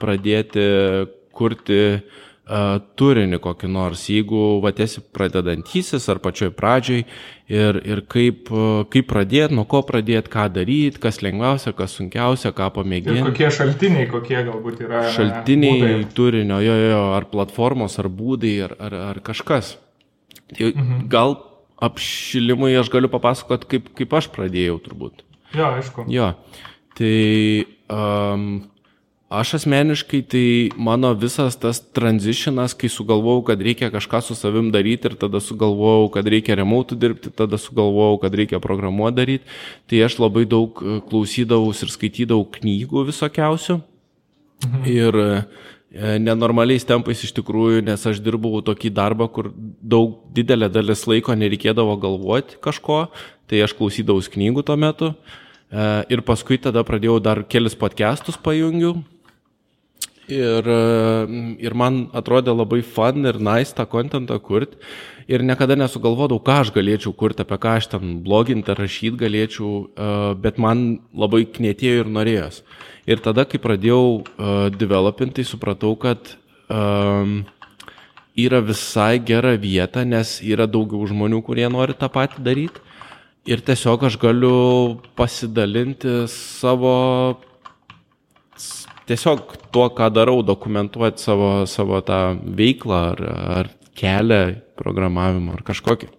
pradėti 0.00 0.64
kurti 1.36 1.80
turinį 2.98 3.38
kokį 3.42 3.68
nors, 3.70 4.06
jeigu 4.10 4.58
vatėsi 4.64 5.02
pradedantysis 5.14 6.08
ar 6.10 6.18
pačioj 6.22 6.50
pradžioj 6.56 7.04
ir, 7.50 7.78
ir 7.86 8.02
kaip, 8.10 8.50
kaip 8.90 9.08
pradėti, 9.10 9.54
nuo 9.54 9.66
ko 9.70 9.82
pradėti, 9.86 10.32
ką 10.32 10.48
daryti, 10.56 10.98
kas 11.02 11.20
lengviausia, 11.22 11.72
kas 11.78 11.94
sunkiausia, 11.98 12.50
ką 12.56 12.70
pamėginti. 12.74 13.22
Kokie 13.28 13.52
šaltiniai, 13.54 14.08
kokie 14.10 14.40
galbūt 14.48 14.82
yra. 14.86 15.04
Šaltiniai 15.14 15.78
būdai. 15.84 16.08
turinio, 16.16 16.58
jo, 16.64 16.74
jo, 16.90 17.04
ar 17.18 17.28
platformos, 17.30 17.98
ar 18.02 18.10
būdai, 18.10 18.56
ar, 18.66 18.74
ar, 18.88 18.98
ar 19.12 19.22
kažkas. 19.30 19.76
Tai 20.50 20.72
mhm. 20.72 21.06
Gal 21.12 21.38
apšilimui 21.80 22.74
aš 22.80 22.90
galiu 22.92 23.12
papasakoti, 23.12 23.70
kaip, 23.70 23.92
kaip 23.96 24.18
aš 24.18 24.30
pradėjau 24.34 24.80
turbūt. 24.84 25.22
Jo, 25.54 25.70
aišku. 25.78 26.06
Jo. 26.10 26.32
Tai 26.98 27.14
um, 27.94 28.50
Aš 29.30 29.52
asmeniškai 29.60 30.24
tai 30.26 30.46
mano 30.74 31.12
visas 31.14 31.54
tas 31.54 31.78
tranzitionas, 31.94 32.72
kai 32.74 32.88
sugalvojau, 32.90 33.44
kad 33.46 33.60
reikia 33.62 33.86
kažką 33.94 34.18
su 34.26 34.34
savim 34.34 34.72
daryti 34.74 35.06
ir 35.06 35.12
tada 35.14 35.38
sugalvojau, 35.38 36.08
kad 36.10 36.26
reikia 36.26 36.56
remote 36.58 36.96
dirbti, 36.98 37.30
tada 37.38 37.54
sugalvojau, 37.54 38.16
kad 38.24 38.34
reikia 38.34 38.58
programuoti 38.58 39.16
daryti, 39.20 39.52
tai 39.86 40.00
aš 40.02 40.16
labai 40.18 40.42
daug 40.50 40.82
e, 40.82 40.96
klausydavau 41.06 41.70
ir 41.70 41.92
skaitydavau 41.94 42.48
knygų 42.56 43.04
visokiausių. 43.12 43.76
Mhm. 44.66 44.88
Ir 44.96 45.20
e, 45.22 45.30
nenormaliais 46.26 46.88
tempais 46.88 47.22
iš 47.22 47.30
tikrųjų, 47.38 47.84
nes 47.86 48.08
aš 48.10 48.18
dirbau 48.26 48.58
tokį 48.66 48.90
darbą, 48.98 49.30
kur 49.30 49.52
daug 49.54 50.18
didelė 50.34 50.72
dalis 50.74 51.06
laiko 51.06 51.38
nereikėdavo 51.38 51.94
galvoti 52.02 52.58
kažko, 52.66 53.04
tai 53.46 53.62
aš 53.62 53.78
klausydavau 53.78 54.26
knygų 54.34 54.66
tuo 54.66 54.74
metu. 54.88 55.14
E, 55.70 55.88
ir 56.10 56.26
paskui 56.26 56.58
tada 56.58 56.82
pradėjau 56.82 57.20
dar 57.22 57.44
kelis 57.46 57.78
podcastus 57.78 58.34
pajungiu. 58.34 58.96
Ir, 60.34 60.66
e, 60.66 61.40
ir 61.66 61.74
man 61.74 62.02
atrodė 62.16 62.54
labai 62.54 62.80
fun 62.86 63.26
ir 63.26 63.40
nice 63.42 63.74
tą 63.76 63.86
kontentą 63.90 64.38
kurti. 64.42 64.78
Ir 65.30 65.44
niekada 65.46 65.76
nesugalvodavau, 65.78 66.42
ką 66.42 66.58
aš 66.64 66.72
galėčiau 66.74 67.14
kurti, 67.14 67.44
apie 67.44 67.58
ką 67.62 67.76
aš 67.78 67.90
ten 67.92 68.18
bloginti, 68.24 68.74
rašyti 68.74 69.20
galėčiau, 69.20 69.70
e, 69.86 70.10
bet 70.42 70.58
man 70.58 71.00
labai 71.14 71.44
knėtėjo 71.46 72.04
ir 72.04 72.12
norėjos. 72.18 72.62
Ir 73.10 73.22
tada, 73.24 73.46
kai 73.48 73.58
pradėjau 73.58 74.22
developinti, 74.76 75.42
supratau, 75.42 75.96
kad 75.98 76.36
um, 76.70 77.40
yra 78.38 78.60
visai 78.60 79.18
gera 79.18 79.56
vieta, 79.58 80.04
nes 80.04 80.38
yra 80.44 80.66
daugiau 80.70 81.08
žmonių, 81.08 81.42
kurie 81.44 81.66
nori 81.72 81.96
tą 81.98 82.10
patį 82.12 82.44
daryti. 82.46 82.84
Ir 83.48 83.62
tiesiog 83.64 84.04
aš 84.04 84.18
galiu 84.20 85.00
pasidalinti 85.16 86.26
savo, 86.28 87.40
tiesiog 89.10 89.56
tuo, 89.74 89.88
ką 89.96 90.08
darau, 90.14 90.40
dokumentuoti 90.46 91.22
savo, 91.22 91.50
savo 91.66 92.00
tą 92.06 92.38
veiklą 92.56 93.02
ar, 93.12 93.22
ar 93.60 93.70
kelią 93.98 94.42
programavimo 94.78 95.56
ar 95.58 95.64
kažkokį. 95.66 96.10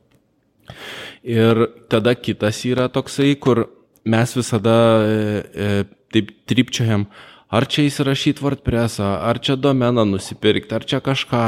Ir 1.32 1.68
tada 1.92 2.16
kitas 2.18 2.64
yra 2.68 2.88
toksai, 2.92 3.36
kur 3.40 3.68
mes 4.06 4.34
visada 4.36 4.78
e, 5.06 5.18
e, 5.54 5.84
taip 6.12 6.32
tripčiojam, 6.50 7.06
ar 7.52 7.68
čia 7.70 7.86
įsirašyti 7.88 8.44
WordPressą, 8.44 9.08
ar 9.30 9.40
čia 9.44 9.58
domeną 9.60 10.06
nusipirkti, 10.10 10.74
ar 10.76 10.88
čia 10.88 11.02
kažką 11.04 11.44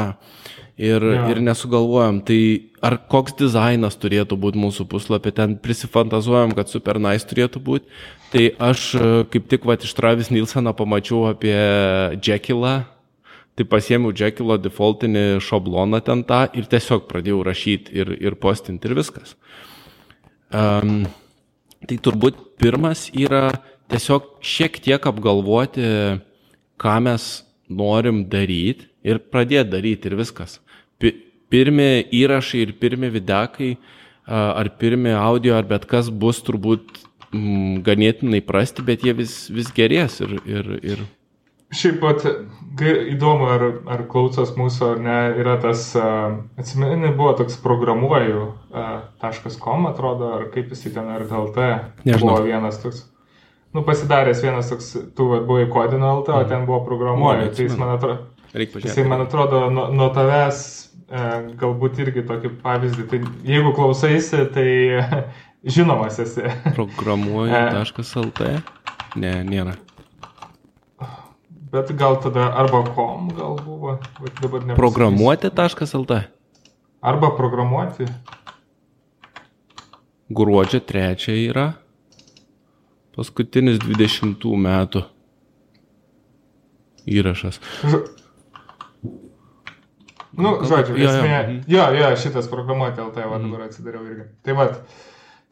ir, 0.76 1.02
ja. 1.02 1.26
ir 1.30 1.40
nesugalvojam, 1.44 2.20
tai 2.26 2.70
ar 2.84 2.98
koks 3.10 3.36
dizainas 3.38 3.96
turėtų 4.00 4.38
būti 4.40 4.60
mūsų 4.60 4.86
puslapį, 4.90 5.32
ten 5.36 5.56
prisifantazuojam, 5.62 6.54
kad 6.56 6.70
super 6.70 6.98
nice 7.02 7.26
turėtų 7.30 7.62
būti. 7.64 8.00
Tai 8.34 8.44
aš 8.70 8.88
e, 8.98 9.10
kaip 9.30 9.46
tik 9.50 9.66
va 9.68 9.78
iš 9.78 9.94
Travis 9.94 10.32
Nilseną 10.34 10.74
pamačiau 10.76 11.28
apie 11.30 11.54
Jekyllą, 12.18 12.74
tai 13.54 13.66
pasiemiau 13.70 14.14
Jekylo 14.16 14.58
defaultinį 14.58 15.38
šabloną 15.44 16.02
ten 16.02 16.24
tą 16.26 16.44
ir 16.58 16.66
tiesiog 16.70 17.06
pradėjau 17.10 17.44
rašyti 17.46 17.94
ir, 17.94 18.10
ir 18.18 18.38
postinti 18.42 18.90
ir 18.90 18.96
viskas. 18.98 19.36
Um, 20.54 21.04
tai 21.86 21.98
turbūt 22.02 22.40
pirmas 22.62 23.06
yra 23.14 23.52
tiesiog 23.92 24.42
šiek 24.42 24.80
tiek 24.82 25.06
apgalvoti, 25.06 25.86
ką 26.82 26.96
mes 27.06 27.44
norim 27.70 28.24
daryti 28.30 28.90
ir 29.06 29.22
pradėti 29.30 29.70
daryti 29.70 30.10
ir 30.10 30.18
viskas 30.18 30.58
pirmi 31.52 32.06
įrašai 32.14 32.64
ir 32.64 32.72
pirmi 32.80 33.10
videkai, 33.12 33.74
ar 34.26 34.70
pirmi 34.80 35.12
audio, 35.16 35.58
ar 35.58 35.68
bet 35.68 35.84
kas 35.90 36.08
bus 36.08 36.40
turbūt 36.46 37.02
m, 37.34 37.82
ganėtinai 37.84 38.40
prasti, 38.46 38.84
bet 38.86 39.04
jie 39.04 39.12
vis, 39.16 39.34
vis 39.52 39.68
gerės 39.74 40.20
ir, 40.24 40.38
ir, 40.48 40.72
ir 40.82 41.04
Šiaip 41.74 41.96
pat 41.98 42.22
įdomu, 43.10 43.48
ar, 43.50 43.64
ar 43.90 44.04
klausos 44.10 44.52
mūsų, 44.58 44.90
ar 44.92 44.98
ne, 45.02 45.16
yra 45.42 45.54
tas, 45.62 45.80
atsimeni, 46.60 47.16
buvo 47.16 47.32
toks 47.40 47.56
programuoju.com, 47.64 49.80
atrodo, 49.90 50.24
ar 50.36 50.42
kaip 50.54 50.66
jisai 50.70 50.90
ten, 50.94 51.06
ar 51.10 51.22
LT, 51.24 51.58
Nežinau. 52.04 52.28
buvo 52.28 52.38
vienas 52.46 52.76
toks, 52.82 52.98
nu, 53.74 53.78
pasidaręs 53.86 54.42
vienas 54.44 54.66
toks, 54.70 54.86
tu 55.16 55.22
va, 55.32 55.38
buvai 55.46 55.66
kodino 55.72 56.06
LT, 56.20 56.28
o 56.30 56.32
mhm. 56.44 56.50
ten 56.52 56.60
buvo 56.68 56.80
programuoju, 56.86 57.46
tai 57.56 57.64
jis 57.66 57.76
man 57.80 57.90
atrodo, 57.96 58.16
jisai 58.54 59.04
man 59.08 59.24
atrodo, 59.26 59.66
nuo, 59.70 59.88
nuo 59.90 60.08
tavęs 60.14 60.84
E, 61.14 61.24
galbūt 61.60 61.98
irgi 62.00 62.24
tokį 62.26 62.50
pavyzdį. 62.62 63.06
Tai 63.10 63.18
jeigu 63.46 63.72
klausaisi, 63.76 64.40
tai 64.54 64.68
žinomas 65.76 66.18
esi. 66.22 66.46
Programuoju.lt? 66.76 68.48
Ne, 69.20 69.34
nėra. 69.46 69.76
Bet 71.74 71.90
gal 71.98 72.20
tada 72.22 72.48
arba 72.54 72.84
kom 72.94 73.28
gal 73.34 73.58
buvo, 73.60 73.98
bet 74.22 74.40
dabar 74.40 74.66
ne. 74.66 74.78
Programuoti.lt? 74.78 76.20
Arba 77.04 77.30
programuoti. 77.36 78.08
Gruodžio 80.34 80.80
3 80.80 81.34
yra. 81.36 81.68
Paskutinis 83.14 83.76
20 83.84 84.48
metų 84.64 85.04
įrašas. 87.06 87.60
Ž 87.84 88.00
Nu, 90.36 90.54
žodžiu, 90.66 90.96
jo, 90.98 91.10
esmė, 91.10 91.34
jo, 91.70 91.82
jo, 91.94 92.04
jo 92.04 92.20
šitas 92.20 92.48
programuoti 92.50 93.02
LT, 93.02 93.26
va 93.28 93.38
mhm. 93.38 93.50
dabar 93.50 93.68
atsidariau 93.68 94.06
irgi. 94.08 94.26
Tai 94.46 94.56
va, 94.58 94.68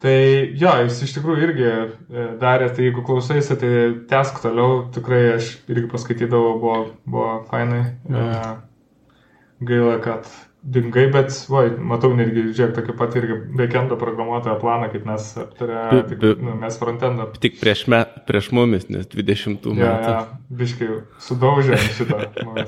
tai 0.03 0.15
jo, 0.59 0.73
jis 0.83 1.01
iš 1.07 1.15
tikrųjų 1.17 1.47
irgi 1.47 1.67
e, 1.69 2.25
darė, 2.41 2.69
tai 2.73 2.89
jeigu 2.89 3.05
klausaisi, 3.07 3.57
tai 3.59 3.73
tesk 4.09 4.41
toliau, 4.43 4.85
tikrai 4.95 5.21
aš 5.37 5.53
irgi 5.71 5.87
paskaitydavau, 5.91 6.57
buvo, 6.63 6.79
buvo 7.07 7.35
fainai. 7.51 7.83
Mhm. 8.09 8.33
E, 8.33 9.63
gaila, 9.63 9.99
kad 10.03 10.27
dingai, 10.63 11.07
bet, 11.11 11.33
oi, 11.51 11.71
matau 11.83 12.13
netgi, 12.15 12.45
žiūrėk, 12.55 12.73
tokį 12.77 12.95
pat 12.99 13.17
irgi 13.19 13.35
backendo 13.59 13.97
programuotojo 13.99 14.55
planą, 14.61 14.87
kaip 14.93 15.03
mes 15.07 15.25
aptarėme, 15.41 16.37
nu, 16.39 16.55
mes 16.61 16.77
frontendo. 16.79 17.27
Tik 17.43 17.59
prieš, 17.59 17.83
me, 17.91 18.03
prieš 18.29 18.49
mumis, 18.55 18.87
nes 18.93 19.09
20 19.11 19.59
metų. 19.59 19.75
Ja, 19.81 19.91
ja, 20.07 20.21
biškai 20.61 20.87
sudaužė 21.23 21.79
šitą. 21.97 22.21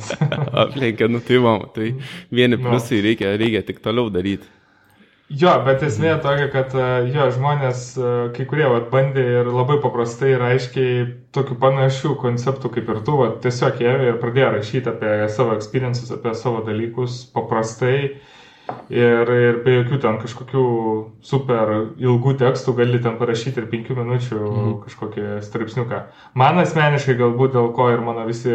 Aplenkė, 0.65 1.07
nu 1.11 1.23
tai 1.23 1.39
mam, 1.43 1.69
tai 1.75 1.93
vieni 2.35 2.57
nu. 2.57 2.65
pliusai 2.67 2.99
no. 2.99 3.05
reikia, 3.07 3.31
reikia 3.39 3.63
tik 3.69 3.79
toliau 3.85 4.11
daryti. 4.11 4.51
Jo, 5.33 5.49
bet 5.65 5.81
esmė 5.81 6.11
tokia, 6.21 6.45
kad 6.53 6.73
e, 6.77 6.81
jo, 7.09 7.23
žmonės, 7.33 7.79
e, 7.97 8.09
kai 8.35 8.43
kurie 8.45 8.67
vat, 8.69 8.91
bandė 8.91 9.23
ir 9.39 9.47
labai 9.49 9.79
paprastai 9.81 10.35
ir 10.35 10.43
aiškiai 10.45 10.99
tokių 11.33 11.57
panašių 11.63 12.11
konceptų 12.21 12.69
kaip 12.75 12.91
ir 12.93 12.99
tu, 13.07 13.15
vat, 13.23 13.39
tiesiog 13.41 13.81
jie 13.81 13.95
ir 14.11 14.19
pradėjo 14.21 14.51
rašyti 14.53 14.91
apie 14.91 15.15
savo 15.33 15.55
experiences, 15.57 16.11
apie 16.13 16.35
savo 16.37 16.61
dalykus 16.67 17.23
paprastai 17.33 17.95
Ir, 18.89 19.29
ir 19.29 19.57
be 19.65 19.75
jokių 19.79 19.97
ten 20.01 20.17
kažkokių 20.21 20.63
super 21.25 21.71
ilgų 22.01 22.35
tekstų 22.41 22.73
gali 22.79 22.99
ten 23.01 23.17
parašyti 23.19 23.61
ir 23.61 23.67
penkių 23.69 23.97
minučių 23.99 24.39
mm. 24.41 24.71
kažkokį 24.85 25.25
straipsniuką. 25.45 26.01
Man 26.37 26.61
asmeniškai 26.61 27.17
galbūt 27.19 27.53
dėl 27.53 27.71
ko 27.77 27.91
ir 27.93 28.01
mano 28.05 28.25
visi 28.25 28.53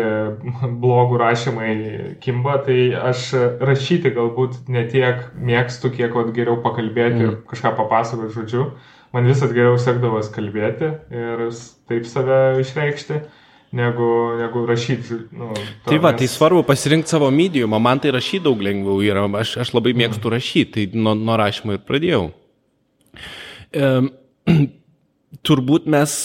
blogų 0.83 1.19
rašymai 1.23 1.75
kimba, 2.23 2.59
tai 2.67 2.79
aš 3.11 3.29
rašyti 3.63 4.15
galbūt 4.17 4.71
ne 4.71 4.87
tiek 4.91 5.29
mėgstu, 5.35 5.93
kiek 5.95 6.15
vat, 6.15 6.33
geriau 6.35 6.59
pakalbėti 6.63 7.19
mm. 7.21 7.27
ir 7.27 7.37
kažką 7.51 7.77
papasakoti 7.79 8.35
žodžiu. 8.39 8.71
Man 9.15 9.27
visat 9.27 9.51
geriau 9.55 9.79
sekdavas 9.83 10.31
kalbėti 10.31 10.93
ir 11.11 11.47
taip 11.91 12.07
save 12.07 12.61
išreikšti 12.63 13.23
negu, 13.77 14.09
negu 14.39 14.65
rašyti. 14.67 15.21
Nu, 15.31 15.53
to, 15.55 15.91
tai 15.91 15.99
va, 15.99 16.11
tai 16.11 16.27
nes... 16.27 16.31
tai 16.31 16.37
svarbu 16.37 16.63
pasirinkti 16.69 17.15
savo 17.15 17.31
mediumą, 17.35 17.81
man 17.83 18.03
tai 18.03 18.15
rašyti 18.17 18.45
daug 18.47 18.63
lengviau 18.65 19.03
yra, 19.07 19.27
aš, 19.41 19.57
aš 19.65 19.75
labai 19.77 19.95
mėgstu 19.99 20.27
mm. 20.27 20.35
rašyti, 20.37 20.71
tai 20.77 21.03
nuo, 21.03 21.15
nuo 21.19 21.39
rašymo 21.41 21.77
ir 21.77 21.85
pradėjau. 21.87 22.25
E, 23.71 23.93
turbūt 25.47 25.87
mes 25.91 26.17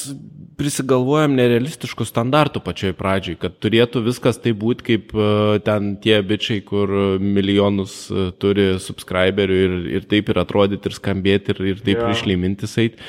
prisigalvojam 0.56 1.36
nerealistiškų 1.36 2.06
standartų 2.08 2.62
pačioj 2.64 2.94
pradžioj, 2.98 3.38
kad 3.42 3.58
turėtų 3.64 4.06
viskas 4.06 4.40
tai 4.42 4.54
būti 4.56 4.88
kaip 4.90 5.16
uh, 5.18 5.58
ten 5.66 5.96
tie 6.04 6.22
bičiai, 6.26 6.62
kur 6.66 6.92
milijonus 7.20 7.98
uh, 8.12 8.30
turi 8.40 8.70
subscriberių 8.82 9.58
ir, 9.66 9.76
ir 9.98 10.08
taip 10.12 10.32
ir 10.32 10.40
atrodyti 10.42 10.90
ir 10.90 10.96
skambėti 10.96 11.56
ir, 11.56 11.62
ir 11.74 11.84
taip 11.84 12.00
yeah. 12.00 12.16
išlymintis 12.16 12.78
eit. 12.82 13.04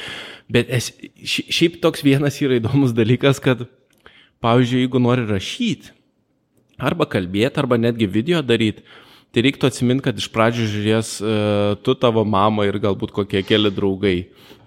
Bet 0.51 0.71
es, 0.71 0.93
šiaip 1.23 1.81
toks 1.83 2.05
vienas 2.07 2.39
yra 2.43 2.59
įdomus 2.61 2.95
dalykas, 2.95 3.39
kad 3.43 3.67
Pavyzdžiui, 4.47 4.85
jeigu 4.85 5.03
nori 5.03 5.27
rašyti, 5.27 5.91
arba 6.79 7.09
kalbėti, 7.11 7.59
arba 7.59 7.79
netgi 7.81 8.07
video 8.07 8.43
daryti, 8.45 8.85
tai 9.35 9.45
reiktų 9.45 9.69
atsiminti, 9.69 10.07
kad 10.07 10.17
iš 10.21 10.31
pradžių 10.33 10.67
žiūrės 10.73 11.13
uh, 11.21 11.75
tu 11.85 11.97
tavo 11.99 12.23
mama 12.25 12.65
ir 12.69 12.79
galbūt 12.81 13.13
kokie 13.17 13.43
keli 13.45 13.73
draugai. 13.75 14.17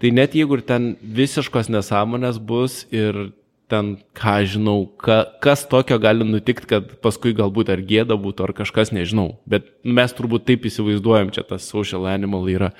Tai 0.02 0.12
net 0.16 0.36
jeigu 0.38 0.60
ir 0.60 0.66
ten 0.68 0.92
visiškos 1.02 1.72
nesąmonės 1.74 2.38
bus 2.38 2.84
ir 2.94 3.30
ten, 3.70 3.94
ką 4.18 4.36
žinau, 4.50 4.88
ka, 4.98 5.22
kas 5.44 5.64
tokio 5.70 6.00
gali 6.02 6.26
nutikti, 6.26 6.68
kad 6.70 6.94
paskui 7.04 7.36
galbūt 7.38 7.70
ar 7.74 7.84
gėda 7.86 8.18
būtų, 8.20 8.48
ar 8.48 8.54
kažkas 8.58 8.92
nežinau. 8.96 9.38
Bet 9.50 9.70
mes 9.86 10.16
turbūt 10.18 10.48
taip 10.50 10.66
įsivaizduojam, 10.66 11.30
čia 11.36 11.46
tas 11.46 11.70
social 11.70 12.08
animal 12.10 12.50
yra 12.50 12.72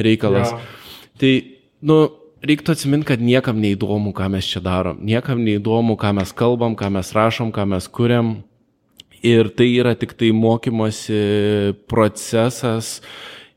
reikalas. 0.00 0.54
Ja. 0.54 0.60
Tai, 1.20 1.32
nu, 1.84 1.98
reiktų 2.44 2.74
atsiminti, 2.74 3.08
kad 3.10 3.22
niekam 3.22 3.58
neįdomu, 3.62 4.12
ką 4.16 4.28
mes 4.32 4.48
čia 4.48 4.62
darom. 4.64 5.00
Niekam 5.04 5.42
neįdomu, 5.44 5.96
ką 6.00 6.12
mes 6.20 6.34
kalbam, 6.36 6.76
ką 6.78 6.90
mes 6.98 7.12
rašom, 7.16 7.52
ką 7.54 7.66
mes 7.74 7.88
kuriam. 7.90 8.38
Ir 9.26 9.50
tai 9.50 9.66
yra 9.74 9.96
tik 9.98 10.14
tai 10.14 10.30
mokymosi 10.30 11.74
procesas 11.90 13.00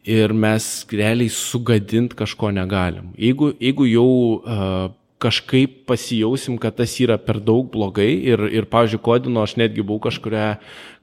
ir 0.01 0.33
mes 0.33 0.87
realiai 0.89 1.29
sugadinti 1.29 2.17
kažko 2.17 2.49
negalim. 2.55 3.11
Jeigu, 3.21 3.51
jeigu 3.61 3.85
jau 3.85 4.07
uh, 4.41 4.89
kažkaip 5.21 5.83
pasijausim, 5.85 6.57
kad 6.57 6.79
tas 6.79 6.95
yra 7.03 7.19
per 7.21 7.37
daug 7.45 7.67
blogai 7.69 8.09
ir, 8.09 8.41
ir 8.49 8.65
pavyzdžiui, 8.71 9.01
kodino 9.05 9.43
aš 9.45 9.53
netgi 9.59 9.83
buvau 9.85 10.01
kažkuria, 10.07 10.55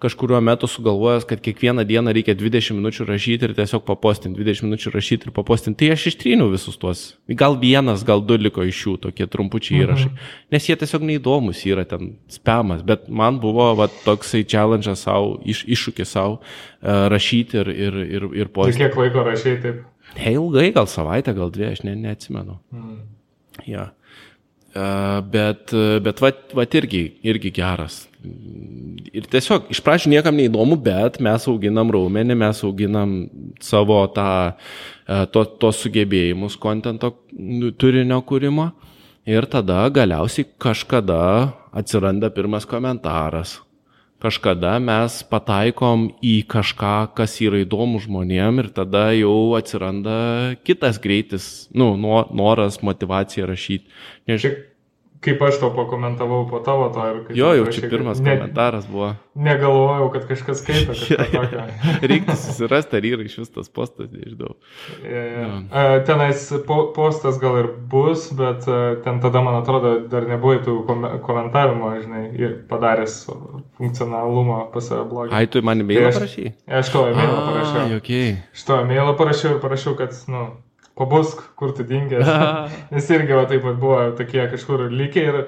kažkuriuo 0.02 0.40
metu 0.42 0.66
sugalvojęs, 0.70 1.26
kad 1.28 1.42
kiekvieną 1.44 1.84
dieną 1.86 2.14
reikia 2.16 2.34
20 2.38 2.74
minučių 2.80 3.06
rašyti 3.06 3.46
ir 3.46 3.54
tiesiog 3.54 3.84
papostinti, 3.86 4.42
20 4.42 4.66
minučių 4.66 4.92
rašyti 4.94 5.28
ir 5.28 5.34
papostinti. 5.36 5.84
Tai 5.84 5.94
aš 5.94 6.08
ištryniau 6.10 6.50
visus 6.50 6.78
tuos. 6.82 7.02
Gal 7.30 7.54
vienas, 7.62 8.02
gal 8.06 8.24
du 8.26 8.38
liko 8.40 8.66
iš 8.66 8.80
jų 8.86 8.94
tokie 9.06 9.28
trumpučiai 9.30 9.84
įrašai. 9.84 10.10
Mhm. 10.10 10.32
Nes 10.54 10.66
jie 10.66 10.76
tiesiog 10.80 11.06
neįdomus 11.12 11.62
yra 11.70 11.84
ten 11.86 12.16
spamas, 12.32 12.82
bet 12.86 13.06
man 13.06 13.38
buvo 13.42 13.68
va, 13.78 13.86
toksai 14.02 14.42
challenge 14.42 14.96
savo, 14.98 15.36
iš, 15.46 15.62
iššūkis 15.76 16.16
savo 16.16 16.40
uh, 16.40 17.06
rašyti 17.12 17.62
ir, 17.62 17.70
ir, 17.70 18.00
ir, 18.18 18.26
ir 18.42 18.50
postinti. 18.50 18.82
Kiek 18.82 18.98
laiko 18.98 19.22
rašai 19.30 19.54
taip? 19.62 19.86
Hey, 20.16 20.34
ilgai, 20.34 20.72
gal 20.74 20.90
savaitę, 20.90 21.36
gal 21.36 21.52
dvi, 21.54 21.68
aš 21.70 21.84
ne, 21.86 21.94
neatsimenu. 22.02 22.58
Mm. 22.74 22.98
Ja. 23.68 23.90
Bet, 25.32 25.72
bet 26.04 26.20
va, 26.22 26.30
va 26.54 26.64
irgi, 26.78 27.02
irgi 27.26 27.50
geras. 27.56 28.02
Ir 29.14 29.26
tiesiog 29.30 29.70
iš 29.72 29.80
pradžių 29.84 30.12
niekam 30.12 30.36
neįdomu, 30.36 30.76
bet 30.82 31.20
mes 31.24 31.46
auginam 31.50 31.90
raumenį, 31.94 32.36
mes 32.38 32.60
auginam 32.66 33.14
savo 33.64 34.00
tą, 34.14 34.28
to, 35.34 35.44
tos 35.62 35.80
sugebėjimus 35.84 36.58
kontento 36.60 37.14
turinio 37.80 38.20
kūrimo 38.28 38.70
ir 39.28 39.46
tada 39.50 39.84
galiausiai 39.92 40.48
kažkada 40.60 41.20
atsiranda 41.76 42.30
pirmas 42.34 42.66
komentaras, 42.68 43.58
kažkada 44.22 44.76
mes 44.82 45.20
pataikom 45.30 46.08
į 46.24 46.40
kažką, 46.50 46.94
kas 47.18 47.36
yra 47.44 47.62
įdomu 47.64 48.00
žmonėm 48.02 48.62
ir 48.64 48.72
tada 48.74 49.10
jau 49.16 49.54
atsiranda 49.58 50.56
kitas 50.66 50.98
greitis, 51.02 51.68
nu, 51.74 51.94
noras, 51.98 52.82
motivacija 52.82 53.46
rašyti. 53.50 53.86
Nežinau 54.30 54.77
kaip 55.20 55.42
aš 55.42 55.58
to 55.60 55.70
pakomentavau 55.74 56.46
po 56.50 56.60
tavo 56.64 56.88
to 56.94 57.06
ir 57.10 57.16
kaip... 57.26 57.36
Jo, 57.36 57.50
jau 57.58 57.66
čia 57.74 57.88
pirmas 57.90 58.20
ne, 58.22 58.36
komentaras 58.36 58.86
buvo. 58.86 59.10
Negalvojau, 59.34 60.10
kad 60.14 60.26
kažkas 60.28 60.62
skaito 60.62 60.94
kažką 60.98 61.26
tokio. 61.32 61.64
Reikia 62.12 62.36
susirasti, 62.38 62.98
ar 63.00 63.08
yra 63.08 63.26
iš 63.26 63.38
vis 63.40 63.50
tas 63.54 63.70
postas, 63.72 64.10
nežinau. 64.14 64.54
Ja, 65.02 65.24
ja. 65.24 65.46
No. 65.48 65.86
Tenais 66.06 66.46
po, 66.66 66.78
postas 66.96 67.40
gal 67.42 67.58
ir 67.62 67.70
bus, 67.90 68.28
bet 68.38 68.68
ten 69.04 69.18
tada, 69.24 69.42
man 69.42 69.58
atrodo, 69.62 69.96
dar 70.10 70.28
nebuvo 70.30 70.60
tų 70.62 70.76
komentavimo, 71.26 71.92
žinai, 72.04 72.52
padaręs 72.70 73.18
funkcionalumą 73.78 74.68
pas 74.74 74.86
save 74.90 75.04
blogį. 75.10 75.34
Ai, 75.34 75.46
tu 75.50 75.62
man 75.66 75.82
e-mailą 75.82 76.12
tai 76.12 76.20
parašy? 76.20 76.48
Aš 76.78 76.94
to 76.94 77.04
e-mailą 77.10 77.42
parašiau. 77.50 77.98
Okay. 77.98 78.32
Aš 78.54 78.66
to 78.70 78.80
e-mailą 78.84 79.18
parašiau 79.18 79.56
ir 79.56 79.62
parašiau, 79.62 79.98
kad, 79.98 80.14
nu, 80.30 80.46
pabusk, 80.98 81.40
kur 81.58 81.72
tu 81.76 81.86
dingęs. 81.86 82.28
Nes 82.94 83.08
irgi 83.14 83.38
va 83.38 83.46
taip 83.50 83.64
pat 83.64 83.80
buvo 83.80 84.02
tokie 84.18 84.44
kažkur 84.52 84.88
lygiai 84.90 85.32
ir 85.32 85.40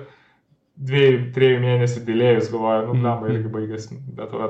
dviejų, 0.81 1.19
trijų 1.35 1.61
mėnesių 1.61 2.03
dėlėjus 2.07 2.49
galvoju, 2.53 2.85
nu, 2.89 2.95
blamba 3.03 3.29
mm. 3.29 3.35
irgi 3.35 3.53
baigėsi, 3.53 3.99
bet 4.17 4.33
va, 4.33 4.49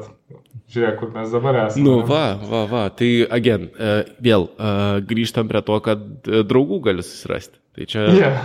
žiūrėk, 0.71 0.99
kur 1.01 1.11
mes 1.15 1.33
dabar 1.35 1.59
esame. 1.65 1.87
Nu, 1.89 1.97
va, 2.07 2.25
va, 2.47 2.63
va, 2.71 2.85
tai 2.95 3.11
again, 3.35 3.67
uh, 3.75 4.05
vėl 4.23 4.47
uh, 4.53 5.01
grįžtam 5.11 5.51
prie 5.51 5.65
to, 5.67 5.81
kad 5.87 6.05
uh, 6.31 6.45
draugų 6.47 6.81
gali 6.87 7.07
susirasti. 7.07 7.59
Tai 7.75 7.87
čia. 7.91 8.07
Yeah. 8.15 8.41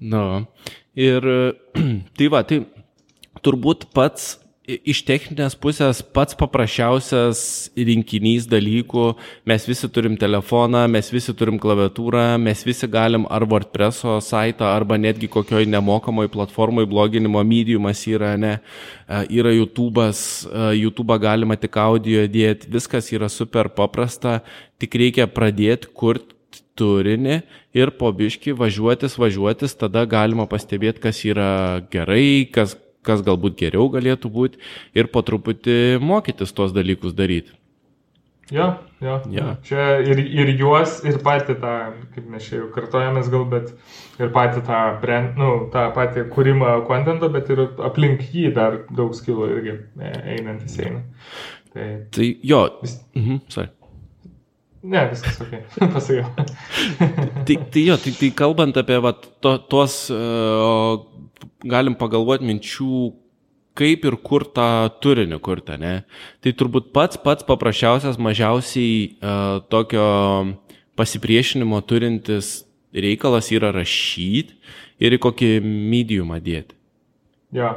Nu, 0.00 0.24
ir 0.98 1.26
tai 2.18 2.30
va, 2.32 2.42
tai 2.48 2.64
turbūt 3.44 3.90
pats 3.94 4.32
iš 4.68 5.00
techninės 5.08 5.54
pusės 5.58 6.02
pats 6.14 6.36
paprasčiausias 6.38 7.40
rinkinys 7.74 8.46
dalykų, 8.50 9.04
mes 9.48 9.66
visi 9.66 9.88
turim 9.92 10.16
telefoną, 10.20 10.84
mes 10.92 11.08
visi 11.12 11.32
turim 11.36 11.58
klaviatūrą, 11.60 12.36
mes 12.42 12.62
visi 12.66 12.88
galim 12.90 13.24
ar 13.32 13.46
WordPress'o 13.48 14.18
saitą, 14.24 14.68
arba 14.68 14.98
netgi 15.00 15.30
kokioj 15.32 15.64
nemokamoj 15.70 16.28
platformoj 16.34 16.88
bloginimo 16.90 17.42
mediumas 17.46 18.04
yra, 18.10 18.34
ne, 18.40 18.58
e, 19.08 19.22
yra 19.40 19.54
YouTube'as, 19.56 20.20
e, 20.44 20.66
YouTube'ą 20.82 21.18
galima 21.24 21.56
tik 21.60 21.80
audio 21.80 22.26
dėti, 22.28 22.68
viskas 22.70 23.10
yra 23.16 23.30
super 23.32 23.72
paprasta, 23.72 24.42
tik 24.78 24.94
reikia 25.00 25.26
pradėti 25.30 25.88
kurti 25.94 26.36
turinį 26.78 27.40
ir 27.76 27.90
po 27.96 28.12
biški 28.12 28.54
važiuotis, 28.56 29.16
važiuotis, 29.20 29.74
tada 29.80 30.04
galima 30.08 30.46
pastebėti, 30.48 31.02
kas 31.08 31.24
yra 31.28 31.50
gerai, 31.92 32.46
kas 32.52 32.76
kas 33.06 33.24
galbūt 33.26 33.56
geriau 33.60 33.88
galėtų 33.92 34.30
būti 34.32 34.60
ir 34.96 35.08
po 35.12 35.24
truputį 35.26 35.98
mokytis 36.04 36.52
tuos 36.56 36.74
dalykus 36.76 37.16
daryti. 37.16 37.54
Jo, 38.50 38.66
jo. 38.98 39.20
Ja. 39.30 39.52
Čia 39.62 40.00
ir, 40.02 40.18
ir 40.18 40.48
juos, 40.58 40.96
ir 41.06 41.20
patį 41.22 41.54
tą, 41.62 41.74
kaip 42.14 42.26
mes 42.32 42.48
čia 42.48 42.56
jau 42.56 42.70
kartojamės 42.74 43.30
gal, 43.30 43.44
bet 43.50 43.70
ir 44.18 44.32
patį 44.34 44.64
tą, 44.66 44.80
brand, 45.02 45.38
nu, 45.38 45.50
tą 45.70 45.86
patį 45.94 46.26
kūrimą 46.34 46.80
kontento, 46.88 47.30
bet 47.30 47.50
ir 47.54 47.68
aplink 47.86 48.26
jį 48.34 48.50
dar 48.56 48.80
daug 48.90 49.14
skilų 49.14 49.50
irgi 49.54 49.76
e, 49.78 50.14
einantis 50.34 50.74
eina. 50.82 51.04
Tai, 51.70 51.86
tai 52.10 52.32
jo. 52.42 52.64
Vis... 52.82 52.98
Mhm, 53.14 53.44
sorry. 53.54 53.70
Ne, 54.82 55.04
viskas 55.12 55.38
ok, 55.44 55.54
pasakiau. 55.94 56.26
tai, 57.46 57.56
tai 57.70 57.86
jo, 57.86 58.00
tai, 58.02 58.16
tai 58.18 58.32
kalbant 58.34 58.82
apie 58.82 58.98
va, 59.04 59.12
to, 59.14 59.58
tuos 59.70 60.00
uh, 60.10 61.04
galim 61.64 61.96
pagalvoti 61.98 62.46
minčių, 62.48 63.10
kaip 63.78 64.04
ir 64.08 64.16
kur 64.24 64.44
tą 64.44 64.90
turinį 65.02 65.38
kurti, 65.44 65.76
ne? 65.80 65.94
Tai 66.42 66.52
turbūt 66.58 66.90
pats 66.96 67.20
pats 67.20 67.46
paprasčiausias, 67.46 68.18
mažiausiai 68.20 68.96
uh, 69.20 69.60
tokio 69.72 70.06
pasipriešinimo 70.98 71.80
turintis 71.88 72.60
reikalas 72.92 73.50
yra 73.54 73.70
rašyti 73.74 74.58
ir 75.00 75.16
į 75.16 75.20
kokį 75.22 75.50
mediumą 75.64 76.40
dėti. 76.42 76.76
Jo, 77.54 77.72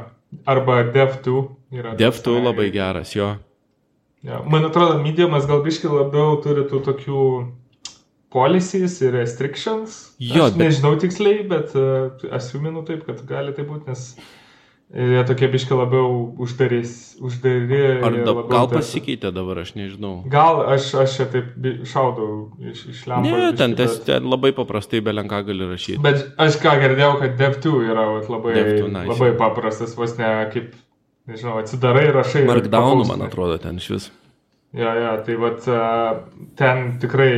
arba 0.46 0.82
dev2 0.94 1.34
yra. 1.74 1.94
Dev2 1.98 2.36
labai 2.42 2.68
geras, 2.74 3.14
jo. 3.16 3.34
jo. 4.26 4.40
Man 4.50 4.66
atrodo, 4.68 4.98
mediumas 5.02 5.48
gal 5.50 5.62
biškai 5.64 5.90
labiau 5.90 6.36
turi 6.44 6.66
tų 6.70 6.82
tokių 6.90 7.22
policies 8.34 8.98
ir 9.04 9.14
restrictions. 9.14 9.98
Jo, 10.18 10.48
aš 10.48 10.56
bet... 10.56 10.64
nežinau 10.66 10.96
tiksliai, 11.00 11.44
bet 11.50 11.74
uh, 11.78 12.24
asuminu 12.34 12.82
taip, 12.86 13.04
kad 13.06 13.20
gali 13.28 13.54
tai 13.54 13.66
būti, 13.68 13.86
nes 13.92 14.08
jie 14.94 15.22
tokie 15.26 15.48
biški 15.50 15.74
labiau 15.74 16.34
uždarys, 16.42 17.16
uždari. 17.22 17.80
Ar 18.04 18.16
da, 18.26 18.34
gal 18.50 18.68
dar... 18.70 18.78
pasikeitė 18.78 19.30
dabar, 19.34 19.62
aš 19.64 19.74
nežinau. 19.78 20.16
Gal 20.30 20.62
aš, 20.74 20.90
aš 21.04 21.16
čia 21.18 21.28
taip 21.32 21.68
šaudau 21.90 22.30
iš, 22.62 22.84
iš 22.92 23.04
lempos. 23.10 23.30
Ne, 23.30 23.52
ten, 23.58 23.76
bet... 23.78 24.00
ten 24.06 24.26
labai 24.30 24.54
paprastai 24.56 25.02
belenką 25.04 25.44
gali 25.48 25.70
rašyti. 25.70 26.00
Bet 26.04 26.26
aš 26.42 26.58
ką 26.62 26.76
girdėjau, 26.82 27.14
kad 27.22 27.38
Dev2 27.40 27.76
yra 27.90 28.08
vat, 28.16 28.28
labai, 28.34 28.56
Dev2, 28.58 28.90
nice. 28.90 29.12
labai 29.14 29.30
paprastas, 29.40 29.96
vos 29.98 30.14
ne 30.20 30.32
kaip, 30.54 30.74
nežinau, 31.30 31.58
atsidarai, 31.62 32.10
rašai. 32.14 32.44
Markdown, 32.50 33.06
man 33.10 33.26
atrodo, 33.26 33.58
ten 33.62 33.82
iš 33.82 33.90
vis. 33.96 34.10
Ja, 34.74 34.90
ja, 34.98 35.14
tai 35.22 35.38
vat 35.38 35.66
ten 36.58 36.86
tikrai 37.02 37.34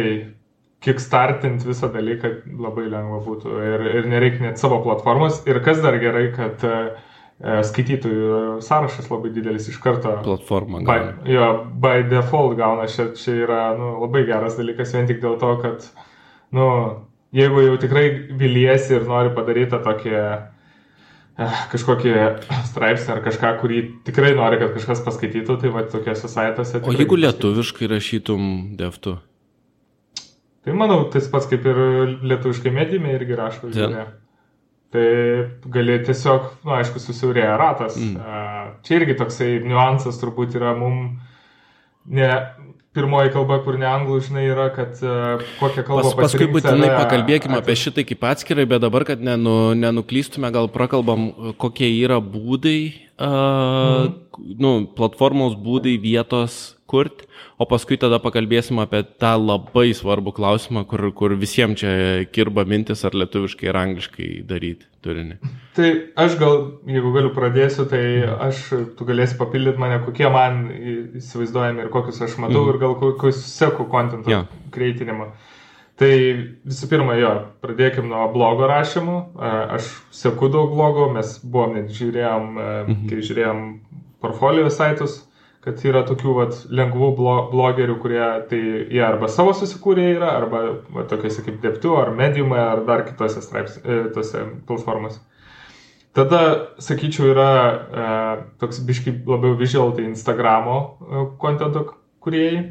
kickstartint 0.85 1.65
visą 1.67 1.89
dalyką 1.93 2.31
labai 2.61 2.87
lengva 2.91 3.21
būtų 3.25 3.59
ir, 3.65 3.85
ir 4.01 4.09
nereikia 4.11 4.45
net 4.51 4.61
savo 4.63 4.81
platformos. 4.85 5.43
Ir 5.49 5.61
kas 5.65 5.81
dar 5.85 5.97
gerai, 6.03 6.29
kad 6.37 6.63
e, 6.67 6.77
skaitytojų 7.71 8.61
sąrašas 8.65 9.11
labai 9.11 9.33
didelis 9.35 9.69
iš 9.73 9.81
karto. 9.83 10.15
Platforma. 10.25 10.83
By, 10.87 10.99
jo, 11.33 11.49
by 11.83 12.07
default 12.11 12.57
gauna, 12.61 12.89
čia, 12.93 13.11
čia 13.19 13.39
yra 13.47 13.63
nu, 13.79 13.97
labai 14.05 14.27
geras 14.29 14.59
dalykas 14.61 14.95
vien 14.97 15.09
tik 15.11 15.23
dėl 15.25 15.39
to, 15.41 15.55
kad 15.65 15.89
nu, 16.57 16.69
jeigu 17.37 17.65
jau 17.67 17.79
tikrai 17.83 18.07
viliesi 18.39 18.97
ir 18.97 19.09
nori 19.09 19.33
padaryti 19.37 19.73
tą 19.75 19.81
tokį 19.85 20.13
eh, 20.17 21.63
kažkokį 21.73 22.13
straipsnį 22.71 23.17
ar 23.17 23.23
kažką, 23.25 23.55
kurį 23.63 23.81
tikrai 24.07 24.37
nori, 24.39 24.61
kad 24.63 24.77
kažkas 24.77 25.03
paskaitytų, 25.09 25.59
tai 25.65 25.73
va 25.73 25.85
tokiuose 25.89 26.31
saituose. 26.33 26.85
O 26.85 26.95
jeigu 26.97 27.19
lietuviškai 27.21 27.91
rašytum 27.97 28.53
devtu? 28.79 29.19
Tai 30.67 30.75
manau, 30.75 31.05
tas 31.15 31.29
pats 31.31 31.47
kaip 31.47 31.63
ir 31.71 31.77
lietuviškai 32.27 32.73
medijime 32.75 33.13
irgi 33.15 33.37
rašo 33.39 33.69
žiūrė. 33.71 34.07
Tai 34.91 35.07
gali 35.71 36.01
tiesiog, 36.07 36.49
na, 36.65 36.67
nu, 36.67 36.73
aišku, 36.81 37.03
susiaurėja 37.03 37.55
ratas. 37.61 37.95
Mm. 38.01 38.73
Čia 38.87 38.99
irgi 38.99 39.15
toksai 39.21 39.49
niuansas 39.63 40.19
turbūt 40.19 40.57
yra 40.59 40.73
mum, 40.79 41.21
ne, 42.11 42.31
pirmoji 42.99 43.31
kalba, 43.35 43.61
kur 43.63 43.79
ne 43.79 43.87
anglų, 43.87 44.19
žinai, 44.27 44.47
yra, 44.51 44.67
kad 44.75 44.99
uh, 45.07 45.47
kokią 45.61 45.87
kalbą 45.87 46.11
Pas, 46.11 46.33
Paskui 46.33 46.49
būtinai 46.51 46.91
pakalbėkime 46.97 47.61
apie 47.61 47.79
šitai 47.79 48.07
kaip 48.09 48.27
atskirai, 48.33 48.67
bet 48.67 48.83
dabar, 48.83 49.07
kad 49.07 49.23
nenu, 49.23 49.75
nenuklystume, 49.79 50.51
gal 50.55 50.71
prakalbam, 50.73 51.29
kokie 51.63 51.93
yra 51.93 52.19
būdai, 52.19 52.79
uh, 53.21 53.29
mm. 53.29 54.55
nu, 54.59 54.79
platformos 54.99 55.55
būdai 55.55 55.95
vietos 56.03 56.76
kurti, 56.89 57.27
o 57.59 57.67
paskui 57.69 57.99
tada 58.01 58.19
pakalbėsim 58.23 58.79
apie 58.83 59.03
tą 59.21 59.33
labai 59.41 59.91
svarbų 59.97 60.35
klausimą, 60.37 60.85
kur, 60.89 61.03
kur 61.17 61.35
visiems 61.39 61.81
čia 61.83 61.91
kirba 62.33 62.67
mintis, 62.69 63.05
ar 63.07 63.17
lietuviškai 63.19 63.69
ir 63.71 63.81
angliškai 63.81 64.29
daryti 64.49 64.89
turinį. 65.07 65.39
Tai 65.77 65.91
aš 66.27 66.39
gal, 66.41 66.57
jeigu 66.91 67.13
galiu 67.15 67.33
pradėsiu, 67.37 67.89
tai 67.91 68.05
aš, 68.49 68.63
tu 68.99 69.09
galėsi 69.09 69.39
papildyti 69.41 69.83
mane, 69.83 70.01
kokie 70.07 70.31
man 70.33 70.65
įsivaizduojami 71.21 71.85
ir 71.85 71.93
kokius 71.95 72.23
aš 72.27 72.39
matau 72.43 72.65
mm. 72.65 72.73
ir 72.73 72.81
gal 72.83 72.97
kokius 73.03 73.43
seku 73.51 73.89
kontento 73.93 74.33
ja. 74.33 74.45
kreitinimą. 74.75 75.31
Tai 75.97 76.13
visų 76.69 76.91
pirma, 76.91 77.15
jo, 77.17 77.31
pradėkime 77.65 78.11
nuo 78.11 78.27
blogo 78.35 78.67
rašymų. 78.69 79.21
Aš 79.79 79.89
seku 80.13 80.51
daug 80.53 80.75
blogų, 80.75 81.07
mes 81.15 81.39
buvom 81.41 81.79
net 81.79 81.89
žiūrėjom, 81.97 82.51
mhm. 82.59 83.07
kai 83.09 83.23
žiūrėjom 83.25 83.63
portfolio 84.21 84.69
saitus, 84.73 85.23
kad 85.67 85.83
yra 85.83 86.05
tokių 86.07 86.33
vat, 86.37 86.59
lengvų 86.71 87.09
blogerių, 87.51 87.97
kurie 88.03 88.23
tai 88.51 88.59
jie 88.95 89.03
arba 89.03 89.27
savo 89.33 89.51
susikūrė 89.57 90.05
yra, 90.15 90.29
arba 90.39 90.61
va, 90.95 91.03
tokiuose 91.11 91.43
kaip 91.43 91.59
Deptu, 91.65 91.97
ar 91.99 92.13
Mediumai, 92.15 92.61
ar 92.63 92.85
dar 92.87 93.03
kitose 93.09 93.43
straips, 93.43 93.81
e, 93.83 94.05
tose 94.15 94.45
platformose. 94.69 95.19
Tada, 96.17 96.43
sakyčiau, 96.81 97.33
yra 97.35 97.49
e, 97.53 98.05
toks 98.63 98.79
biškai 98.87 99.17
labiau 99.27 99.57
visual, 99.59 99.91
tai 99.97 100.07
Instagramo 100.07 100.77
e, 100.79 101.25
kontento 101.43 101.83
kuriejai, 102.25 102.63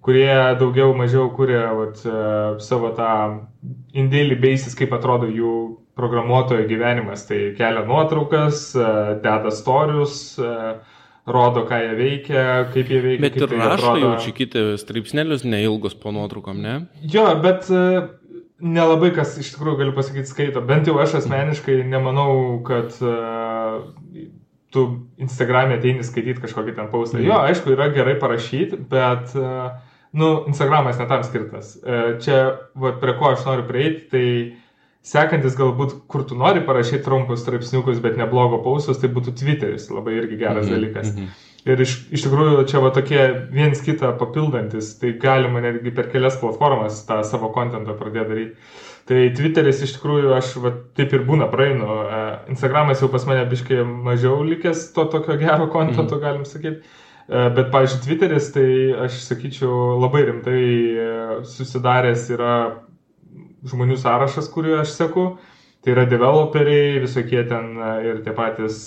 kurie 0.00 0.32
daugiau 0.58 0.94
mažiau 0.96 1.28
kuria 1.36 1.68
vat, 1.76 2.00
e, 2.08 2.22
savo 2.64 2.94
tą 2.96 3.12
indėlį 4.00 4.40
basis, 4.40 4.74
kaip 4.78 4.96
atrodo 4.96 5.28
jų 5.28 5.52
programuotojo 6.00 6.64
gyvenimas. 6.70 7.26
Tai 7.28 7.38
kelia 7.58 7.84
nuotraukas, 7.84 8.70
e, 8.74 8.88
deda 9.24 9.52
storius, 9.52 10.16
e, 10.40 10.54
rodo, 11.26 11.64
ką 11.68 11.80
jie 11.82 11.92
veikia, 11.98 12.44
kaip 12.72 12.90
jie 12.90 13.02
veikia. 13.04 13.22
Bet 13.24 13.36
ir 13.36 13.46
tai 13.50 13.58
rašo 13.60 13.74
atrodo... 13.74 14.00
jau 14.02 14.12
čia 14.24 14.34
kiti 14.36 14.64
straipsnelius, 14.80 15.44
neilgus 15.44 15.96
po 15.98 16.14
nuotraukom, 16.14 16.60
ne? 16.62 16.76
Jo, 17.12 17.26
bet 17.42 17.68
e, 17.72 17.82
nelabai 18.60 19.12
kas 19.16 19.36
iš 19.40 19.52
tikrųjų 19.54 19.82
galiu 19.82 19.96
pasakyti 19.96 20.30
skaito. 20.30 20.64
Bent 20.66 20.88
jau 20.90 20.96
aš 21.02 21.18
asmeniškai 21.20 21.80
nemanau, 21.88 22.60
kad 22.66 22.96
uh, 23.04 23.84
tu 24.72 24.86
Instagram'e 25.20 25.78
ateini 25.80 26.06
skaityti 26.06 26.42
kažkokį 26.44 26.76
ten 26.78 26.90
paustą. 26.92 27.20
Mm. 27.20 27.28
Jo, 27.28 27.38
aišku, 27.50 27.74
yra 27.76 27.90
gerai 27.94 28.16
parašyti, 28.20 28.80
bet, 28.90 29.36
uh, 29.38 29.70
nu, 30.16 30.32
Instagramas 30.50 31.00
netam 31.00 31.24
skirtas. 31.26 31.76
Čia, 32.24 32.40
va, 32.78 32.96
prie 33.02 33.16
ko 33.18 33.32
aš 33.34 33.46
noriu 33.48 33.68
prieiti, 33.68 34.06
tai 34.10 34.26
Sekantis 35.00 35.54
galbūt, 35.56 35.94
kur 36.12 36.26
tu 36.28 36.36
nori 36.36 36.60
parašyti 36.66 37.04
trumpus 37.06 37.40
straipsniukus, 37.40 38.02
bet 38.04 38.18
neblogo 38.20 38.58
paustus, 38.64 38.98
tai 39.00 39.08
būtų 39.08 39.32
Twitteris, 39.40 39.88
labai 39.88 40.18
irgi 40.18 40.36
geras 40.42 40.66
-hmm, 40.66 40.74
dalykas. 40.74 41.14
-hmm. 41.14 41.46
Ir 41.68 41.80
iš, 41.80 41.94
iš 42.12 42.22
tikrųjų 42.24 42.66
čia 42.68 42.80
va 42.80 42.90
tokie 42.90 43.20
viens 43.52 43.80
kitą 43.84 44.14
papildantis, 44.18 44.94
tai 45.00 45.12
galima 45.20 45.60
netgi 45.60 45.90
per 45.90 46.08
kelias 46.12 46.38
platformas 46.40 47.02
tą 47.08 47.24
savo 47.24 47.48
kontentą 47.52 47.96
pradėti 47.98 48.28
daryti. 48.28 48.56
Tai 49.10 49.20
Twitteris 49.36 49.82
iš 49.82 49.96
tikrųjų 49.96 50.32
aš 50.36 50.54
va, 50.62 50.72
taip 50.96 51.12
ir 51.12 51.24
būna 51.28 51.48
praeinu. 51.52 51.86
E, 51.86 52.20
Instagramas 52.54 53.00
jau 53.02 53.08
pas 53.12 53.26
mane 53.26 53.44
biškai 53.50 53.84
mažiau 53.84 54.44
likęs 54.46 54.92
to 54.94 55.04
tokio 55.04 55.36
gero 55.40 55.66
kontento, 55.72 56.16
mm. 56.16 56.20
galim 56.20 56.44
sakyti. 56.44 56.80
E, 57.28 57.48
bet, 57.56 57.72
pavyzdžiui, 57.72 58.04
Twitteris, 58.06 58.52
tai 58.54 58.68
aš 59.06 59.18
sakyčiau, 59.24 59.98
labai 60.00 60.22
rimtai 60.28 60.62
e, 60.62 61.10
susidaręs 61.44 62.28
yra 62.36 62.54
žmonių 63.66 63.96
sąrašas, 64.00 64.50
kurį 64.52 64.80
aš 64.82 64.94
seku. 64.96 65.32
Tai 65.80 65.94
yra 65.94 66.02
developeriai, 66.04 66.98
visokie 67.00 67.40
ten 67.48 67.70
ir 68.04 68.18
tie 68.24 68.34
patys, 68.36 68.82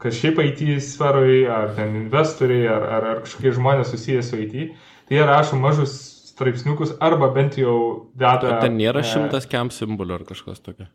kas 0.00 0.18
šiaip 0.18 0.42
IT 0.44 0.60
sferoje, 0.84 1.46
ar 1.48 1.70
ten 1.76 1.94
investoriai, 2.02 2.66
ar, 2.68 2.84
ar, 2.98 3.06
ar 3.14 3.22
kažkokie 3.24 3.54
žmonės 3.56 3.94
susijęs 3.94 4.28
su 4.28 4.42
IT. 4.42 4.74
Tai 5.08 5.16
jie 5.16 5.24
rašo 5.24 5.56
mažus 5.60 5.94
straipsniukus 6.34 6.98
arba 7.00 7.30
bent 7.32 7.56
jau 7.56 7.78
deda. 8.12 8.58
Ar 8.58 8.60
ten 8.66 8.76
nėra 8.76 9.00
e, 9.00 9.08
šimtas 9.08 9.48
kem 9.48 9.72
simbolių 9.72 10.18
ar 10.18 10.28
kažkas 10.28 10.60
tokio? 10.60 10.90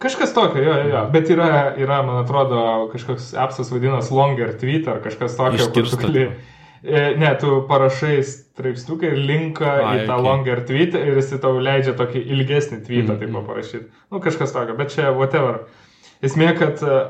Kažkas 0.00 0.32
tokio, 0.36 0.64
jo, 0.64 0.72
jo, 0.80 0.88
jo. 0.94 1.04
Bet 1.12 1.28
yra, 1.32 1.50
yra, 1.76 2.00
man 2.04 2.22
atrodo, 2.22 2.60
kažkoks 2.92 3.34
appsas 3.40 3.68
vadinamas 3.72 4.08
longer 4.12 4.56
tweet 4.56 4.88
ar 4.92 5.04
kažkas 5.04 5.36
tokio, 5.36 5.60
Iškirsta. 5.60 6.00
kur 6.00 6.08
tu 6.08 6.12
gali 6.12 6.26
E, 6.26 6.55
ne, 7.20 7.30
tu 7.40 7.62
parašai 7.68 8.20
straipsniuką 8.24 9.10
ir 9.10 9.18
linką 9.28 9.66
A, 9.66 9.94
į 9.96 10.06
tą 10.06 10.14
okay. 10.16 10.24
longer 10.26 10.62
tweet 10.68 10.94
ir 10.98 11.18
jis 11.18 11.34
tau 11.42 11.58
leidžia 11.62 11.96
tokį 11.98 12.22
ilgesnį 12.36 12.80
tweetą 12.86 13.16
mm 13.16 13.20
-hmm. 13.20 13.34
taip 13.34 13.48
parašyti. 13.48 13.84
Nu, 14.10 14.20
kažkas 14.20 14.52
tokio, 14.52 14.76
bet 14.78 14.94
čia 14.94 15.10
whatever. 15.10 15.58
Esmė, 16.22 16.52
kad 16.58 16.82
e, 16.82 17.02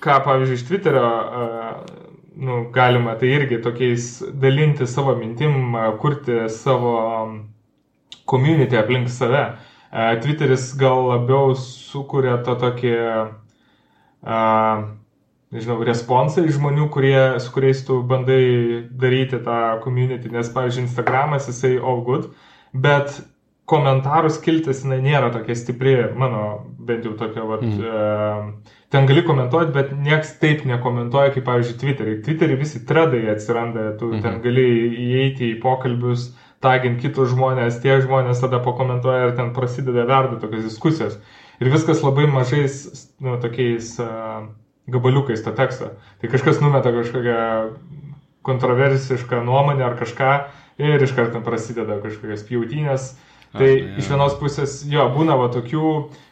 ką, 0.00 0.20
pavyzdžiui, 0.24 0.54
iš 0.54 0.66
Twitterio 0.68 1.06
e, 1.06 1.48
nu, 2.36 2.70
galima, 2.72 3.14
tai 3.14 3.28
irgi 3.28 3.58
tokiais 3.62 4.22
dalinti 4.32 4.86
savo 4.86 5.16
mintim, 5.16 5.74
kurti 6.00 6.48
savo 6.48 6.94
community 8.26 8.76
aplink 8.76 9.08
save. 9.08 9.56
Twitteris 10.22 10.76
gal 10.78 11.08
labiau 11.08 11.54
sukuria 11.58 12.36
tą 12.46 12.54
tokį 12.54 12.92
uh, 14.22 14.84
nežinau, 15.54 15.80
responsai 15.86 16.46
žmonių, 16.52 16.86
kurie, 16.94 17.18
su 17.42 17.52
kuriais 17.54 17.82
tu 17.86 18.00
bandai 18.06 18.86
daryti 18.90 19.40
tą 19.42 19.80
community, 19.84 20.30
nes, 20.32 20.50
pavyzdžiui, 20.54 20.86
Instagramas 20.86 21.50
jisai 21.50 21.76
all 21.78 22.04
good, 22.06 22.30
bet 22.72 23.18
komentarų 23.70 24.30
skiltis 24.34 24.82
jinai 24.84 24.98
nėra 25.04 25.30
tokia 25.34 25.54
stipri, 25.58 25.94
mano 26.18 26.44
bent 26.86 27.06
jau 27.06 27.14
tokia, 27.18 27.44
vat, 27.46 27.62
mm. 27.62 27.82
e, 27.86 28.76
ten 28.90 29.06
gali 29.06 29.22
komentuoti, 29.26 29.74
bet 29.74 29.92
nieks 29.94 30.36
taip 30.42 30.64
nekomentuoja, 30.66 31.34
kaip, 31.36 31.46
pavyzdžiui, 31.46 31.78
Twitter'į. 31.82 32.14
Twitter'į 32.26 32.58
visi 32.58 32.82
tredai 32.86 33.26
atsiranda, 33.34 33.92
tu 33.98 34.10
mm 34.10 34.24
ten 34.26 34.40
gali 34.44 34.66
įeiti 35.06 35.52
į 35.52 35.60
pokalbius, 35.62 36.30
taginti 36.60 37.06
kitus 37.06 37.30
žmonės, 37.32 37.78
tie 37.82 37.94
žmonės 38.02 38.42
tada 38.42 38.58
pakomentuoja 38.62 39.30
ir 39.30 39.36
ten 39.38 39.54
prasideda 39.56 40.04
verda 40.08 40.40
tokios 40.42 40.66
diskusijos. 40.66 41.20
Ir 41.60 41.70
viskas 41.72 42.02
labai 42.04 42.26
mažais, 42.28 43.06
nu, 43.20 43.38
tokiais 43.40 43.94
uh, 44.02 44.50
gabaliukais 44.92 45.42
tą 45.44 45.54
tekstą. 45.56 45.94
Tai 46.20 46.30
kažkas 46.32 46.60
numeta 46.62 46.92
kažkokią 46.94 47.38
kontroversišką 48.46 49.44
nuomonę 49.44 49.84
ar 49.84 49.98
kažką 50.00 50.30
ir 50.80 51.02
iš 51.02 51.12
karto 51.16 51.42
prasideda 51.44 52.00
kažkokios 52.02 52.46
pjautynės. 52.48 53.12
Tai 53.50 53.66
A, 53.66 53.76
ja. 53.76 53.94
iš 53.98 54.08
vienos 54.12 54.36
pusės, 54.38 54.80
jo, 54.86 55.04
būna 55.10 55.34
va 55.34 55.48
tokių, 55.50 55.86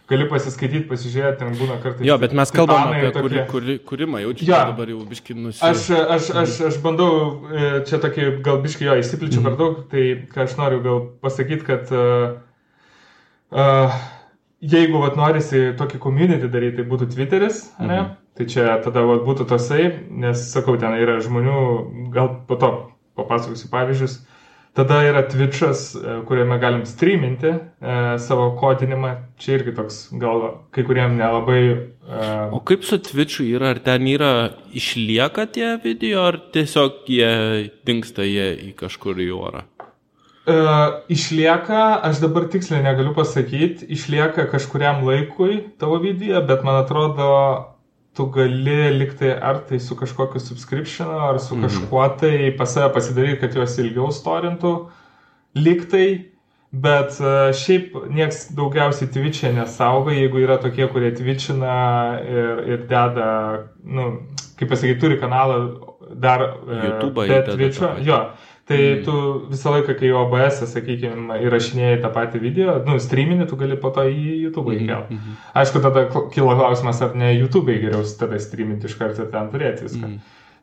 gali 0.08 0.26
pasiskaityti, 0.30 0.86
pasižiūrėti, 0.86 1.40
ten 1.40 1.56
būna 1.58 1.80
kartais. 1.82 2.06
Jo, 2.06 2.14
bet 2.22 2.34
mes 2.36 2.52
kalbame 2.54 3.00
apie 3.00 3.08
tokie... 3.16 3.40
kuri, 3.50 3.74
kūrimą, 3.88 4.20
jau 4.22 4.34
čia 4.38 4.46
ja. 4.46 4.60
dabar 4.70 4.92
jau 4.92 5.00
biški 5.08 5.34
nusipirkti. 5.34 5.96
Aš, 5.96 6.12
aš, 6.14 6.28
aš, 6.44 6.54
aš 6.68 6.78
bandau, 6.84 7.08
e, 7.50 7.72
čia 7.88 7.98
tokį, 8.04 8.28
gal 8.46 8.62
biški 8.62 8.86
jo, 8.86 8.94
įsipličiu 9.02 9.40
mm 9.40 9.48
-hmm. 9.48 9.56
per 9.56 9.58
daug, 9.58 9.80
tai 9.90 10.04
ką 10.30 10.46
aš 10.46 10.54
noriu 10.60 10.78
gal 10.86 11.02
pasakyti, 11.26 11.66
kad 11.66 11.90
uh, 11.90 12.38
uh, 13.50 13.98
jeigu 14.60 15.02
vat, 15.02 15.18
norisi 15.18 15.72
tokį 15.78 16.00
community 16.02 16.48
daryti, 16.48 16.76
tai 16.80 16.86
būtų 16.86 17.10
Twitteris, 17.14 17.64
mhm. 17.78 17.90
ne? 17.90 18.16
Tai 18.38 18.46
čia 18.46 18.76
tada 18.84 19.02
vat, 19.02 19.24
būtų 19.26 19.48
tasai, 19.50 19.88
nes 20.14 20.44
sakau, 20.52 20.76
ten 20.78 20.94
yra 20.94 21.16
žmonių, 21.18 21.60
gal 22.14 22.28
po 22.46 22.54
to 22.60 22.68
papasakosiu 23.18 23.70
pavyzdžius. 23.72 24.20
Tada 24.78 25.00
yra 25.02 25.24
Twitch'as, 25.26 25.96
e, 25.98 26.12
kuriame 26.28 26.54
galim 26.62 26.84
streaminti 26.86 27.50
e, 27.50 27.58
savo 28.22 28.52
kodinimą. 28.60 29.10
Čia 29.42 29.56
irgi 29.56 29.72
toks 29.74 29.96
gal 30.22 30.44
kai 30.70 30.84
kuriem 30.86 31.16
nelabai. 31.18 31.62
E... 32.06 32.28
O 32.54 32.60
kaip 32.62 32.86
su 32.86 33.00
Twitch'u 33.02 33.48
yra? 33.56 33.72
Ar 33.74 33.80
ten 33.82 34.06
yra 34.06 34.30
išlieka 34.70 35.48
tie 35.50 35.72
video, 35.82 36.22
ar 36.28 36.38
tiesiog 36.54 37.08
jie 37.10 37.32
dinksta 37.88 38.22
jie 38.22 38.52
į 38.68 38.70
kažkur 38.78 39.18
į 39.24 39.32
orą? 39.34 39.64
E, 40.46 40.54
išlieka, 41.16 41.82
aš 42.06 42.22
dabar 42.22 42.46
tiksliai 42.52 42.84
negaliu 42.86 43.16
pasakyti, 43.18 43.90
išlieka 43.98 44.46
kažkuriam 44.52 45.02
laikui 45.08 45.58
tavo 45.82 45.98
video, 46.06 46.38
bet 46.46 46.62
man 46.62 46.84
atrodo 46.84 47.26
tu 48.18 48.26
gali 48.34 48.78
liktai 48.98 49.30
ar 49.50 49.60
tai 49.68 49.78
su 49.78 49.94
kažkokiu 49.96 50.42
subscriptionu, 50.42 51.18
ar 51.30 51.38
su 51.38 51.54
mhm. 51.54 51.66
kažkuo 51.66 52.08
tai 52.18 52.50
pas 52.58 52.74
save 52.74 52.90
pasidaryti, 52.96 53.38
kad 53.44 53.54
juos 53.54 53.78
ilgiau 53.78 54.10
storintų, 54.14 54.72
liktai, 55.54 56.08
bet 56.72 57.20
e, 57.22 57.34
šiaip 57.56 57.94
nieks 58.12 58.48
daugiausiai 58.58 59.10
Twitch'e 59.14 59.52
nesaugo, 59.54 60.10
jeigu 60.12 60.42
yra 60.42 60.58
tokie, 60.60 60.88
kurie 60.90 61.12
Twitch'ina 61.16 61.78
ir, 62.26 62.64
ir 62.74 62.82
deda, 62.90 63.30
nu, 63.84 64.10
kaip 64.58 64.74
pasakyti, 64.74 65.00
turi 65.04 65.20
kanalą 65.22 65.62
dar 66.18 66.42
e, 66.42 66.82
YouTube'ą. 66.88 67.28
Bet 67.30 67.52
Twitch'o, 67.54 67.94
jo. 68.04 68.20
Tai 68.68 68.78
mm. 68.78 69.04
tu 69.04 69.12
visą 69.48 69.70
laiką, 69.72 69.94
kai 69.96 70.08
OBS, 70.12 70.58
sakykime, 70.68 71.38
įrašinėjai 71.46 72.00
tą 72.02 72.10
patį 72.12 72.40
video, 72.42 72.74
nu, 72.84 72.98
streaminį, 73.00 73.46
tu 73.48 73.56
gali 73.56 73.78
po 73.80 73.88
to 73.96 74.04
į 74.04 74.24
YouTube 74.42 74.74
įkelti. 74.74 75.14
Mm 75.14 75.20
-hmm. 75.20 75.38
Aišku, 75.56 75.80
tada 75.80 76.02
kilo 76.34 76.56
klausimas, 76.58 77.00
ar 77.02 77.14
ne 77.16 77.32
YouTube 77.32 77.78
geriau 77.80 78.04
tada 78.20 78.38
streaminti 78.38 78.86
iš 78.86 78.98
karto 79.00 79.22
ir 79.22 79.30
ten 79.32 79.48
turėti 79.48 79.88
viską. 79.88 80.06
Mm. 80.06 80.18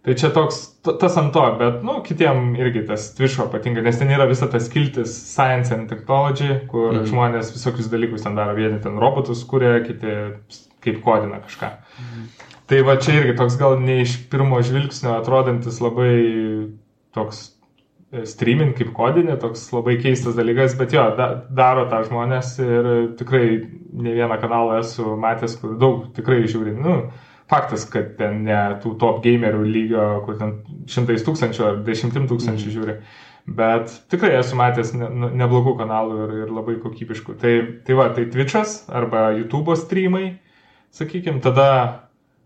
Tai 0.06 0.14
čia 0.14 0.30
toks, 0.30 0.60
tas 0.86 1.18
ant 1.18 1.34
to, 1.34 1.46
bet, 1.60 1.82
nu, 1.84 1.98
kitiem 2.06 2.54
irgi 2.56 2.86
tas 2.86 3.08
Twitch'o 3.18 3.48
patinka, 3.50 3.82
nes 3.82 3.98
ten 3.98 4.12
yra 4.14 4.30
visa 4.30 4.48
tas 4.48 4.68
skiltis 4.70 5.10
Science 5.34 5.74
and 5.74 5.90
Technology, 5.90 6.60
kur 6.68 6.94
mm. 6.94 7.06
žmonės 7.10 7.50
visokius 7.56 7.90
dalykus 7.90 8.22
ten 8.22 8.36
daro, 8.36 8.54
vieni 8.54 8.78
ten 8.80 9.00
robotus 9.02 9.44
kuria, 9.44 9.80
kiti 9.82 10.14
kaip 10.86 11.02
kodina 11.02 11.42
kažką. 11.42 11.72
Mm. 11.98 12.30
Tai 12.70 12.82
va 12.86 12.96
čia 13.02 13.18
irgi 13.18 13.34
toks 13.38 13.58
gal 13.58 13.80
ne 13.82 14.02
iš 14.02 14.30
pirmo 14.30 14.62
žvilgsnio 14.62 15.18
atrodantis 15.18 15.82
labai 15.82 16.70
toks 17.14 17.55
streaming 18.30 18.74
kaip 18.78 18.94
kodinė, 18.96 19.36
toks 19.42 19.68
labai 19.74 19.98
keistas 20.02 20.38
dalykas, 20.38 20.78
bet 20.80 20.96
jo, 20.96 21.04
da, 21.18 21.30
daro 21.56 21.86
tą 21.92 22.02
žmonės 22.08 22.56
ir 22.64 22.90
tikrai 23.20 23.46
ne 23.96 24.16
vieną 24.16 24.40
kanalą 24.42 24.80
esu 24.82 25.16
matęs, 25.20 25.58
kur 25.62 25.76
daug 25.82 26.08
tikrai 26.16 26.44
žiūri. 26.48 26.76
Nu, 26.80 26.98
faktas, 27.52 27.86
kad 27.92 28.16
ten 28.20 28.44
ne 28.48 28.60
tų 28.84 28.96
top 29.02 29.22
gamerių 29.26 29.64
lygio, 29.68 30.08
kur 30.26 30.40
ten 30.40 30.58
šimtais 30.92 31.26
tūkstančių 31.28 31.68
ar 31.68 31.80
dešimtim 31.86 32.30
tūkstančių 32.32 32.68
mm. 32.70 32.76
žiūri. 32.78 32.98
Bet 33.46 33.92
tikrai 34.10 34.34
esu 34.40 34.58
matęs 34.58 34.96
ne, 34.98 35.10
neblogų 35.38 35.76
kanalų 35.78 36.24
ir, 36.24 36.34
ir 36.46 36.54
labai 36.56 36.80
kokybiškų. 36.82 37.38
Tai, 37.42 37.54
tai 37.86 37.98
va, 37.98 38.10
tai 38.16 38.26
Twitch'as 38.34 38.80
arba 38.90 39.28
YouTube 39.38 39.76
streamai, 39.78 40.40
sakykime, 40.96 41.44
tada 41.46 41.68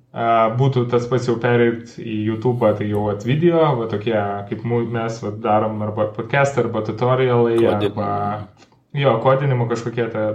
būtų 0.10 0.88
tas 0.90 1.06
pats 1.08 1.28
jau 1.30 1.36
pereit 1.42 1.94
į 2.02 2.16
YouTube, 2.32 2.66
tai 2.78 2.88
jau 2.90 3.10
at 3.12 3.26
video, 3.28 3.62
va 3.78 3.86
tokie 3.92 4.18
kaip 4.50 4.64
mes 4.66 5.20
va, 5.22 5.32
darom 5.32 5.82
arba 5.86 6.10
podcast, 6.16 6.58
arba 6.58 6.82
tutorialai, 6.82 7.60
Kodinimo. 7.60 8.02
arba 8.02 8.70
jo, 8.94 9.20
kodinimo 9.22 9.68
kažkokie 9.70 10.10
tai 10.10 10.34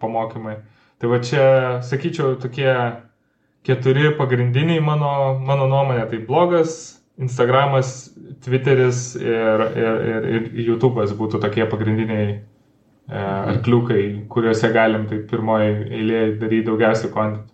pamokymai. 0.00 0.56
Tai 0.98 1.10
va 1.10 1.18
čia, 1.18 1.44
sakyčiau, 1.82 2.34
tokie 2.38 2.72
keturi 3.66 4.10
pagrindiniai 4.18 4.82
mano, 4.82 5.38
mano 5.38 5.68
nuomonė. 5.70 6.06
Tai 6.10 6.18
blogas, 6.26 6.98
Instagramas, 7.22 8.10
Twitteris 8.42 9.14
ir, 9.20 9.64
ir, 9.78 10.02
ir, 10.10 10.26
ir 10.50 10.66
YouTube'as 10.66 11.14
būtų 11.18 11.38
tokie 11.42 11.66
pagrindiniai 11.70 12.28
e, 12.32 12.38
arkliukai, 13.22 14.02
kuriuose 14.32 14.70
galim 14.74 15.06
tai 15.10 15.20
pirmoji 15.30 15.74
eilėje 15.90 16.38
daryti 16.40 16.66
daugiausiai 16.70 17.12
kontent. 17.14 17.51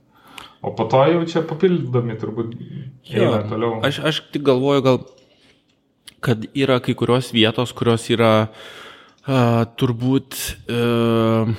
O 0.63 0.75
po 0.75 0.89
to 0.91 1.05
jau 1.07 1.23
čia 1.31 1.45
papildomi 1.47 2.17
turbūt 2.19 2.55
eina 3.15 3.45
toliau. 3.47 3.79
Aš, 3.87 4.01
aš 4.11 4.23
tik 4.35 4.43
galvoju, 4.49 4.83
gal, 4.83 5.01
kad 6.25 6.47
yra 6.51 6.81
kai 6.83 6.97
kurios 6.99 7.31
vietos, 7.35 7.75
kurios 7.77 8.09
yra 8.11 8.33
uh, 8.49 9.63
turbūt 9.79 10.39
uh, 10.67 11.53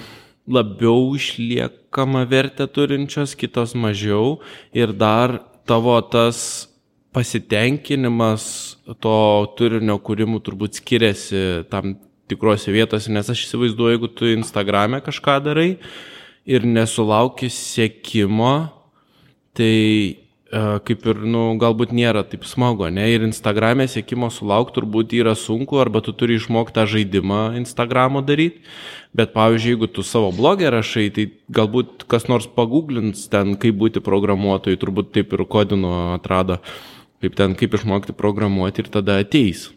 labiau 0.50 1.14
išliekama 1.16 2.26
vertę 2.28 2.68
turinčios, 2.68 3.38
kitos 3.40 3.76
mažiau 3.78 4.40
ir 4.76 4.92
dar 4.92 5.40
tavo 5.70 5.96
tas 6.02 6.68
pasitenkinimas 7.16 8.44
to 9.02 9.18
turinio 9.58 9.98
kūrimų 10.02 10.42
turbūt 10.46 10.82
skiriasi 10.82 11.66
tam 11.72 11.96
tikrose 12.30 12.74
vietose, 12.74 13.10
nes 13.10 13.30
aš 13.32 13.48
įsivaizduoju, 13.48 13.96
jeigu 13.96 14.10
tu 14.14 14.30
Instagram'e 14.30 15.02
kažką 15.06 15.40
darai 15.46 15.70
ir 16.50 16.66
nesulauki 16.66 17.50
sėkimo, 17.54 18.70
tai 19.58 19.74
kaip 20.50 21.04
ir, 21.06 21.20
nu, 21.30 21.44
galbūt 21.62 21.92
nėra 21.94 22.24
taip 22.26 22.46
smagu, 22.50 22.88
ne? 22.94 23.06
Ir 23.14 23.26
Instagram'e 23.28 23.86
sėkimo 23.90 24.32
sulaukti 24.34 24.80
turbūt 24.80 25.14
yra 25.14 25.36
sunku, 25.38 25.78
arba 25.82 26.02
tu 26.02 26.14
turi 26.18 26.40
išmokti 26.40 26.74
tą 26.74 26.86
žaidimą 26.90 27.42
Instagramo 27.60 28.24
daryti. 28.26 28.64
Bet, 29.14 29.34
pavyzdžiui, 29.34 29.76
jeigu 29.76 29.90
tu 29.94 30.06
savo 30.06 30.32
blogę 30.34 30.70
rašai, 30.74 31.08
tai 31.14 31.28
galbūt 31.54 32.06
kas 32.10 32.28
nors 32.30 32.50
pagooglins 32.50 33.28
ten, 33.30 33.56
kaip 33.62 33.78
būti 33.78 34.02
programuotojui, 34.06 34.80
turbūt 34.82 35.14
taip 35.18 35.34
ir 35.38 35.46
kodino 35.50 36.16
atrado, 36.16 36.60
kaip 37.22 37.38
ten, 37.38 37.54
kaip 37.58 37.78
išmokti 37.78 38.18
programuoti 38.18 38.86
ir 38.86 38.94
tada 38.94 39.20
ateis. 39.22 39.68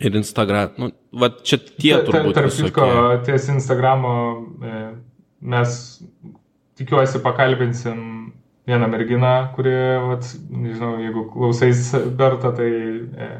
Ir 0.00 0.16
Instagram, 0.16 0.76
nu, 0.80 0.92
va 1.12 1.28
čia 1.44 1.60
tie 1.60 1.96
turbūt. 2.04 2.36
Tarp 2.36 2.52
kitko, 2.52 2.88
ties 3.26 3.48
Instagramo 3.52 4.14
e, 4.64 4.78
mes 5.40 5.76
tikiuosi 6.80 7.20
pakalbinsim 7.20 8.19
vieną 8.70 8.88
merginą, 8.90 9.32
kuri, 9.56 9.72
vat, 10.06 10.28
nežinau, 10.50 10.96
jeigu 11.02 11.26
klausais 11.32 11.90
Berta, 12.16 12.52
tai 12.56 12.70
e, 12.70 13.30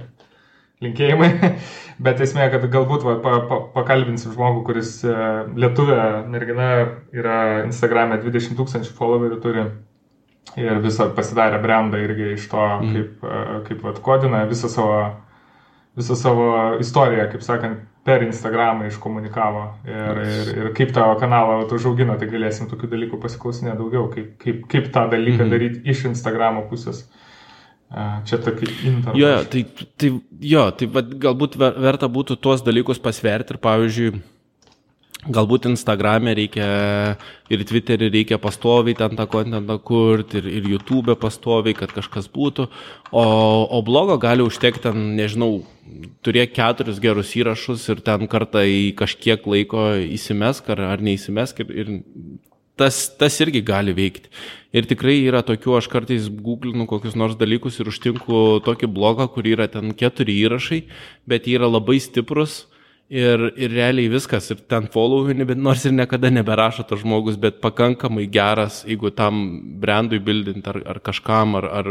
linkėjimai, 0.84 1.30
bet 2.06 2.22
esmė, 2.24 2.48
kad 2.52 2.64
galbūt 2.72 3.04
va, 3.06 3.16
pa, 3.24 3.36
pa, 3.50 3.60
pakalbinsim 3.76 4.34
žmogų, 4.34 4.64
kuris 4.68 4.96
e, 5.04 5.14
lietuvė 5.60 6.00
mergina 6.32 6.72
yra 7.16 7.38
Instagram'e 7.66 8.20
20 8.24 8.58
tūkstančių 8.58 8.96
followerių 8.98 9.40
turi 9.44 9.66
ir 10.58 10.80
visą 10.82 11.10
pasidarė 11.14 11.60
brandą 11.62 12.00
irgi 12.02 12.34
iš 12.34 12.48
to, 12.50 12.62
mm. 12.80 12.94
kaip, 12.94 13.24
e, 13.24 13.42
kaip 13.68 13.84
vat, 13.86 14.00
kodina 14.04 14.44
visą 14.50 14.70
savo, 14.72 14.98
visą 15.98 16.16
savo 16.18 16.50
istoriją, 16.82 17.28
kaip 17.34 17.46
sakant, 17.46 17.84
per 18.04 18.22
Instagramą 18.24 18.86
iškomunikavo 18.88 19.64
ir, 19.84 20.20
ir, 20.24 20.50
ir 20.56 20.68
kaip 20.76 20.92
tavo 20.96 21.18
kanalą 21.20 21.60
užaugino, 21.76 22.16
tai 22.20 22.30
galėsim 22.30 22.70
tokių 22.70 22.88
dalykų 22.94 23.20
pasiklausinę 23.20 23.76
daugiau, 23.76 24.06
kaip, 24.12 24.32
kaip, 24.40 24.62
kaip 24.72 24.88
tą 24.94 25.04
dalyką 25.12 25.44
mhm. 25.44 25.52
daryti 25.52 25.82
iš 25.92 26.06
Instagramo 26.12 26.64
pusės. 26.70 27.04
Čia 27.90 28.38
tokį 28.38 28.66
internetu. 28.86 29.18
Jo, 29.18 29.30
tai, 29.50 29.64
tai, 29.98 30.10
jo, 30.46 30.66
tai 30.78 30.86
va, 30.94 31.02
galbūt 31.02 31.56
verta 31.58 32.06
būtų 32.06 32.36
tuos 32.38 32.62
dalykus 32.62 33.02
pasverti 33.02 33.56
ir, 33.56 33.58
pavyzdžiui, 33.64 34.20
galbūt 35.28 35.66
Instagram'e 35.68 36.32
reikia 36.38 36.68
ir 37.52 37.64
Twitter'e 37.66 38.08
reikia 38.08 38.38
pastoviai 38.40 38.96
ten 38.96 39.18
tą 39.18 39.26
kontentą 39.28 39.76
kurti 39.82 40.38
ir, 40.40 40.46
ir 40.48 40.68
YouTube 40.76 41.16
pastoviai, 41.20 41.74
kad 41.76 41.92
kažkas 41.92 42.30
būtų, 42.32 42.68
o, 43.10 43.24
o 43.68 43.82
blogo 43.84 44.16
gali 44.22 44.46
užtekti 44.46 44.86
ten, 44.86 45.10
nežinau, 45.18 45.64
turėk 46.24 46.54
keturis 46.56 47.00
gerus 47.02 47.34
įrašus 47.38 47.86
ir 47.92 48.02
ten 48.06 48.28
kartą 48.30 48.62
į 48.66 48.92
kažkiek 48.98 49.44
laiko 49.46 49.90
įsimesk 50.00 50.70
ar, 50.74 50.84
ar 50.94 51.04
neįsimesk 51.04 51.62
ir, 51.64 51.74
ir 51.82 51.92
tas, 52.80 53.02
tas 53.20 53.36
irgi 53.44 53.62
gali 53.66 53.94
veikti. 53.96 54.32
Ir 54.76 54.86
tikrai 54.88 55.18
yra 55.26 55.42
tokių, 55.46 55.76
aš 55.80 55.90
kartais 55.90 56.28
googlinu 56.30 56.86
kokius 56.90 57.18
nors 57.18 57.36
dalykus 57.38 57.80
ir 57.80 57.90
užtinku 57.90 58.60
tokį 58.66 58.88
blogą, 58.94 59.26
kur 59.32 59.48
yra 59.48 59.66
ten 59.68 59.92
keturi 59.98 60.38
įrašai, 60.46 60.84
bet 61.28 61.48
jie 61.50 61.58
yra 61.58 61.68
labai 61.70 61.98
stiprus 62.00 62.64
ir, 63.10 63.42
ir 63.58 63.72
realiai 63.74 64.10
viskas, 64.10 64.48
ir 64.54 64.60
ten 64.70 64.86
followini, 64.92 65.44
bet 65.48 65.58
nors 65.58 65.84
ir 65.84 65.94
niekada 65.96 66.30
neberašo 66.30 66.86
tas 66.88 67.02
žmogus, 67.02 67.38
bet 67.40 67.58
pakankamai 67.62 68.28
geras, 68.30 68.84
jeigu 68.86 69.10
tam 69.14 69.42
brandui 69.82 70.20
bildint 70.22 70.68
ar, 70.70 70.78
ar 70.94 71.00
kažkam, 71.04 71.56
ar, 71.58 71.66
ar, 71.80 71.90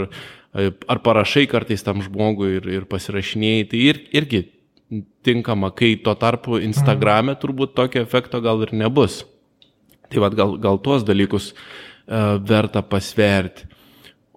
ar 0.88 1.02
parašai 1.06 1.46
kartais 1.52 1.84
tam 1.84 2.04
žmogui 2.06 2.56
ir, 2.62 2.70
ir 2.80 2.88
pasirašinėjai, 2.90 3.68
tai 3.72 3.84
ir, 3.92 4.02
irgi 4.16 4.46
tinkama, 5.28 5.74
kai 5.76 5.94
tuo 6.02 6.16
tarpu 6.18 6.62
Instagrame 6.64 7.36
turbūt 7.38 7.76
tokio 7.78 8.02
efekto 8.02 8.42
gal 8.42 8.64
ir 8.66 8.74
nebus. 8.74 9.22
Tai 10.10 10.24
vad 10.24 10.34
gal, 10.38 10.56
gal 10.58 10.80
tuos 10.82 11.04
dalykus 11.06 11.52
uh, 11.54 12.40
verta 12.42 12.82
pasverti. 12.82 13.68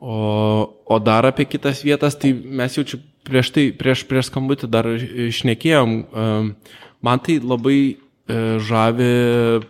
O, 0.03 0.83
o 0.85 0.99
dar 0.99 1.27
apie 1.29 1.47
kitas 1.47 1.83
vietas, 1.87 2.17
tai 2.19 2.33
mes 2.35 2.75
jau 2.75 2.83
čia 2.83 2.99
prieš 3.23 3.53
tai, 3.55 3.69
prieš, 3.71 4.03
prieš 4.11 4.33
skambutį 4.33 4.69
dar 4.71 4.89
išnekėjom. 4.91 5.93
Uh, 6.11 6.81
man 7.07 7.23
tai 7.23 7.39
labai 7.39 7.79
uh, 7.95 8.59
žavi, 8.59 9.13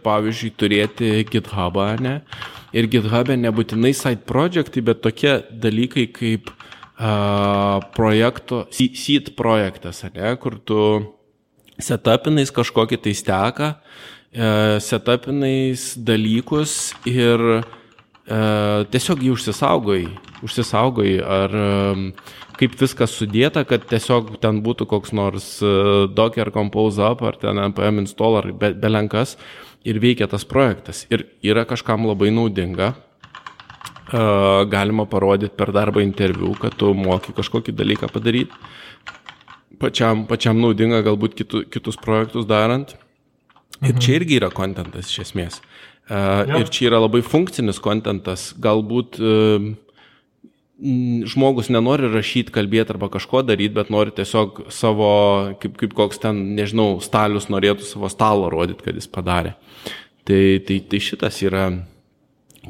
pavyzdžiui, 0.05 0.55
turėti 0.57 1.13
GitHubą, 1.29 1.91
ne? 2.01 2.15
Ir 2.73 2.89
GitHub'e 2.89 3.37
nebūtinai 3.37 3.93
side 3.93 4.25
projectai, 4.25 4.81
bet 4.81 5.03
tokie 5.05 5.35
dalykai 5.53 6.07
kaip 6.17 6.49
uh, 6.49 7.85
projekto, 7.93 8.65
seed 8.73 9.35
projektas, 9.37 10.01
ne? 10.17 10.33
Kur 10.41 10.57
tu 10.65 10.81
setupinais 11.77 12.55
kažkokį 12.57 13.03
tai 13.05 13.13
steką, 13.19 13.71
E, 14.33 14.81
setupinais 14.81 15.93
dalykus 16.01 16.95
ir 17.05 17.37
e, 17.37 17.57
tiesiog 18.27 19.23
jį 19.25 19.33
užsisaugai, 19.35 20.03
užsisaugai 20.47 21.17
ar 21.27 21.57
e, 21.59 21.67
kaip 22.61 22.77
viskas 22.79 23.17
sudėta, 23.19 23.65
kad 23.67 23.89
tiesiog 23.91 24.37
ten 24.43 24.61
būtų 24.63 24.87
koks 24.91 25.15
nors 25.17 25.49
Docker 26.15 26.53
Compose 26.55 27.03
Up 27.03 27.25
ar 27.27 27.39
ten 27.41 27.59
NPM 27.59 28.05
install 28.05 28.39
ar 28.39 28.53
be, 28.55 28.71
belenkas 28.79 29.35
ir 29.83 29.99
veikia 29.99 30.29
tas 30.31 30.47
projektas. 30.47 31.07
Ir 31.11 31.27
yra 31.43 31.67
kažkam 31.67 32.07
labai 32.07 32.31
naudinga, 32.31 32.93
galima 34.13 35.07
parodyti 35.07 35.57
per 35.57 35.73
darbą 35.73 36.03
interviu, 36.05 36.55
kad 36.61 36.75
tu 36.77 36.93
moki 36.95 37.33
kažkokį 37.33 37.75
dalyką 37.75 38.11
padaryti. 38.13 38.53
Pačiam, 39.81 40.27
pačiam 40.29 40.61
naudinga 40.61 41.03
galbūt 41.03 41.35
kitu, 41.35 41.65
kitus 41.67 41.97
projektus 41.97 42.47
darant. 42.47 42.95
Ir 43.83 43.97
čia 43.99 44.21
irgi 44.21 44.39
yra 44.39 44.53
kontentas 44.55 45.09
iš 45.11 45.25
esmės. 45.25 45.59
Ja. 46.11 46.59
Ir 46.59 46.69
čia 46.73 46.91
yra 46.91 46.99
labai 47.05 47.23
funkcinis 47.25 47.79
kontentas. 47.81 48.51
Galbūt 48.61 49.21
uh, 49.23 49.69
žmogus 51.31 51.71
nenori 51.73 52.11
rašyti, 52.11 52.53
kalbėti 52.53 52.93
arba 52.97 53.09
kažko 53.13 53.45
daryti, 53.47 53.77
bet 53.77 53.93
nori 53.95 54.13
tiesiog 54.17 54.65
savo, 54.75 55.13
kaip, 55.63 55.79
kaip 55.81 55.95
koks 55.97 56.21
ten, 56.25 56.43
nežinau, 56.59 56.97
stalius 57.05 57.47
norėtų 57.53 57.87
savo 57.87 58.11
stalo 58.13 58.51
rodyti, 58.53 58.89
kad 58.89 58.99
jis 58.99 59.09
padarė. 59.13 59.55
Tai, 60.27 60.43
tai, 60.67 60.83
tai 60.91 61.03
šitas 61.03 61.39
yra 61.47 61.65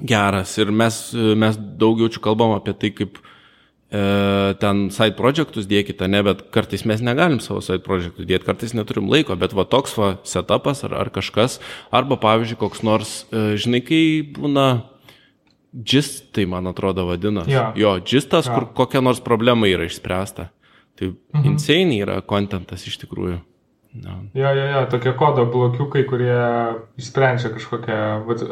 geras 0.08 0.54
ir 0.60 0.70
mes, 0.72 1.02
mes 1.36 1.58
daugiau 1.80 2.12
čia 2.12 2.22
kalbam 2.24 2.54
apie 2.56 2.76
tai, 2.76 2.92
kaip 2.96 3.18
uh, 3.20 3.31
E, 3.31 3.31
ten 3.92 4.86
side 4.94 5.16
projectus 5.18 5.66
dėkite, 5.68 6.06
ne, 6.08 6.22
bet 6.24 6.46
kartais 6.54 6.86
mes 6.88 7.02
negalim 7.04 7.42
savo 7.44 7.60
side 7.64 7.82
projectų 7.84 8.24
dėti, 8.24 8.46
kartais 8.46 8.72
neturim 8.72 9.10
laiko, 9.12 9.36
bet 9.36 9.52
va 9.52 9.66
toks 9.68 9.98
va 10.00 10.14
setupas 10.24 10.80
ar, 10.88 10.96
ar 10.96 11.10
kažkas, 11.12 11.58
arba 11.92 12.16
pavyzdžiui 12.22 12.60
koks 12.62 12.80
nors, 12.88 13.12
e, 13.28 13.52
žinai, 13.60 13.82
kai 13.84 14.02
būna 14.38 14.66
gist, 15.72 16.32
tai 16.32 16.46
man 16.48 16.66
atrodo 16.72 17.04
vadina. 17.08 17.44
Ja. 17.48 17.70
Jo, 17.76 17.98
gistas, 18.00 18.48
ja. 18.48 18.56
kur 18.56 18.70
kokia 18.76 19.04
nors 19.04 19.20
problema 19.24 19.68
yra 19.68 19.84
išspręsta. 19.88 20.48
Tai 20.98 21.08
mhm. 21.12 21.48
insane 21.52 21.96
yra 22.00 22.20
kontentas 22.24 22.84
iš 22.88 22.98
tikrųjų. 23.04 23.40
No. 23.92 24.22
Jo, 24.32 24.54
jo, 24.56 24.64
jo, 24.72 24.80
tokie 24.88 25.12
kodo 25.20 25.44
blokiukai, 25.52 26.06
kurie 26.08 26.36
išsprendžia 27.00 27.50
kažkokią, 27.52 27.98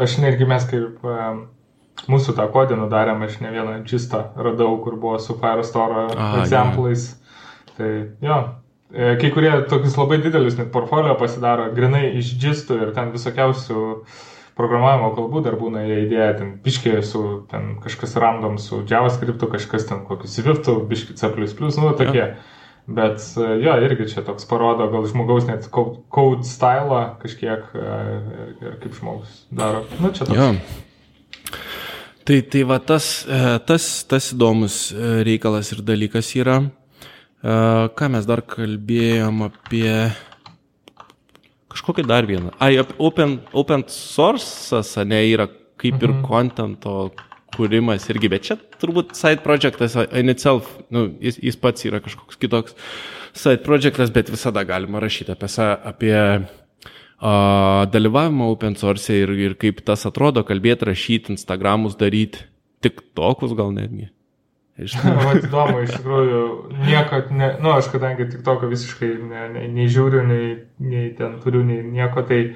aš 0.04 0.18
netgi 0.20 0.48
mes 0.48 0.66
kaip 0.68 1.00
um, 1.00 1.46
mūsų 2.08 2.36
tą 2.38 2.46
kodinų 2.52 2.88
darėm, 2.92 3.26
aš 3.26 3.40
ne 3.44 3.52
vieną 3.52 3.76
čistą 3.90 4.30
radau, 4.36 4.78
kur 4.84 4.96
buvo 5.00 5.18
su 5.20 5.36
Firestore 5.40 6.08
egzemplais. 6.40 7.10
Tai 7.76 7.90
jo, 8.24 8.40
E, 8.90 9.14
kai 9.22 9.30
kurie 9.30 9.52
tokius 9.70 9.94
labai 9.94 10.18
didelius 10.18 10.56
net 10.58 10.72
portfolio 10.74 11.14
pasidaro, 11.18 11.68
grinai 11.74 12.08
iš 12.18 12.32
džistų 12.42 12.78
ir 12.82 12.92
ten 12.96 13.12
visokiausių 13.14 13.82
programavimo 14.58 15.12
kalbų 15.14 15.44
dar 15.44 15.56
būna 15.60 15.84
jie 15.86 16.00
idėja, 16.08 16.32
ten 16.40 16.50
biškiai 16.64 17.04
su 17.06 17.22
ten 17.52 17.76
kažkas 17.84 18.16
random 18.18 18.58
su 18.58 18.82
JavaScript, 18.90 19.46
kažkas 19.52 19.86
ten 19.88 20.02
kokius 20.08 20.34
Swift, 20.34 20.66
biškiai 20.90 21.20
C++, 21.20 21.30
nu 21.62 21.94
tokie. 21.94 22.18
Ja. 22.18 22.32
Bet 22.90 23.22
e, 23.38 23.46
jo, 23.62 23.76
irgi 23.86 24.08
čia 24.10 24.26
toks 24.26 24.48
parodo 24.50 24.88
gal 24.90 25.06
žmogaus 25.06 25.46
net 25.46 25.70
code 25.70 26.42
stylą 26.48 27.04
kažkiek 27.22 27.70
e, 27.78 27.96
ir 28.58 28.78
kaip 28.82 28.98
žmogus 28.98 29.44
daro. 29.54 29.84
Nu, 30.02 30.10
čia 30.10 30.26
toks. 30.26 30.34
Jo. 30.34 30.88
Tai, 32.30 32.42
tai 32.46 32.60
va 32.62 32.76
tas, 32.78 33.06
tas, 33.66 33.84
tas 34.06 34.26
įdomus 34.30 34.74
reikalas 35.26 35.72
ir 35.74 35.80
dalykas 35.82 36.28
yra. 36.38 36.60
Ką 37.42 38.10
mes 38.14 38.28
dar 38.28 38.44
kalbėjom 38.46 39.40
apie 39.48 39.88
kažkokį 41.74 42.04
dar 42.06 42.28
vieną. 42.30 42.52
Ai, 42.62 42.76
open, 43.02 43.40
open 43.50 43.82
source'as, 43.90 44.92
ne, 45.10 45.18
yra 45.32 45.48
kaip 45.80 45.98
mhm. 45.98 46.06
ir 46.06 46.22
kontento 46.28 46.94
kūrimas 47.56 48.06
irgi, 48.14 48.30
bet 48.30 48.46
čia 48.46 48.60
turbūt 48.78 49.16
side 49.18 49.42
projectas 49.42 49.98
in 49.98 50.30
itself, 50.30 50.70
nu, 50.94 51.08
jis, 51.18 51.42
jis 51.50 51.58
pats 51.58 51.90
yra 51.90 51.98
kažkoks 52.04 52.38
kitoks 52.38 52.78
side 53.34 53.64
projectas, 53.66 54.14
bet 54.14 54.30
visada 54.30 54.62
galima 54.70 55.02
rašyti 55.02 55.34
apie, 55.34 55.50
apie 55.66 56.14
dalyvavimą 57.20 58.48
open 58.54 58.76
source 58.80 59.14
ir, 59.22 59.32
ir 59.36 59.56
kaip 59.60 59.82
tas 59.84 60.06
atrodo, 60.08 60.44
kalbėti, 60.46 60.88
rašyti, 60.88 61.34
Instagramus 61.36 61.98
daryti, 62.00 62.46
tik 62.80 63.02
tokus 63.16 63.52
gal 63.56 63.74
netgi. 63.76 64.08
Vat 65.26 65.42
įdomu, 65.44 65.82
iš 65.84 65.92
tikrųjų, 65.98 66.42
niekad, 66.86 67.28
ne, 67.36 67.50
nu, 67.60 67.74
aš 67.76 67.90
kadangi 67.92 68.30
tik 68.30 68.44
tokio 68.46 68.70
visiškai 68.70 69.10
ne, 69.28 69.42
ne, 69.52 69.64
nei 69.74 69.88
žiūriu, 69.92 70.22
nei, 70.24 70.54
nei 70.80 71.10
ten 71.18 71.36
turiu, 71.42 71.60
nei 71.66 71.82
nieko, 71.84 72.24
tai 72.24 72.54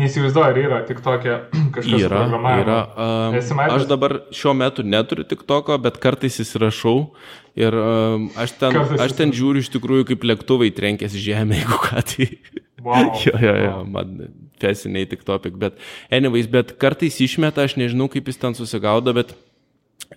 neįsivaizduoju, 0.00 0.46
ar 0.48 0.58
yra 0.60 0.80
tik 0.88 1.02
tokia 1.04 1.36
kažkokia 1.76 2.08
yra, 2.08 2.22
yra. 2.62 2.78
Um, 2.94 3.62
aš 3.66 3.86
dabar 3.90 4.16
šiuo 4.34 4.54
metu 4.56 4.84
neturiu 4.86 5.26
tik 5.28 5.44
toko, 5.48 5.76
bet 5.82 6.00
kartais 6.02 6.40
įsirašau 6.42 6.96
ir 7.60 7.76
um, 7.76 8.28
aš, 8.40 8.56
ten, 8.60 8.74
kartais 8.76 9.04
aš 9.06 9.16
ten 9.18 9.34
žiūriu 9.36 9.64
iš 9.64 9.70
tikrųjų, 9.74 10.08
kaip 10.12 10.26
lėktuvai 10.32 10.70
trenkėsi 10.74 11.22
žemė, 11.22 11.58
jeigu 11.62 11.80
ką 11.86 12.04
tai. 12.12 12.30
Wow. 12.80 13.12
jo, 13.26 13.36
jo, 13.36 13.54
jo, 13.64 13.76
man 13.92 14.16
fesiniai 14.60 15.08
tik 15.08 15.24
topik, 15.26 15.56
bet 15.60 15.78
anyways, 16.12 16.48
bet 16.52 16.74
kartais 16.80 17.20
išmeta, 17.24 17.64
aš 17.64 17.78
nežinau, 17.80 18.10
kaip 18.12 18.28
jis 18.28 18.40
ten 18.40 18.56
susigaudo, 18.56 19.14
bet 19.16 19.32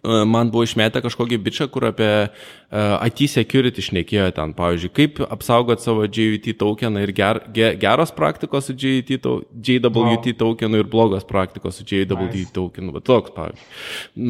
man 0.01 0.49
buvo 0.51 0.65
išmetę 0.65 1.03
kažkokį 1.05 1.37
bičią, 1.45 1.67
kur 1.71 1.85
apie 1.87 2.09
uh, 2.25 3.05
IT 3.05 3.27
security 3.29 3.83
šnekėjo 3.85 4.31
ten, 4.35 4.53
pavyzdžiui, 4.57 4.91
kaip 4.97 5.21
apsaugot 5.23 5.83
savo 5.83 6.07
JWT 6.07 6.55
tokeną 6.59 7.03
ir 7.05 7.13
ger, 7.15 7.39
ger, 7.53 7.77
geros 7.79 8.11
praktikos 8.15 8.67
su 8.67 8.75
JWT, 8.75 9.19
JWT 9.53 10.33
wow. 10.33 10.39
tokenu 10.41 10.81
ir 10.81 10.89
blogos 10.89 11.27
praktikos 11.29 11.77
su 11.77 11.85
JWT 11.85 12.33
nice. 12.33 12.53
tokenu, 12.55 12.95
bet 12.95 13.05
toks, 13.07 13.35
pavyzdžiui. 13.37 13.69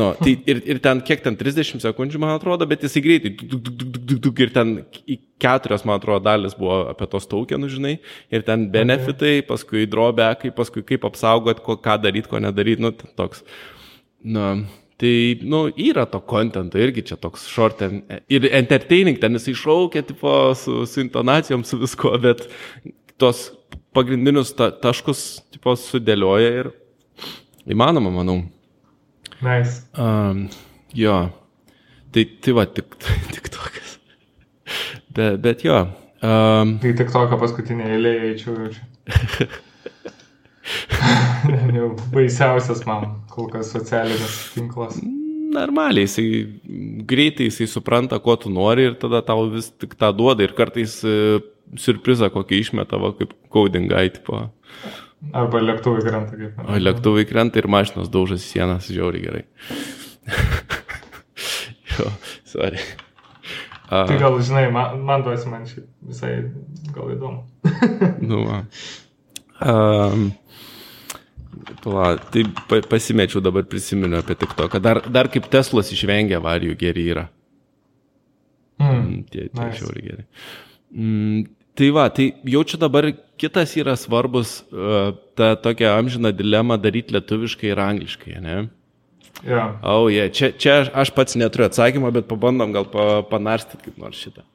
No, 0.04 0.12
tai 0.20 0.36
ir, 0.52 0.62
ir 0.76 0.84
ten 0.84 1.02
kiek 1.08 1.24
ten 1.24 1.40
30 1.40 1.82
sekundžių, 1.88 2.22
man 2.22 2.36
atrodo, 2.36 2.68
bet 2.70 2.84
jisai 2.84 3.06
greitai, 3.08 3.34
duk, 3.40 3.64
duk, 3.64 3.88
duk, 3.96 4.14
duk, 4.28 4.44
ir 4.44 4.54
ten 4.54 4.76
keturios, 5.42 5.88
man 5.88 5.98
atrodo, 6.02 6.22
dalis 6.28 6.60
buvo 6.60 6.84
apie 6.92 7.08
tos 7.10 7.28
tokenus, 7.32 7.74
žinai, 7.80 7.98
ir 8.36 8.46
ten 8.46 8.68
benefitai, 8.74 9.40
okay. 9.40 9.48
paskui 9.48 9.88
drawbackai, 9.90 10.54
paskui 10.56 10.84
kaip 10.92 11.08
apsaugot, 11.08 11.64
ko, 11.64 11.80
ką 11.80 11.98
daryti, 12.04 12.30
ko 12.30 12.44
nedaryti, 12.44 12.84
nu, 12.84 12.94
toks. 13.16 13.46
Na, 14.24 14.54
no, 14.54 14.83
Tai, 15.04 15.40
nu, 15.42 15.66
yra 15.76 16.06
to 16.08 16.22
kontento 16.24 16.80
irgi 16.80 17.02
čia 17.10 17.18
toks 17.20 17.42
short 17.52 17.82
and, 17.84 18.06
ir 18.32 18.46
entertaining, 18.56 19.18
ten 19.20 19.36
jis 19.36 19.50
iššaukia, 19.52 20.06
tipo, 20.08 20.32
su, 20.56 20.86
su 20.88 21.02
intonacijom, 21.04 21.66
su 21.68 21.76
visko, 21.82 22.14
bet 22.24 22.46
tos 23.20 23.50
pagrindinius 23.92 24.54
ta, 24.56 24.70
taškus, 24.72 25.26
tipo, 25.52 25.76
sudėlioja 25.76 26.54
ir 26.62 26.70
įmanoma, 27.68 28.14
manau. 28.16 28.38
Nice. 29.44 29.82
Um, 30.00 30.46
jo. 30.96 31.18
Tai, 32.16 32.24
tai 32.46 32.56
va, 32.56 32.64
tik, 32.72 32.96
tik 33.36 33.52
tokas. 33.52 33.98
Bet, 35.12 35.42
bet 35.44 35.68
jo. 35.68 35.84
Um, 36.24 36.78
tai 36.80 36.96
tik 36.96 37.12
toką 37.12 37.44
paskutinį 37.44 37.92
eilę 37.98 38.16
eičiau 38.30 38.72
čia. 38.72 39.52
jau 41.76 41.92
baisiausias 42.16 42.86
man 42.88 43.10
kol 43.34 43.50
kas 43.52 43.72
socialinis 43.74 44.38
tinklas. 44.54 45.00
Normaliai, 45.54 46.08
jisai 46.08 46.28
greitai 47.10 47.50
jisai 47.50 47.68
supranta, 47.70 48.20
ko 48.22 48.36
tu 48.42 48.50
nori 48.54 48.88
ir 48.90 48.98
tada 49.02 49.22
tau 49.26 49.48
vis 49.54 49.70
tik 49.78 49.94
tą 50.00 50.10
duoda 50.18 50.46
ir 50.46 50.56
kartais 50.58 50.96
e, 51.06 51.42
surprizą 51.80 52.32
kokį 52.34 52.62
išmeta, 52.64 52.98
va, 53.02 53.14
kaip 53.18 53.36
codingai 53.54 54.08
tipo. 54.16 54.42
Arba 55.34 55.62
lėktuvai 55.62 56.02
krenta 56.06 56.40
kaip. 56.40 56.58
O 56.66 56.82
lėktuvai 56.82 57.28
krenta 57.30 57.62
ir 57.62 57.70
mašinos 57.72 58.10
daužas 58.14 58.46
sienas, 58.50 58.90
žiauriai 58.90 59.24
gerai. 59.28 59.46
jo, 61.94 62.10
sorry. 62.50 62.82
Uh, 63.94 64.08
tai 64.10 64.18
gal, 64.18 64.40
žinai, 64.42 64.68
man, 64.74 64.98
man 65.06 65.24
duosi 65.26 65.50
man 65.52 65.68
šiaip 65.70 65.86
visai 66.10 66.34
gal 66.96 67.14
įdomu. 67.14 67.44
nu, 68.26 68.46
va. 68.50 68.64
Um, 69.64 70.34
Pala, 71.84 72.18
tai 72.34 72.46
pasimečiau 72.90 73.42
dabar 73.44 73.66
prisiminiau 73.70 74.24
apie 74.24 74.36
tik 74.40 74.54
to, 74.58 74.68
kad 74.72 74.84
dar, 74.84 75.02
dar 75.08 75.30
kaip 75.32 75.50
Teslas 75.52 75.92
išvengia 75.96 76.40
avarijų 76.42 76.78
geri 76.80 77.08
yra. 77.16 77.26
Mm, 78.82 78.94
mm 78.94 79.20
tie 79.32 79.48
tie 79.48 79.60
nice. 79.60 79.80
žiauri 79.80 80.06
geri. 80.06 80.26
Mm, 80.94 81.44
tai 81.78 81.90
va, 81.96 82.08
tai 82.14 82.30
jaučiu 82.56 82.80
dabar 82.82 83.10
kitas 83.42 83.76
yra 83.80 83.96
svarbus, 84.00 84.62
uh, 84.72 85.14
ta 85.38 85.54
tokia 85.56 85.96
amžina 85.98 86.32
dilema 86.36 86.78
daryti 86.78 87.16
lietuviškai 87.16 87.72
ir 87.72 87.84
angliškai, 87.84 88.40
ne? 88.44 88.58
Yeah. 89.44 89.80
Oh, 89.84 90.08
yeah. 90.08 90.30
čia, 90.32 90.54
čia 90.56 90.84
aš 90.94 91.12
pats 91.16 91.36
neturiu 91.36 91.66
atsakymą, 91.68 92.14
bet 92.16 92.30
pabandom 92.30 92.72
gal 92.76 92.86
pa, 92.88 93.24
panarstyti 93.28 93.90
kaip 93.90 93.98
nors 94.00 94.20
šitą. 94.22 94.46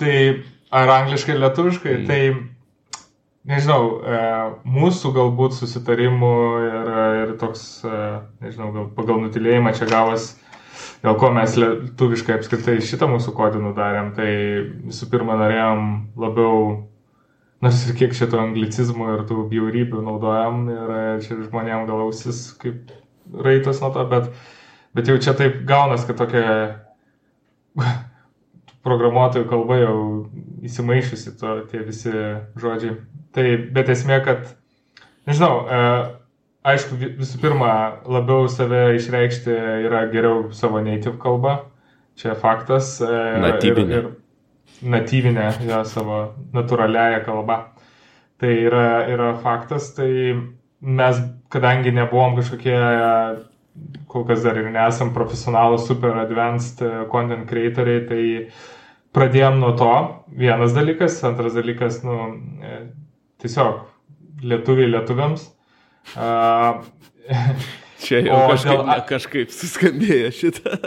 Tai 0.00 0.16
ar 0.72 0.94
angliškai 0.96 1.36
ir 1.36 1.44
lietuviškai, 1.44 1.94
mm. 2.00 2.08
tai 2.08 2.20
nežinau, 3.48 3.84
e, 4.04 4.20
mūsų 4.68 5.12
galbūt 5.16 5.56
susitarimų 5.56 6.34
ir, 6.66 6.92
ir 7.22 7.32
toks, 7.40 7.64
e, 7.84 8.02
nežinau, 8.44 8.70
gal 8.74 8.88
pagal 8.96 9.22
nutilėjimą 9.24 9.72
čia 9.78 9.88
gavas, 9.90 10.34
dėl 11.04 11.16
ko 11.20 11.30
mes 11.36 11.56
lietuviškai 11.60 12.36
apskritai 12.36 12.76
šitą 12.84 13.08
mūsų 13.10 13.34
kodinų 13.36 13.72
darėm, 13.78 14.12
tai 14.16 14.30
visų 14.90 15.08
pirma 15.12 15.38
norėjom 15.40 15.88
labiau, 16.20 16.60
nors 17.64 17.80
ir 17.88 17.96
kiek 17.96 18.16
šito 18.16 18.40
anglicizmų 18.40 19.14
ir 19.14 19.24
tų 19.28 19.46
bjaurybių 19.52 20.04
naudojam 20.04 20.62
ir 20.72 20.94
čia 21.24 21.40
žmonėm 21.40 21.88
gal 21.88 22.06
ausis 22.06 22.50
kaip 22.60 22.92
raitas 23.44 23.80
nuo 23.80 23.92
to, 23.94 24.04
bet, 24.10 24.30
bet 24.96 25.08
jau 25.08 25.16
čia 25.20 25.36
taip 25.38 25.62
gaunas, 25.68 26.04
kad 26.08 26.20
tokia 26.20 26.54
programuotojų 28.86 29.48
kalba 29.48 29.76
jau 29.80 29.98
įsimaišusi 30.66 31.34
to, 31.40 31.56
tie 31.70 31.82
visi 31.86 32.12
žodžiai. 32.60 32.96
Tai, 33.34 33.44
bet 33.74 33.90
esmė, 33.92 34.20
kad, 34.26 34.54
nežinau, 35.28 35.52
e, 35.64 35.82
aišku, 36.72 36.98
visų 37.20 37.40
pirma, 37.42 37.72
labiau 38.10 38.48
save 38.52 38.96
išreikšti 38.98 39.54
yra 39.88 40.06
geriau 40.12 40.48
savo 40.56 40.82
native 40.84 41.18
kalba, 41.22 41.60
čia 42.20 42.36
faktas. 42.38 42.96
E, 43.04 43.20
natyvinė. 43.44 44.00
Ir, 44.00 44.08
ir 44.10 44.90
natyvinė, 44.96 45.50
jo, 45.68 45.82
savo 45.88 46.22
natūraliaja 46.56 47.22
kalba. 47.26 47.60
Tai 48.40 48.50
yra, 48.56 49.04
yra 49.12 49.34
faktas, 49.42 49.90
tai 49.96 50.10
mes, 50.80 51.22
kadangi 51.52 51.92
nebuvom 51.92 52.38
kažkokie 52.38 52.76
kol 54.10 54.24
kas 54.28 54.42
dar 54.44 54.58
ir 54.58 54.70
nesam 54.72 55.12
profesionalus, 55.14 55.86
super 55.88 56.16
advanced 56.22 56.82
content 57.12 57.46
creatoriai, 57.48 58.06
tai 58.08 58.22
pradėjom 59.16 59.60
nuo 59.62 59.72
to, 59.78 59.92
vienas 60.40 60.74
dalykas, 60.76 61.18
antras 61.26 61.56
dalykas, 61.58 62.00
nu, 62.06 62.16
e, 62.62 62.80
tiesiog 63.42 63.82
lietuviai 64.46 64.90
lietuviams. 64.94 65.48
Uh, 66.16 66.80
Čia 68.00 68.22
jau 68.24 68.38
kažkaip, 68.48 68.78
dėl... 68.80 69.02
kažkaip 69.10 69.52
suskambėjo 69.52 70.30
šitą. 70.32 70.78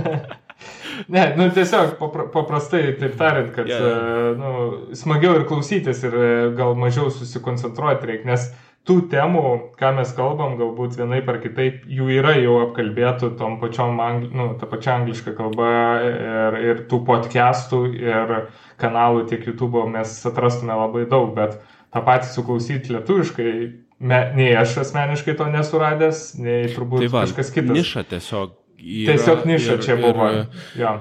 ne, 1.14 1.24
nu 1.40 1.48
tiesiog 1.56 1.96
papra, 1.98 2.28
paprastai 2.30 2.84
taip 3.00 3.16
tariant, 3.18 3.50
kad 3.56 3.70
yeah. 3.70 4.38
nu, 4.38 4.52
smagiau 4.96 5.40
ir 5.40 5.48
klausytis 5.50 6.04
ir 6.06 6.14
gal 6.58 6.78
mažiau 6.78 7.10
susikoncentruoti 7.10 8.12
reikia, 8.12 8.30
nes 8.30 8.46
uh, 8.52 8.69
tų 8.88 8.96
temų, 9.12 9.42
ką 9.78 9.90
mes 9.98 10.12
kalbam, 10.16 10.56
galbūt 10.58 10.96
vienaip 10.98 11.28
ar 11.30 11.38
kitaip, 11.42 11.82
jų 11.90 12.08
yra 12.16 12.32
jau 12.40 12.56
apkalbėtų 12.64 13.34
tom 13.38 13.58
pačiom, 13.60 14.00
angli, 14.02 14.30
nu, 14.36 14.48
ta 14.60 14.68
pačia 14.70 14.96
angliška 14.96 15.34
kalba 15.38 15.68
ir, 16.06 16.56
ir 16.64 16.80
tų 16.90 17.02
podcastų 17.08 17.82
ir 18.00 18.34
kanalų 18.80 19.26
tiek 19.30 19.44
YouTube 19.46 19.84
mes 19.92 20.16
atrastume 20.26 20.78
labai 20.80 21.04
daug, 21.10 21.34
bet 21.36 21.60
tą 21.92 22.02
patį 22.06 22.32
suklausyti 22.32 22.96
lietuviškai, 22.96 23.52
me, 24.00 24.20
nei 24.38 24.50
aš 24.58 24.78
asmeniškai 24.86 25.36
to 25.38 25.48
nesuradęs, 25.52 26.24
nei 26.40 26.66
turbūt 26.72 27.04
tai 27.04 27.12
va, 27.12 27.24
kažkas 27.28 27.52
kitas. 27.54 27.76
Niša 27.76 28.06
tiesiog. 28.14 28.56
Yra, 28.80 29.12
tiesiog 29.12 29.42
niša 29.48 29.74
ir, 29.76 29.82
čia 29.84 29.96
buvo. 30.00 30.30
Ir, 30.32 30.62
ja. 30.80 30.94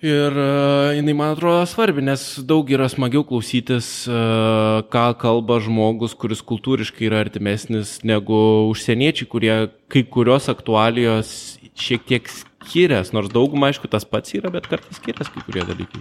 Ir 0.00 0.32
uh, 0.32 0.94
jinai, 0.96 1.12
man 1.12 1.34
atrodo, 1.34 1.60
svarbi, 1.68 2.00
nes 2.00 2.22
daug 2.48 2.70
yra 2.72 2.86
smagiau 2.88 3.20
klausytis, 3.28 3.88
uh, 4.08 4.80
ką 4.88 5.02
kalba 5.20 5.58
žmogus, 5.60 6.14
kuris 6.16 6.40
kultūriškai 6.40 7.04
yra 7.10 7.18
artimesnis 7.20 7.98
negu 8.08 8.38
užsieniečiai, 8.70 9.28
kurie 9.28 9.56
kai 9.92 10.02
kurios 10.08 10.48
aktualijos 10.48 11.34
šiek 11.76 12.08
tiek 12.08 12.32
skiriasi, 12.32 13.12
nors 13.12 13.28
daugumą, 13.34 13.68
aišku, 13.68 13.92
tas 13.92 14.08
pats 14.08 14.32
yra, 14.38 14.48
bet 14.54 14.70
kartais 14.72 14.96
skiriasi 14.96 15.34
kai 15.36 15.44
kurie 15.44 15.66
dalykai. 15.68 16.00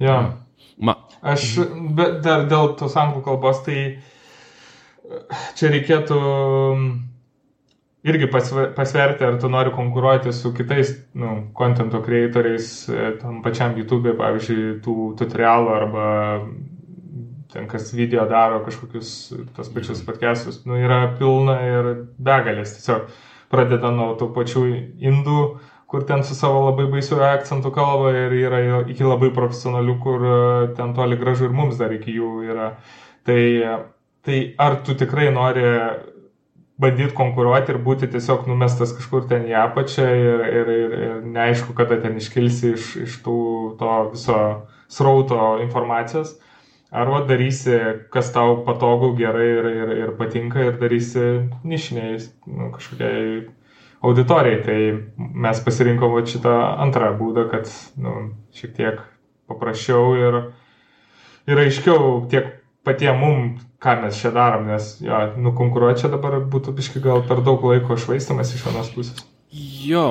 Ja. 0.00 0.16
Ma. 0.80 0.96
Aš, 1.20 1.58
dar 2.24 2.48
dėl 2.48 2.72
tos 2.80 2.96
anglų 2.96 3.20
kalbos, 3.28 3.60
tai 3.68 4.00
čia 5.60 5.74
reikėtų 5.76 6.24
irgi 8.02 8.28
pasverti, 8.76 9.24
ar 9.24 9.36
tu 9.40 9.48
nori 9.48 9.72
konkuruoti 9.74 10.32
su 10.32 10.54
kitais, 10.56 10.92
nu, 11.12 11.50
contento 11.56 12.00
creatoriais, 12.00 12.88
e, 12.88 13.16
tam 13.20 13.42
pačiam 13.44 13.76
YouTube, 13.76 14.14
pavyzdžiui, 14.16 14.78
tų 14.84 14.94
tutorialų 15.20 15.72
arba 15.74 16.04
ten 17.50 17.66
kas 17.68 17.90
video 17.92 18.24
daro 18.30 18.60
kažkokius 18.64 19.10
tos 19.56 19.68
pačius 19.74 20.04
podcastus, 20.06 20.62
nu, 20.64 20.78
yra 20.78 21.02
pilna 21.18 21.58
ir 21.66 21.90
begalės. 22.16 22.76
Tiesiog 22.78 23.10
pradeda 23.52 23.90
nuo 23.92 24.14
tų 24.16 24.30
pačių 24.36 24.64
indų, 25.10 25.40
kur 25.90 26.06
ten 26.06 26.22
su 26.24 26.36
savo 26.38 26.62
labai 26.68 26.86
baisiu 26.92 27.18
akcentu 27.26 27.72
kalba 27.74 28.14
ir 28.14 28.36
yra 28.38 28.60
iki 28.86 29.04
labai 29.04 29.32
profesionalių, 29.34 29.96
kur 30.00 30.24
e, 30.24 30.38
ten 30.78 30.94
toli 30.96 31.20
gražu 31.20 31.50
ir 31.50 31.56
mums 31.56 31.76
dar 31.76 31.92
iki 31.92 32.16
jų 32.16 32.32
yra. 32.48 32.70
Tai, 33.28 33.42
tai 34.24 34.38
ar 34.56 34.78
tu 34.86 34.94
tikrai 34.96 35.28
nori 35.34 35.66
bandyti 36.80 37.14
konkuruoti 37.16 37.74
ir 37.74 37.80
būti 37.84 38.08
tiesiog 38.10 38.46
numestas 38.48 38.92
kažkur 38.96 39.26
ten 39.30 39.46
į 39.48 39.56
apačią 39.60 40.06
ir, 40.16 40.44
ir, 40.60 40.70
ir, 40.74 40.94
ir 41.06 41.16
neaišku, 41.24 41.74
kada 41.76 42.00
ten 42.02 42.16
iškilsi 42.20 42.74
iš, 42.76 42.92
iš 43.04 43.18
tų, 43.24 43.40
to 43.80 43.96
viso 44.14 44.38
srauto 44.90 45.58
informacijos. 45.64 46.36
Arba 46.90 47.20
darysi, 47.22 47.76
kas 48.10 48.32
tau 48.34 48.64
patogu, 48.66 49.12
gerai 49.18 49.46
ir, 49.46 49.66
ir, 49.70 49.90
ir 50.02 50.14
patinka 50.18 50.64
ir 50.66 50.78
darysi 50.80 51.26
nišiniai 51.62 52.16
nu, 52.50 52.72
kažkokiai 52.74 53.44
auditorijai. 54.02 54.62
Tai 54.66 54.78
mes 55.46 55.60
pasirinkom 55.66 56.16
šitą 56.26 56.56
antrą 56.82 57.12
būdą, 57.20 57.46
kad 57.52 57.70
nu, 58.00 58.16
šiek 58.56 58.74
tiek 58.78 59.04
paprasčiau 59.50 60.16
ir, 60.18 60.40
ir 61.46 61.62
aiškiau 61.62 62.24
tiek 62.32 62.56
patiem 62.86 63.18
mum, 63.20 63.46
ką 63.82 63.96
mes 64.02 64.18
čia 64.20 64.32
darom, 64.34 64.66
nes 64.70 64.96
jo, 65.04 65.20
nukonkuruoti 65.40 66.04
čia 66.04 66.12
dabar 66.12 66.38
būtų 66.52 66.74
biški 66.76 67.02
gal 67.04 67.24
per 67.28 67.42
daug 67.44 67.64
laiko 67.64 67.98
švaistamas 68.00 68.54
iš 68.56 68.66
vienos 68.68 68.92
pusės. 68.94 69.24
Jo, 69.52 70.06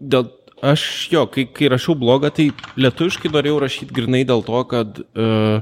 dėl, 0.00 0.30
aš 0.64 0.84
jo, 1.12 1.26
kai, 1.30 1.46
kai 1.52 1.70
rašiau 1.72 1.96
blogą, 1.98 2.32
tai 2.34 2.50
lietuviškai 2.80 3.32
norėjau 3.32 3.60
rašyti 3.62 3.94
grinai 3.94 4.22
dėl 4.28 4.44
to, 4.46 4.62
kad 4.70 5.02
uh, 5.02 5.60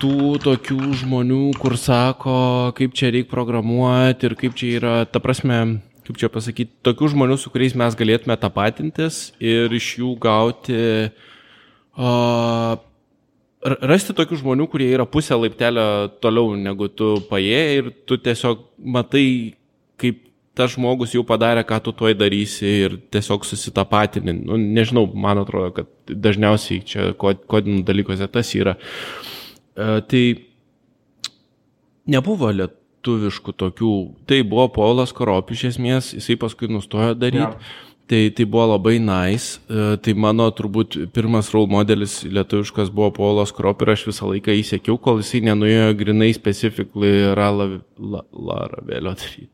tų 0.00 0.36
tokių 0.44 0.94
žmonių, 1.02 1.42
kur 1.60 1.76
sako, 1.80 2.38
kaip 2.76 2.96
čia 2.96 3.12
reikia 3.14 3.32
programuoti 3.32 4.30
ir 4.30 4.36
kaip 4.38 4.56
čia 4.58 4.72
yra, 4.80 4.96
ta 5.08 5.22
prasme, 5.24 5.80
kaip 6.06 6.18
čia 6.20 6.30
pasakyti, 6.32 6.74
tokių 6.86 7.12
žmonių, 7.14 7.38
su 7.40 7.52
kuriais 7.52 7.76
mes 7.78 7.96
galėtume 7.98 8.36
tapatintis 8.40 9.30
ir 9.42 9.72
iš 9.74 9.96
jų 10.00 10.14
gauti 10.22 10.80
uh, 11.06 12.76
rasti 13.66 14.14
tokių 14.16 14.40
žmonių, 14.42 14.68
kurie 14.70 14.88
yra 14.94 15.06
pusę 15.08 15.36
laiptelio 15.38 15.86
toliau 16.22 16.54
negu 16.58 16.88
tu 16.92 17.16
paėjai 17.30 17.66
ir 17.80 17.90
tu 18.08 18.18
tiesiog 18.22 18.62
matai, 18.96 19.26
kaip 20.00 20.22
tas 20.56 20.72
žmogus 20.72 21.12
jau 21.12 21.22
padarė, 21.26 21.64
ką 21.68 21.78
tu 21.84 21.92
tuoj 21.96 22.14
darysi 22.16 22.68
ir 22.86 22.96
tiesiog 23.12 23.44
susitapatini. 23.44 24.32
Nu, 24.38 24.56
nežinau, 24.56 25.04
man 25.12 25.42
atrodo, 25.42 25.72
kad 25.76 25.90
dažniausiai 26.08 26.84
čia 26.86 27.10
kodinų 27.20 27.82
dalykuose 27.86 28.28
tas 28.32 28.54
yra. 28.56 28.76
E, 29.76 30.00
tai 30.08 30.22
nebuvo 32.08 32.48
lietuviškų 32.56 33.56
tokių. 33.64 33.92
Tai 34.30 34.40
buvo 34.48 34.70
Paulas 34.78 35.12
Korop 35.16 35.52
iš 35.52 35.66
esmės, 35.74 36.14
jisai 36.16 36.38
paskui 36.40 36.72
nustojo 36.72 37.12
daryti. 37.18 37.44
Ja. 37.44 37.85
Tai, 38.06 38.30
tai 38.30 38.44
buvo 38.46 38.66
labai 38.70 39.00
nice. 39.02 39.58
E, 39.66 39.96
tai 39.98 40.12
mano 40.14 40.46
turbūt 40.54 40.94
pirmas 41.14 41.50
role 41.54 41.66
modelis 41.72 42.20
lietuviškas 42.22 42.92
buvo 42.94 43.10
Paulas 43.16 43.50
Krop 43.54 43.82
ir 43.82 43.90
aš 43.96 44.06
visą 44.12 44.28
laiką 44.30 44.54
įsiekiau, 44.60 44.94
kol 45.02 45.18
jisai 45.24 45.42
nenuėjo 45.48 45.88
grinai 45.98 46.30
specifically 46.36 47.26
Laravelio 47.34 49.16
daryti. 49.18 49.50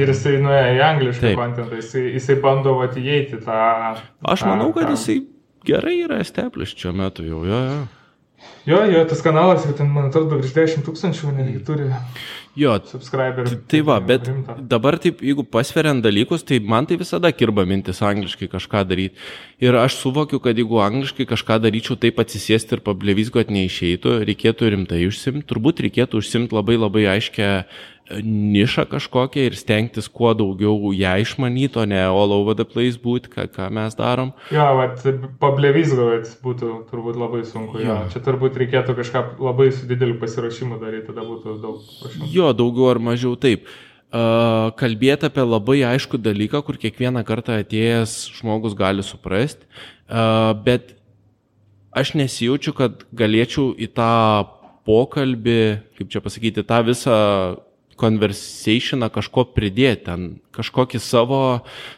Ir 0.00 0.10
jisai 0.10 0.38
nuėjo 0.42 0.70
į 0.78 0.80
anglišką 0.86 1.34
kontentą, 1.38 1.76
jisai, 1.78 2.06
jisai 2.16 2.38
bando 2.42 2.72
atėjti 2.86 3.42
tą... 3.44 3.60
Aš 4.32 4.48
manau, 4.48 4.72
kad 4.74 4.88
jisai 4.94 5.20
gerai 5.68 6.00
yra 6.06 6.18
established 6.24 6.80
šiuo 6.80 6.96
metu 6.96 7.26
jau, 7.28 7.44
jo, 7.46 7.60
jo. 7.68 7.78
Jo, 8.68 8.82
jo, 8.86 9.04
tas 9.08 9.20
kanalas 9.24 9.64
jau 9.66 9.72
ten, 9.76 9.88
man 9.92 10.08
atrodo, 10.10 10.38
virš 10.40 10.52
10 10.56 10.84
tūkstančių 10.86 11.30
netgi 11.36 11.62
turi. 11.66 11.88
Jo, 12.58 12.72
subscriberių. 12.90 13.60
Tai 13.70 13.80
va, 13.86 13.98
bet 14.02 14.26
rimta. 14.26 14.56
dabar 14.58 14.96
taip, 14.98 15.20
jeigu 15.22 15.44
pasveriant 15.46 16.02
dalykus, 16.02 16.42
tai 16.46 16.58
man 16.58 16.88
tai 16.90 16.96
visada 16.98 17.30
kirba 17.30 17.62
mintis 17.68 18.00
angliškai 18.02 18.48
kažką 18.50 18.82
daryti. 18.88 19.14
Ir 19.62 19.78
aš 19.78 20.00
suvokiu, 20.00 20.40
kad 20.42 20.58
jeigu 20.58 20.80
angliškai 20.82 21.28
kažką 21.30 21.60
daryčiau, 21.62 21.94
taip 22.02 22.18
atsisėsti 22.18 22.78
ir 22.78 22.82
pablevizgot 22.86 23.52
neišeitų, 23.54 24.16
reikėtų 24.26 24.72
rimtai 24.74 25.04
užsimti. 25.06 25.46
Turbūt 25.46 25.84
reikėtų 25.86 26.18
užsimti 26.18 26.58
labai 26.58 26.80
labai 26.80 27.06
aiškę 27.14 27.52
nišą 28.24 28.86
kažkokią 28.88 29.44
ir 29.48 29.56
stengtis 29.58 30.08
kuo 30.08 30.32
daugiau 30.36 30.92
ją 30.96 31.14
išmanyti, 31.20 31.78
o 31.80 31.84
ne 31.88 32.00
all 32.06 32.32
over 32.32 32.56
the 32.56 32.64
place 32.64 32.96
būti, 33.00 33.30
ką, 33.32 33.48
ką 33.52 33.68
mes 33.74 33.96
darom. 33.98 34.32
Jo, 34.54 34.64
vat, 34.78 35.04
pablevizgovėt 35.42 36.30
būtų 36.44 36.70
turbūt 36.88 37.18
labai 37.20 37.42
sunku. 37.48 37.82
Jo. 37.82 37.90
Jo. 37.90 37.98
Čia 38.14 38.22
turbūt 38.24 38.56
reikėtų 38.62 38.96
kažką 38.98 39.24
labai 39.44 39.68
su 39.76 39.88
dideliu 39.90 40.16
pasirašymu 40.22 40.80
daryti, 40.80 41.10
tada 41.10 41.26
būtų 41.28 41.58
daug 41.62 41.84
prašymų. 42.00 42.32
Jo, 42.32 42.52
daugiau 42.56 42.90
ar 42.94 43.02
mažiau 43.10 43.36
taip. 43.40 43.68
Uh, 44.08 44.72
kalbėti 44.80 45.28
apie 45.28 45.44
labai 45.44 45.82
aišku 45.84 46.16
dalyką, 46.16 46.62
kur 46.64 46.78
kiekvieną 46.80 47.20
kartą 47.28 47.58
atėjęs 47.60 48.22
žmogus 48.38 48.72
gali 48.72 49.04
suprasti, 49.04 49.68
uh, 50.08 50.56
bet 50.64 50.94
aš 51.92 52.14
nesijaučiu, 52.16 52.72
kad 52.72 53.04
galėčiau 53.12 53.74
į 53.76 53.90
tą 53.92 54.14
pokalbį, 54.88 55.60
kaip 55.98 56.08
čia 56.08 56.22
pasakyti, 56.24 56.64
tą 56.64 56.80
visą 56.88 57.18
conversationą 57.98 59.10
kažko 59.14 59.46
pridėti, 59.54 60.04
ten 60.08 60.28
kažkokį 60.54 61.00
savo, 61.02 61.42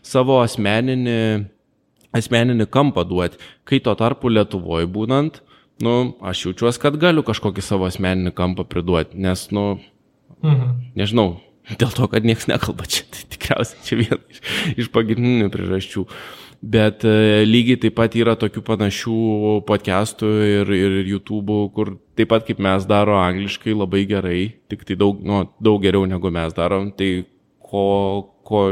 savo 0.07 0.41
asmeninį, 0.43 1.21
asmeninį 2.17 2.67
kampą 2.73 3.05
duoti. 3.09 3.41
Kai 3.69 3.83
tuo 3.85 3.95
tarpu 3.99 4.33
Lietuvoje 4.33 4.89
būnant, 4.91 5.43
nu, 5.85 6.17
aš 6.21 6.47
jaučiuosi, 6.49 6.83
kad 6.83 6.99
galiu 7.01 7.25
kažkokį 7.27 7.65
savo 7.65 7.89
asmeninį 7.89 8.35
kampą 8.37 8.67
priduoti, 8.69 9.21
nes, 9.21 9.47
nu, 9.55 9.67
mhm. 10.43 10.75
nežinau, 10.99 11.39
dėl 11.79 11.93
to, 11.95 12.07
kad 12.11 12.27
niekas 12.27 12.49
nekalba 12.51 12.87
čia, 12.91 13.05
tai 13.13 13.27
tikriausiai 13.35 13.87
čia 13.87 13.99
viena 14.01 14.21
iš, 14.31 14.41
iš 14.81 14.91
pagrindinių 14.95 15.51
priežasčių. 15.53 16.07
Bet 16.61 17.07
e, 17.09 17.41
lygiai 17.49 17.79
taip 17.81 17.95
pat 17.97 18.15
yra 18.21 18.35
tokių 18.37 18.61
panašių 18.67 19.19
podcastų 19.69 20.31
ir, 20.45 20.73
ir 20.77 20.97
YouTube, 21.09 21.57
kur 21.73 21.95
taip 22.19 22.29
pat 22.35 22.45
kaip 22.45 22.61
mes 22.61 22.85
daro 22.89 23.17
angliškai 23.17 23.73
labai 23.73 24.05
gerai, 24.09 24.41
tik 24.69 24.85
tai 24.89 24.99
daug, 25.01 25.23
nu, 25.25 25.47
daug 25.63 25.81
geriau 25.81 26.05
negu 26.09 26.33
mes 26.35 26.53
darom, 26.57 26.91
tai 26.93 27.25
ko, 27.65 27.85
ko, 28.45 28.65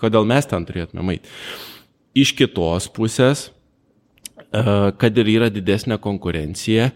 kodėl 0.00 0.26
mes 0.26 0.50
ten 0.50 0.66
turėtume 0.66 1.06
mait. 1.06 1.30
Iš 2.18 2.34
kitos 2.40 2.88
pusės, 2.90 3.50
e, 4.50 4.64
kad 4.98 5.22
ir 5.22 5.30
yra 5.36 5.52
didesnė 5.52 6.00
konkurencija, 6.02 6.90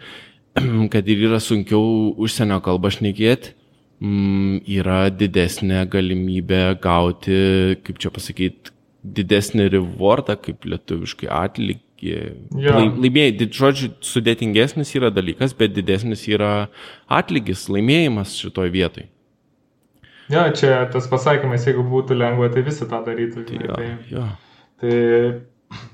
kad 0.93 1.07
ir 1.07 1.23
yra 1.29 1.39
sunkiau 1.39 2.17
užsienio 2.19 2.59
kalbą 2.67 2.91
šnekėti, 2.99 3.55
yra 4.01 5.07
didesnė 5.09 5.87
galimybė 5.89 6.77
gauti, 6.83 7.39
kaip 7.87 7.99
čia 8.03 8.13
pasakyti, 8.13 8.75
didesnį 9.17 9.71
rewardą, 9.73 10.37
kaip 10.41 10.67
lietuviškai 10.69 11.31
atlygį. 11.33 11.83
Ja. 12.61 12.77
Laimėjai, 12.77 13.49
žodžiu, 13.57 13.91
sudėtingesnis 14.05 14.93
yra 14.99 15.09
dalykas, 15.15 15.55
bet 15.57 15.73
didesnis 15.77 16.27
yra 16.29 16.69
atlygis, 17.09 17.69
laimėjimas 17.73 18.37
šitoj 18.37 18.73
vietoj. 18.75 19.09
Ja, 20.29 20.49
čia 20.53 20.81
tas 20.91 21.07
pasakymas, 21.09 21.65
jeigu 21.69 21.85
būtų 21.87 22.19
lengva, 22.19 22.51
tai 22.53 22.65
visi 22.67 22.87
tą 22.91 22.99
darytų. 23.07 23.47
Tai, 23.47 23.61
ja, 23.63 23.77
tai, 23.79 23.91
ja. 24.11 24.25
tai 24.83 24.97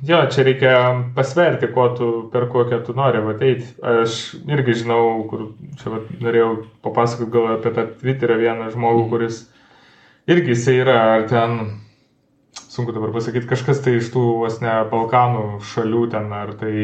jo, 0.08 0.18
čia 0.34 0.44
reikia 0.46 0.72
pasverti, 1.16 1.68
ko 1.74 1.86
tu, 1.96 2.08
per 2.32 2.48
kokią 2.52 2.80
tu 2.86 2.94
nori 2.96 3.20
ateiti. 3.32 3.68
Aš 3.82 4.18
irgi 4.50 4.80
žinau, 4.82 5.22
kur 5.30 5.46
čia 5.80 5.94
vat, 5.94 6.10
norėjau 6.22 6.50
papasakoti 6.84 7.32
gal 7.34 7.54
apie 7.56 7.72
tą 7.76 7.86
Twitter'ą 8.02 8.40
vieną 8.40 8.68
žmogų, 8.74 9.06
mm. 9.06 9.12
kuris 9.12 9.40
irgi 10.30 10.54
jisai 10.56 10.76
yra, 10.82 10.98
ar 11.16 11.26
ten 11.30 11.58
sunku 12.72 12.92
dabar 12.92 13.12
pasakyti, 13.14 13.48
kažkas 13.48 13.82
tai 13.84 13.98
iš 14.00 14.12
tų 14.14 14.26
vos 14.42 14.60
ne 14.64 14.74
Balkanų 14.90 15.46
šalių 15.72 16.04
ten, 16.12 16.30
ar 16.36 16.54
tai 16.60 16.74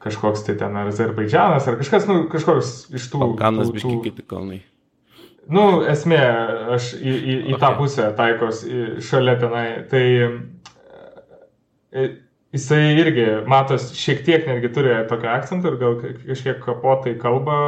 kažkoks 0.00 0.44
tai 0.46 0.56
ten, 0.60 0.76
ar 0.76 0.90
Azerbaidžianas, 0.90 1.68
ar 1.68 1.78
kažkas, 1.80 2.08
nu, 2.08 2.24
kažkoks 2.32 2.74
iš 2.96 3.08
tų. 3.12 3.22
Balkanas 3.24 3.72
biški 3.74 3.96
kiti 4.08 4.26
kalnai. 4.28 4.62
Nu, 5.50 5.80
esmė, 5.88 6.20
aš 6.76 6.92
į, 6.94 7.10
į, 7.10 7.34
į 7.50 7.54
okay. 7.56 7.60
tą 7.62 7.70
pusę 7.78 8.08
taikos, 8.16 8.62
šalia 9.02 9.34
tenai, 9.40 9.64
tai 9.90 10.04
jisai 12.54 12.96
irgi, 12.98 13.26
matos, 13.50 13.90
šiek 13.98 14.24
tiek 14.26 14.46
netgi 14.48 14.70
turi 14.74 14.94
tokio 15.10 15.30
akcentą 15.32 15.70
ir 15.70 15.76
gal 15.80 15.98
kažkiek 16.02 16.58
kapotai 16.64 17.16
kalba 17.20 17.58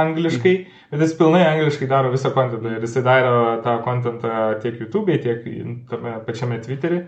angliškai, 0.00 0.54
bet 0.92 1.04
jis 1.04 1.16
pilnai 1.18 1.44
angliškai 1.46 1.88
daro 1.90 2.12
visą 2.12 2.32
kontentą 2.36 2.74
ir 2.76 2.84
jisai 2.84 3.04
daro 3.06 3.34
tą 3.64 3.78
kontentą 3.86 4.34
tiek 4.62 4.80
YouTube, 4.82 5.16
tiek 5.24 5.44
tame 5.90 6.18
pačiame 6.26 6.60
Twitter'į. 6.64 7.02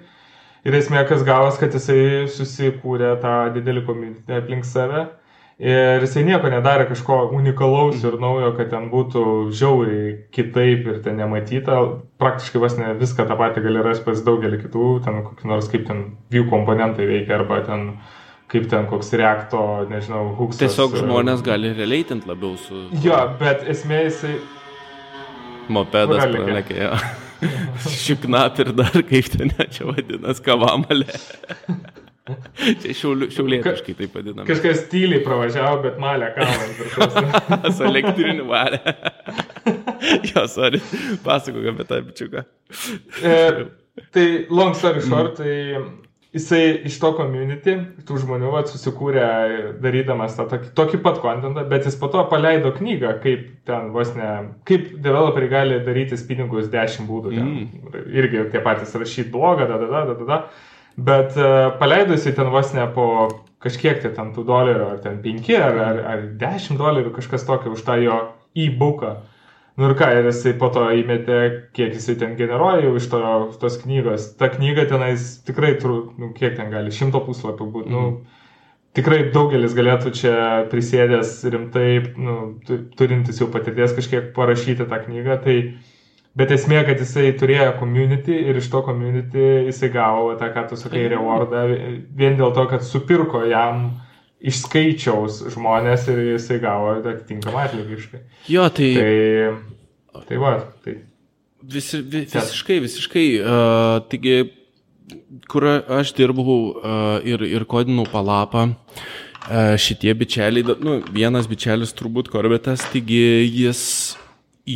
Ir 0.68 0.76
esmė, 0.76 1.00
kas 1.08 1.22
gavos, 1.24 1.56
kad 1.61 1.72
jisai 1.72 2.28
susikūrė 2.28 3.14
tą 3.22 3.36
didelį 3.54 3.86
komunitį 3.86 4.40
aplink 4.42 4.68
save 4.68 5.06
Ir 5.61 6.00
jisai 6.00 6.22
nieko 6.24 6.48
nedarė 6.48 6.86
kažko 6.88 7.18
unikalaus 7.36 8.00
ir 8.08 8.14
naujo, 8.22 8.54
kad 8.56 8.70
ten 8.72 8.86
būtų 8.88 9.24
žiauriai 9.52 10.14
kitaip 10.32 10.88
ir 10.88 11.02
ten 11.04 11.20
nematyta. 11.20 11.76
Praktiškai 12.22 12.62
vos 12.62 12.78
ne 12.78 12.94
viską 12.96 13.26
tą 13.28 13.36
patį 13.36 13.66
gali 13.66 13.82
rasti 13.84 14.06
pas 14.06 14.22
daugelį 14.24 14.62
kitų, 14.62 14.86
ten 15.04 15.20
kokį 15.26 15.52
nors 15.52 15.68
kaip 15.68 15.84
ten 15.90 16.00
view 16.32 16.48
komponentai 16.48 17.04
veikia 17.11 17.36
arba 17.42 17.61
ten 17.68 17.90
kaip 18.50 18.70
ten 18.72 18.88
koks 18.88 19.12
reakto, 19.20 19.61
nežinau, 19.92 20.30
hooksas. 20.40 20.64
Tiesiog 20.64 20.96
žmonės 21.04 21.44
gali 21.44 21.74
relatint 21.76 22.24
labiau 22.26 22.56
su... 22.58 22.86
Jo, 23.04 23.20
bet 23.38 23.68
esmė 23.68 24.06
jisai... 24.08 24.38
Mopedas 25.70 26.24
pralekė, 26.24 26.80
jo. 26.88 26.94
Šiknap 28.00 28.58
ir 28.64 28.72
dar 28.80 28.96
kaip 29.12 29.28
ten 29.36 29.52
čia 29.68 29.92
vadinas, 29.92 30.40
kavamalė. 30.44 31.20
Čia 32.82 32.94
šiaulietiškai 32.96 33.96
taip 33.98 34.16
vadiname. 34.18 34.46
Kažkas 34.48 34.86
tyliai 34.92 35.22
pravažiavo, 35.24 35.80
bet 35.86 35.98
malė 36.02 36.32
kalbant. 36.36 37.24
Su 37.76 37.88
elektriniu 37.88 38.48
valė. 38.50 38.80
jo, 40.30 40.46
sorry, 40.50 40.82
pasakok 41.24 41.72
apie 41.74 41.88
tą 41.88 42.00
bičiuką. 42.06 42.44
e, 43.22 43.34
tai 44.14 44.26
long 44.50 44.76
story 44.78 45.02
short, 45.04 45.40
tai 45.40 45.56
jisai 46.34 46.62
iš 46.86 46.98
to 47.02 47.10
community, 47.18 47.74
tų 48.06 48.20
žmonių 48.22 48.52
vat, 48.54 48.70
susikūrė 48.70 49.26
darydamas 49.82 50.36
tą 50.38 50.46
tokį, 50.50 50.72
tokį 50.78 51.00
pat 51.04 51.18
kontentą, 51.24 51.64
bet 51.70 51.88
jis 51.88 51.98
po 51.98 52.10
to 52.12 52.22
paleido 52.30 52.70
knygą, 52.76 53.16
kaip 53.24 53.48
ten 53.66 53.90
vos 53.94 54.12
ne, 54.16 54.30
kaip 54.68 54.92
developeriai 55.02 55.52
gali 55.52 55.80
daryti 55.86 56.18
pinigus 56.28 56.70
10 56.70 57.08
būdų. 57.10 57.34
Ten, 57.34 57.50
mm. 57.50 58.10
Irgi 58.14 58.46
tie 58.54 58.62
patys 58.64 58.94
rašyti 58.94 59.30
blogą, 59.34 59.66
da, 59.70 59.80
da, 59.82 59.90
da, 59.90 60.04
da, 60.12 60.28
da. 60.28 60.42
Bet 61.01 61.36
uh, 61.38 61.70
paleidusi 61.80 62.34
ten 62.36 62.51
vos 62.53 62.74
ne 62.76 62.84
po 62.94 63.07
kažkiek 63.61 64.01
tai 64.03 64.12
ten 64.16 64.32
tų 64.34 64.44
dolerių, 64.48 64.86
ar 64.94 65.03
ten 65.05 65.20
5, 65.24 65.51
ar, 65.61 65.78
ar, 65.84 66.01
ar 66.12 66.22
10 66.40 66.80
dolerių 66.80 67.12
kažkas 67.16 67.44
tokio 67.48 67.74
už 67.76 67.84
tą 67.86 67.98
jo 68.01 68.16
e-booką. 68.57 69.14
Nu 69.80 69.88
ir 69.88 69.94
ką, 69.96 70.09
ir 70.18 70.26
jisai 70.28 70.53
po 70.61 70.68
to 70.72 70.82
įmetė, 70.92 71.38
kiek 71.76 71.94
jisai 71.96 72.16
ten 72.20 72.34
generuoja 72.36 72.82
jau 72.84 72.96
iš 72.98 73.07
to, 73.12 73.20
tos 73.62 73.78
knygos. 73.80 74.32
Ta 74.40 74.51
knyga 74.53 74.84
tenais 74.90 75.38
tikrai, 75.46 75.76
tru, 75.80 76.11
nu, 76.20 76.32
kiek 76.36 76.57
ten 76.59 76.72
gali, 76.72 76.92
šimto 76.92 77.22
puslapių 77.24 77.68
būti. 77.76 77.88
Mm. 77.88 77.94
Nu, 77.94 78.03
mhm. 78.11 78.42
tikrai 78.98 79.20
daugelis 79.32 79.76
galėtų 79.78 80.12
čia 80.20 80.34
prisėdęs 80.72 81.38
rimtai, 81.55 81.88
nu, 82.20 82.36
turintis 82.98 83.40
jau 83.40 83.48
patirties 83.53 83.96
kažkiek 83.96 84.34
parašyti 84.36 84.88
tą 84.90 85.01
knygą. 85.07 85.38
Tai 85.46 85.57
uh, 85.62 85.89
Bet 86.38 86.52
esmė, 86.54 86.84
kad 86.86 87.00
jisai 87.02 87.32
turėjo 87.38 87.72
community 87.80 88.36
ir 88.46 88.58
iš 88.60 88.68
to 88.70 88.84
community 88.86 89.46
jisai 89.66 89.90
gavo 89.90 90.30
tą, 90.38 90.52
ką 90.54 90.68
tu 90.70 90.78
sakai, 90.78 91.02
mhm. 91.08 91.10
rewardą, 91.16 91.64
vien 92.16 92.38
dėl 92.38 92.54
to, 92.54 92.66
kad 92.70 92.86
supirko 92.86 93.42
jam 93.50 93.88
iš 94.40 94.62
skaičiaus 94.62 95.42
žmonės 95.52 96.06
ir 96.12 96.22
jisai 96.36 96.60
gavo 96.62 96.94
atitinkamą 97.00 97.64
atlygį 97.66 97.98
iš 97.98 98.06
tai. 98.12 98.20
Jo, 98.48 98.68
tai. 98.72 98.92
Tai, 98.96 100.22
tai 100.28 100.38
va, 100.40 100.54
tai. 100.84 100.96
Visi, 101.60 102.00
vis, 102.00 102.30
visiškai, 102.32 102.78
visiškai. 102.86 103.26
Uh, 103.42 103.98
taigi, 104.08 104.38
kur 105.50 105.66
aš 105.68 106.14
dirbau 106.16 106.60
uh, 106.70 107.18
ir, 107.26 107.42
ir 107.44 107.66
kodinau 107.68 108.06
palapą, 108.08 108.70
uh, 108.70 109.74
šitie 109.82 110.14
bičialiai, 110.16 110.78
nu, 110.80 111.00
vienas 111.12 111.50
bičialis 111.50 111.92
turbūt 111.98 112.30
korbetas, 112.32 112.86
taigi 112.94 113.20
jis 113.50 113.82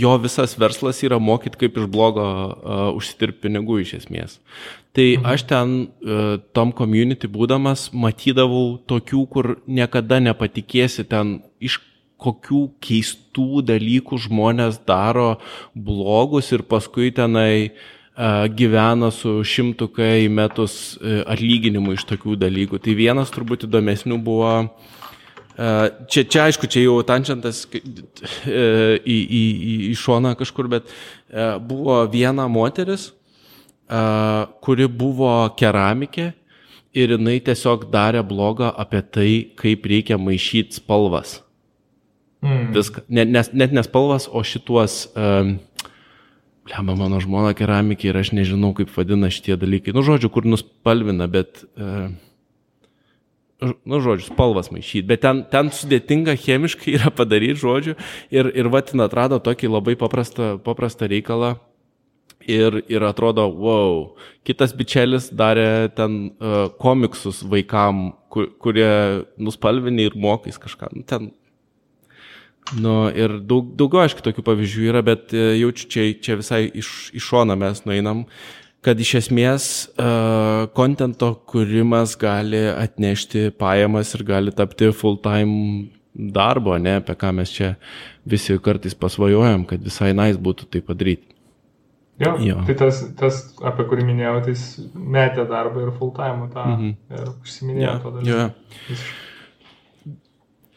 jo 0.01 0.15
visas 0.23 0.55
verslas 0.59 1.03
yra 1.07 1.19
mokyti, 1.23 1.59
kaip 1.65 1.79
iš 1.79 1.89
blogo 1.91 2.25
uh, 2.25 2.85
užsidirbti 2.97 3.47
pinigų 3.47 3.81
iš 3.85 3.97
esmės. 4.01 4.39
Tai 4.95 5.07
mhm. 5.17 5.27
aš 5.33 5.47
ten 5.51 5.75
uh, 5.81 6.37
tom 6.57 6.75
community 6.77 7.31
būdamas 7.31 7.89
matydavau 7.93 8.79
tokių, 8.91 9.25
kur 9.31 9.51
niekada 9.67 10.21
nepatikėsi 10.23 11.07
ten 11.11 11.41
iš 11.61 11.81
kokių 12.25 12.63
keistų 12.85 13.65
dalykų 13.69 14.21
žmonės 14.29 14.79
daro 14.87 15.35
blogus 15.75 16.53
ir 16.55 16.63
paskui 16.69 17.11
tenai 17.13 17.69
uh, 17.69 18.47
gyvena 18.49 19.11
su 19.13 19.41
šimtukai 19.45 20.29
metus 20.33 20.97
uh, 20.97 21.23
atlyginimu 21.35 21.99
iš 21.99 22.07
tokių 22.15 22.39
dalykų. 22.47 22.81
Tai 22.81 22.99
vienas 22.99 23.35
turbūt 23.35 23.67
įdomesnių 23.69 24.23
buvo 24.25 24.55
uh, 24.63 24.94
Čia, 25.55 26.25
čia 26.27 26.47
aišku, 26.49 26.67
čia 26.67 26.83
jau 26.83 26.97
tančiantas 27.07 27.63
e, 27.71 27.81
į, 28.99 29.19
į, 29.23 29.43
į, 29.55 29.75
į 29.93 29.93
šoną 29.99 30.33
kažkur, 30.39 30.67
bet 30.73 30.89
e, 30.91 31.45
buvo 31.63 32.01
viena 32.11 32.49
moteris, 32.51 33.13
kuri 34.65 34.89
buvo 34.89 35.31
keramikė 35.55 36.33
ir 36.97 37.15
jinai 37.15 37.37
tiesiog 37.45 37.89
darė 37.93 38.23
blogą 38.27 38.71
apie 38.73 39.03
tai, 39.03 39.31
kaip 39.61 39.87
reikia 39.91 40.19
maišyti 40.19 40.81
spalvas. 40.81 41.37
Mm. 42.45 42.73
Viską. 42.75 43.05
Net, 43.09 43.31
nes, 43.31 43.51
net 43.57 43.77
nespalvas, 43.77 44.29
o 44.31 44.43
šituos... 44.47 45.05
Um, 45.15 45.59
Lemba 46.65 46.95
mano 46.97 47.19
žmona 47.21 47.51
keramikė 47.53 48.09
ir 48.09 48.17
aš 48.17 48.31
nežinau, 48.33 48.71
kaip 48.73 48.89
vadina 48.95 49.29
šitie 49.29 49.53
dalykai. 49.61 49.93
Nu, 49.93 50.01
žodžiu, 50.07 50.31
kur 50.33 50.49
nuspalvina, 50.49 51.29
bet... 51.31 51.61
Uh, 51.77 52.15
nu, 53.73 54.01
žodžiu, 54.05 54.29
spalvas 54.31 54.71
maišyti, 54.75 55.07
bet 55.09 55.23
ten, 55.25 55.45
ten 55.51 55.71
sudėtinga 55.75 56.37
chemiškai 56.41 56.97
yra 56.99 57.13
padaryti, 57.15 57.61
žodžiu, 57.63 57.95
ir, 58.35 58.51
ir 58.55 58.71
vatin 58.73 59.05
atrado 59.05 59.41
tokį 59.43 59.71
labai 59.73 59.97
paprastą, 60.01 60.57
paprastą 60.65 61.11
reikalą. 61.11 61.57
Ir, 62.45 62.83
ir 62.93 63.01
atrodo, 63.09 63.47
wow, 63.49 64.03
kitas 64.45 64.75
bičelis 64.77 65.31
darė 65.33 65.89
ten 65.97 66.27
uh, 66.29 66.67
komiksus 66.77 67.39
vaikam, 67.49 68.11
kur, 68.29 68.51
kurie 68.61 69.25
nuspalvini 69.41 70.05
ir 70.11 70.17
mokais 70.21 70.61
kažką. 70.61 70.91
Nu, 70.93 71.05
ten, 71.09 71.31
nu, 72.77 72.93
ir 73.17 73.39
daug, 73.49 73.71
daugiau, 73.81 74.03
aišku, 74.05 74.21
tokių 74.27 74.45
pavyzdžių 74.45 74.85
yra, 74.91 75.01
bet 75.07 75.33
uh, 75.33 75.55
jaučiu, 75.57 75.89
čia, 75.89 76.05
čia 76.21 76.37
visai 76.43 76.67
iš, 76.69 76.91
iš 77.17 77.31
šoną 77.33 77.57
mes 77.65 77.81
nueinam. 77.89 78.27
Kad 78.85 79.01
iš 79.01 79.15
esmės 79.23 79.67
kontento 80.77 81.31
uh, 81.33 81.37
kūrimas 81.49 82.19
gali 82.21 82.67
atnešti 82.69 83.49
pajamas 83.59 84.13
ir 84.17 84.25
gali 84.29 84.53
tapti 84.53 84.91
full-time 84.93 85.89
darbo, 86.15 86.77
ne, 86.79 86.99
apie 87.01 87.17
ką 87.19 87.33
mes 87.35 87.51
čia 87.51 87.75
visi 88.29 88.59
kartais 88.63 88.95
pasvajojam, 88.95 89.65
kad 89.69 89.83
visai 89.83 90.13
nais 90.17 90.37
būtų 90.39 90.69
tai 90.71 90.83
padaryti. 90.85 91.35
Jo, 92.23 92.37
jo. 92.39 92.61
tai 92.69 92.77
tas, 92.79 93.01
tas, 93.19 93.41
apie 93.67 93.89
kurį 93.91 94.05
minėjau, 94.07 94.37
tai 94.47 94.55
metė 94.95 95.49
darbą 95.51 95.83
ir 95.83 95.91
full-time 95.97 96.47
tą 96.53 96.67
mm 96.69 96.77
-hmm. 96.79 96.95
ir 97.19 97.31
užsiminėjo 97.43 97.95
to 98.03 98.11
dalyko. 98.19 98.53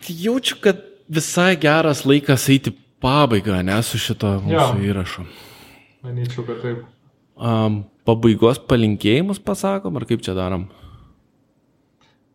Jaučiu, 0.07 0.57
kad 0.61 0.81
visai 1.07 1.55
geras 1.55 2.05
laikas 2.05 2.49
eiti 2.49 2.73
pabaigą, 2.99 3.61
ne, 3.61 3.83
su 3.83 3.97
šito 4.01 4.39
mūsų 4.47 4.79
jo. 4.79 4.89
įrašu. 4.89 5.25
Manyčiau, 6.03 6.45
kad 6.47 6.61
taip. 6.61 6.85
Um, 7.37 7.83
pabaigos 8.07 8.61
palinkėjimus 8.69 9.41
pasakom, 9.43 9.99
ar 9.99 10.07
kaip 10.07 10.23
čia 10.23 10.35
darom? 10.37 10.67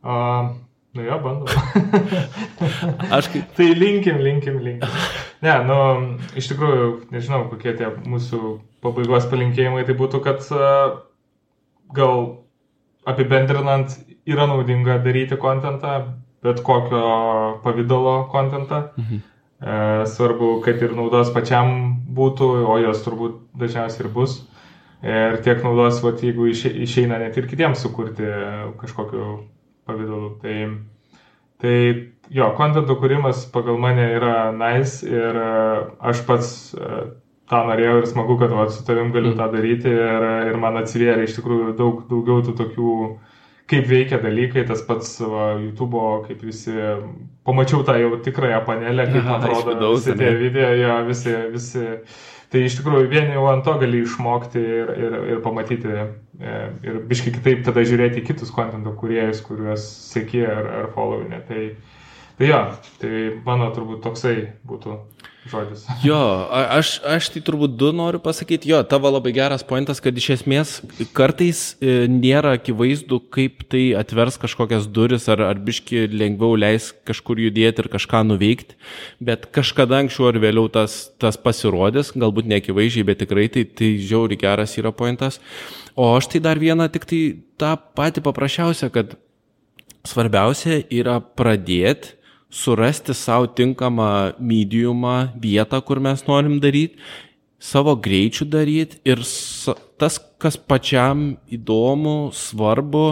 Uh, 0.03 0.53
nu 0.93 1.07
jo, 1.07 1.19
bandom. 1.23 1.49
Aš 3.17 3.31
kaip. 3.33 3.55
tai 3.57 3.71
linkim, 3.79 4.21
linkim, 4.21 4.59
linkim. 4.61 5.01
Ne, 5.43 5.55
nu, 5.67 5.79
iš 6.39 6.53
tikrųjų, 6.53 6.89
nežinau, 7.15 7.47
kokie 7.51 7.73
tie 7.79 7.89
mūsų 8.05 8.57
pabaigos 8.85 9.29
palinkėjimai, 9.33 9.87
tai 9.89 9.97
būtų, 9.99 10.21
kad 10.27 10.45
gal 11.97 12.23
apibendrinant 13.09 13.97
yra 14.29 14.47
naudinga 14.51 15.01
daryti 15.03 15.39
kontentą, 15.41 15.97
bet 16.43 16.63
kokio 16.67 17.03
pavydalo 17.65 18.17
kontentą. 18.31 18.89
Mhm. 18.99 19.29
E, 19.63 19.75
svarbu, 20.11 20.57
kad 20.65 20.81
ir 20.83 20.95
naudos 20.99 21.31
pačiam 21.31 21.69
būtų, 22.11 22.49
o 22.67 22.79
jos 22.83 23.05
turbūt 23.05 23.37
dažniausiai 23.59 24.03
ir 24.03 24.09
bus 24.11 24.41
ir 25.03 25.39
tiek 25.45 25.63
naudos, 25.65 26.01
vat, 26.05 26.23
jeigu 26.23 26.49
išeina 26.53 27.19
net 27.23 27.37
ir 27.39 27.49
kitiems 27.51 27.83
sukurti 27.83 28.29
kažkokiu 28.81 29.27
pavydalu. 29.89 30.31
Tai, 30.43 30.57
tai 31.63 31.75
jo, 32.31 32.53
kontento 32.59 32.97
kūrimas 33.01 33.45
pagal 33.55 33.81
mane 33.83 34.07
yra 34.19 34.37
nice 34.55 35.03
ir 35.09 35.43
e, 35.43 35.51
aš 36.13 36.23
pats 36.29 36.55
e, 36.77 37.03
tą 37.51 37.65
norėjau 37.69 37.99
ir 38.01 38.09
smagu, 38.09 38.39
kad 38.41 38.55
vat, 38.57 38.73
su 38.75 38.87
tavim 38.87 39.13
galiu 39.15 39.35
mm. 39.35 39.41
tą 39.41 39.51
daryti 39.53 39.93
ir, 39.93 40.27
ir 40.53 40.59
man 40.63 40.79
atsivėrė 40.81 41.27
iš 41.27 41.37
tikrųjų 41.41 41.77
daug 41.79 42.03
daugiau 42.11 42.47
tų 42.47 42.57
tokių 42.63 42.97
kaip 43.73 43.87
veikia 43.89 44.19
dalykai, 44.21 44.67
tas 44.69 44.83
pats 44.85 45.15
va, 45.25 45.53
YouTube, 45.61 46.03
kaip 46.27 46.43
visi, 46.45 46.75
pamačiau 47.47 47.85
tą 47.87 47.97
jau 48.01 48.11
tikrąją 48.25 48.61
panelę, 48.67 49.07
kaip 49.09 49.23
Aha, 49.23 49.39
atrodo 49.39 49.95
visi 49.95 50.17
tie 50.19 50.33
video, 50.37 50.69
jo, 50.77 50.99
visi, 51.09 51.35
visi. 51.55 51.87
Tai 52.53 52.61
iš 52.67 52.75
tikrųjų 52.79 53.09
vien 53.09 53.31
jau 53.33 53.47
ant 53.49 53.65
to 53.65 53.73
gali 53.81 54.03
išmokti 54.05 54.61
ir, 54.61 54.91
ir, 54.93 55.15
ir 55.33 55.39
pamatyti 55.45 55.89
e, 55.89 56.03
ir 56.85 56.99
biškai 57.09 57.33
kitaip 57.39 57.63
tada 57.65 57.85
žiūrėti 57.89 58.21
į 58.21 58.27
kitus 58.29 58.53
kontento 58.53 58.93
kuriejus, 59.01 59.41
kuriuos 59.47 59.87
sėki 60.13 60.43
ar, 60.45 60.69
ar 60.83 60.91
followinė. 60.93 61.41
Tai, 61.49 61.63
tai 62.37 62.51
jo, 62.51 62.61
tai 63.01 63.23
mano 63.47 63.71
turbūt 63.73 64.03
toksai 64.05 64.37
būtų 64.69 64.99
žodis. 65.49 65.85
Jo, 66.07 66.19
aš, 66.51 66.97
aš 67.07 67.29
tai 67.35 67.43
turbūt 67.45 67.75
du 67.79 67.91
noriu 67.95 68.21
pasakyti, 68.23 68.71
jo, 68.73 68.81
tavo 68.87 69.11
labai 69.13 69.33
geras 69.35 69.65
pointas, 69.67 70.01
kad 70.03 70.17
iš 70.19 70.29
esmės 70.37 70.75
kartais 71.17 71.63
e, 71.81 72.07
nėra 72.11 72.55
akivaizdu, 72.59 73.19
kaip 73.33 73.65
tai 73.73 73.85
atvers 73.99 74.39
kažkokias 74.43 74.89
duris 74.93 75.29
ar, 75.33 75.45
ar 75.51 75.61
biški 75.63 76.07
lengviau 76.13 76.57
leis 76.59 76.91
kažkur 77.09 77.43
judėti 77.43 77.85
ir 77.85 77.91
kažką 77.93 78.23
nuveikti, 78.31 78.79
bet 79.23 79.49
kažkada 79.55 80.03
anksčiau 80.03 80.31
ar 80.31 80.41
vėliau 80.43 80.71
tas, 80.73 81.11
tas 81.23 81.39
pasirodys, 81.41 82.15
galbūt 82.15 82.49
ne 82.51 82.61
akivaizdžiai, 82.63 83.09
bet 83.11 83.23
tikrai 83.25 83.49
tai, 83.53 83.67
tai 83.67 83.95
žiauri 84.03 84.39
geras 84.41 84.79
yra 84.81 84.95
pointas. 84.95 85.41
O 85.99 86.15
aš 86.17 86.31
tai 86.33 86.43
dar 86.45 86.61
vieną, 86.63 86.89
tik 86.93 87.07
tai 87.09 87.23
tą 87.61 87.77
patį 87.99 88.25
paprasčiausią, 88.25 88.89
kad 88.95 89.17
svarbiausia 90.09 90.83
yra 90.91 91.21
pradėti 91.21 92.17
surasti 92.53 93.15
savo 93.17 93.49
tinkamą 93.49 94.37
mediumą, 94.39 95.33
vietą, 95.41 95.81
kur 95.81 96.01
mes 96.05 96.27
norim 96.29 96.59
daryti, 96.61 97.01
savo 97.63 97.95
greičių 97.97 98.47
daryti 98.53 99.01
ir 99.09 99.23
tas, 99.99 100.19
kas 100.43 100.59
pačiam 100.59 101.33
įdomu, 101.51 102.33
svarbu 102.37 103.07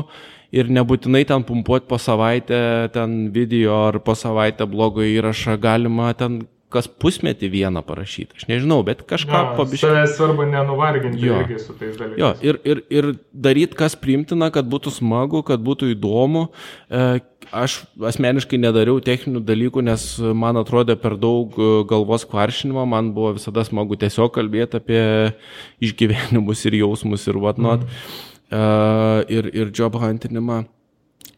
ir 0.53 0.71
nebūtinai 0.71 1.23
ten 1.29 1.45
pumpuoti 1.47 1.89
po 1.89 1.99
savaitę 2.03 2.91
ten 2.93 3.31
video 3.33 3.87
ar 3.89 4.01
po 4.05 4.17
savaitę 4.19 4.67
blogo 4.67 5.07
įrašą, 5.07 5.57
galima 5.63 6.13
ten 6.19 6.43
kas 6.71 6.87
pusmetį 6.87 7.51
vieną 7.51 7.83
parašyti. 7.87 8.39
Aš 8.39 8.47
nežinau, 8.51 8.81
bet 8.87 9.03
kažką 9.09 9.41
Jo, 9.41 9.55
pabiškyti. 9.59 9.89
Savęs 9.89 10.15
svarbu 10.17 10.47
nenuvarginti 10.51 11.27
Jo. 11.27 11.41
irgi 11.43 11.59
su 11.59 11.75
tais 11.75 11.97
dalykais. 11.99 12.21
Jo, 12.21 12.31
ir, 12.47 12.61
ir, 12.65 12.83
ir 12.91 13.11
daryti, 13.35 13.77
kas 13.79 13.99
primtina, 13.99 14.53
kad 14.55 14.69
būtų 14.71 14.95
smagu, 14.95 15.43
kad 15.47 15.63
būtų 15.67 15.93
įdomu. 15.97 16.49
E, 16.89 17.21
Aš 17.51 17.81
asmeniškai 18.07 18.61
nedariau 18.63 19.01
techninių 19.03 19.41
dalykų, 19.43 19.83
nes 19.83 20.03
man 20.39 20.61
atrodė 20.61 20.95
per 21.01 21.17
daug 21.19 21.57
e, 21.59 21.71
galvos 21.91 22.23
kvaršinimo, 22.29 22.85
man 22.87 23.09
buvo 23.17 23.33
visada 23.41 23.65
smagu 23.67 23.99
tiesiog 23.99 24.31
kalbėti 24.37 24.79
apie 24.79 25.01
išgyvenimus 25.83 26.63
ir 26.69 26.77
jausmus 26.85 27.27
ir 27.27 27.41
whatnot, 27.43 27.89
mm. 28.53 29.33
ir, 29.35 29.51
ir 29.51 29.73
job 29.75 29.99
huntinimą. 29.99 30.61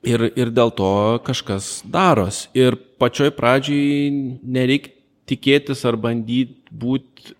Ir, 0.02 0.26
ir 0.36 0.50
dėl 0.50 0.74
to 0.74 0.92
kažkas 1.24 1.78
daros. 1.86 2.48
Ir 2.58 2.74
pačioj 3.00 3.30
pradžiai 3.38 4.10
nereikia 4.42 4.98
tikėtis 5.32 5.82
ar 5.88 5.98
bandyti 6.00 6.60
būti 6.72 7.34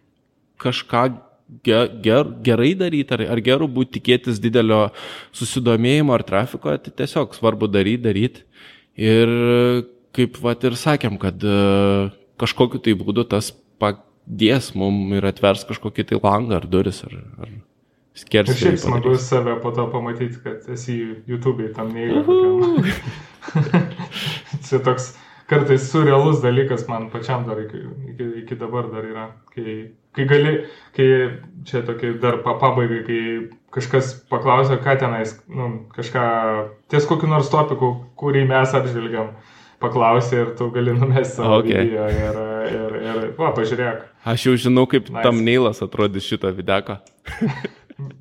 kažką 0.63 1.05
ge, 1.65 1.81
ger, 2.05 2.31
gerai 2.45 2.73
daryti, 2.79 3.15
ar, 3.17 3.25
ar 3.35 3.43
gerų 3.45 3.69
būti 3.79 3.99
tikėtis 3.99 4.41
didelio 4.43 4.87
susidomėjimo 5.37 6.15
ar 6.17 6.25
trafiko, 6.27 6.77
tai 6.81 6.95
tiesiog 7.03 7.37
svarbu 7.37 7.69
daryti, 7.71 8.05
daryti. 8.07 8.47
Ir 9.01 9.31
kaip 10.17 10.37
vat 10.45 10.65
ir 10.69 10.77
sakėm, 10.77 11.19
kad 11.21 11.41
e, 11.41 11.59
kažkokiu 12.41 12.81
tai 12.85 12.95
būdu 13.01 13.25
tas 13.29 13.51
padės 13.81 14.73
mum 14.77 15.15
ir 15.17 15.25
atvers 15.31 15.65
kažkokį 15.69 16.09
tai 16.11 16.21
langą 16.21 16.59
ar 16.61 16.67
duris 16.69 17.01
ar, 17.09 17.17
ar 17.41 17.53
Ir 18.13 18.21
skersą. 18.21 18.55
šiaip 18.61 18.77
smagu 18.77 19.15
save 19.17 19.55
po 19.63 19.71
to 19.73 19.87
pamatyti, 19.89 20.37
kad 20.45 20.67
esi 20.69 20.99
YouTube'ai 21.25 21.71
tam 21.73 21.95
neįgaliu. 21.97 22.83
Čia 24.69 24.81
toks 24.85 25.15
kartais 25.53 25.85
surrealus 25.93 26.41
dalykas 26.43 26.87
man 26.89 27.11
pačiam 27.13 27.45
dar 27.49 27.61
iki, 27.63 27.85
iki, 28.15 28.29
iki 28.43 28.59
dabar 28.61 28.89
dar 28.93 29.05
yra. 29.07 29.29
Kai, 29.55 29.79
kai 30.17 30.27
gali, 30.31 30.55
kai 30.97 31.09
čia 31.69 31.85
tokia 31.87 32.17
dar 32.23 32.41
pa- 32.45 32.57
pabaigai, 32.61 33.03
kai 33.07 33.23
kažkas 33.77 34.15
paklausia, 34.33 34.81
ką 34.85 34.97
tenais, 35.01 35.37
nu, 35.49 35.71
kažką 35.97 36.25
ties 36.93 37.07
kokiu 37.09 37.29
nors 37.31 37.49
topiku, 37.53 37.95
kurį 38.21 38.47
mes 38.51 38.73
apžvelgiam, 38.77 39.31
paklausė 39.83 40.41
ir 40.43 40.51
tu 40.59 40.69
gali 40.75 40.93
numesti 40.95 41.39
savo 41.41 41.61
Okay. 41.63 41.85
video 41.89 42.09
ir, 42.09 42.41
ir, 42.73 42.97
ir, 43.03 43.23
va, 43.39 43.53
pažiūrėk. 43.57 44.05
Aš 44.33 44.45
jau 44.47 44.53
žinau, 44.69 44.85
kaip 44.87 45.09
nice. 45.11 45.23
tam 45.25 45.41
neilas 45.45 45.81
atrodys 45.83 46.29
šitą 46.29 46.53
videką. 46.55 47.01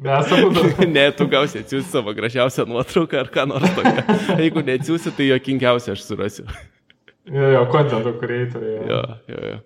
Mes 0.01 0.31
abu 0.35 0.65
ne, 0.95 1.05
tu 1.15 1.25
gausi 1.31 1.61
atsiųsti 1.63 1.89
savo 1.95 2.13
gražiausią 2.17 2.65
nuotrauką 2.69 3.19
ar 3.21 3.29
ką 3.33 3.45
nors 3.49 3.71
tokio. 3.77 4.03
Jeigu 4.41 4.61
neatsiųsi, 4.67 5.13
tai 5.17 5.29
jokingiausia 5.31 5.95
aš 5.95 6.03
surasiu. 6.09 6.45
Jo, 7.29 7.51
jo, 7.53 7.65
kontento 7.69 8.13
creatoriai. 8.17 8.87
Jo, 8.89 9.01
jo, 9.29 9.41
jo. 9.51 9.59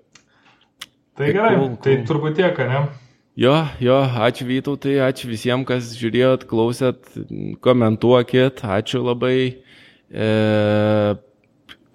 Tai 1.16 1.28
gerai, 1.32 1.56
Cool, 1.56 1.76
tai 1.80 1.94
cool. 1.96 2.08
turbūt 2.10 2.36
tiek, 2.36 2.58
ne? 2.68 2.82
Jo, 3.40 3.54
jo, 3.84 3.96
ačiū 4.28 4.48
Vytautai, 4.48 4.98
ačiū 5.04 5.30
visiems, 5.32 5.68
kas 5.68 5.94
žiūrėjot, 6.00 6.44
klausėt, 6.48 7.08
komentuokit, 7.64 8.64
ačiū 8.64 9.04
labai. 9.04 9.38
E, 10.12 10.28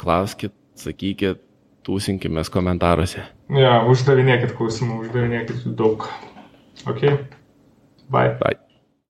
klauskit, 0.01 0.53
sakykit, 0.81 1.41
tūsinkimės 1.87 2.53
komentaruose. 2.53 3.24
Ja, 3.57 3.81
uždavinėkit 3.89 4.57
klausimų, 4.57 5.03
uždavinėkit 5.07 5.69
daug. 5.77 6.09
Ok? 6.89 7.07
Bye. 8.09 8.37
Bye. 8.41 8.57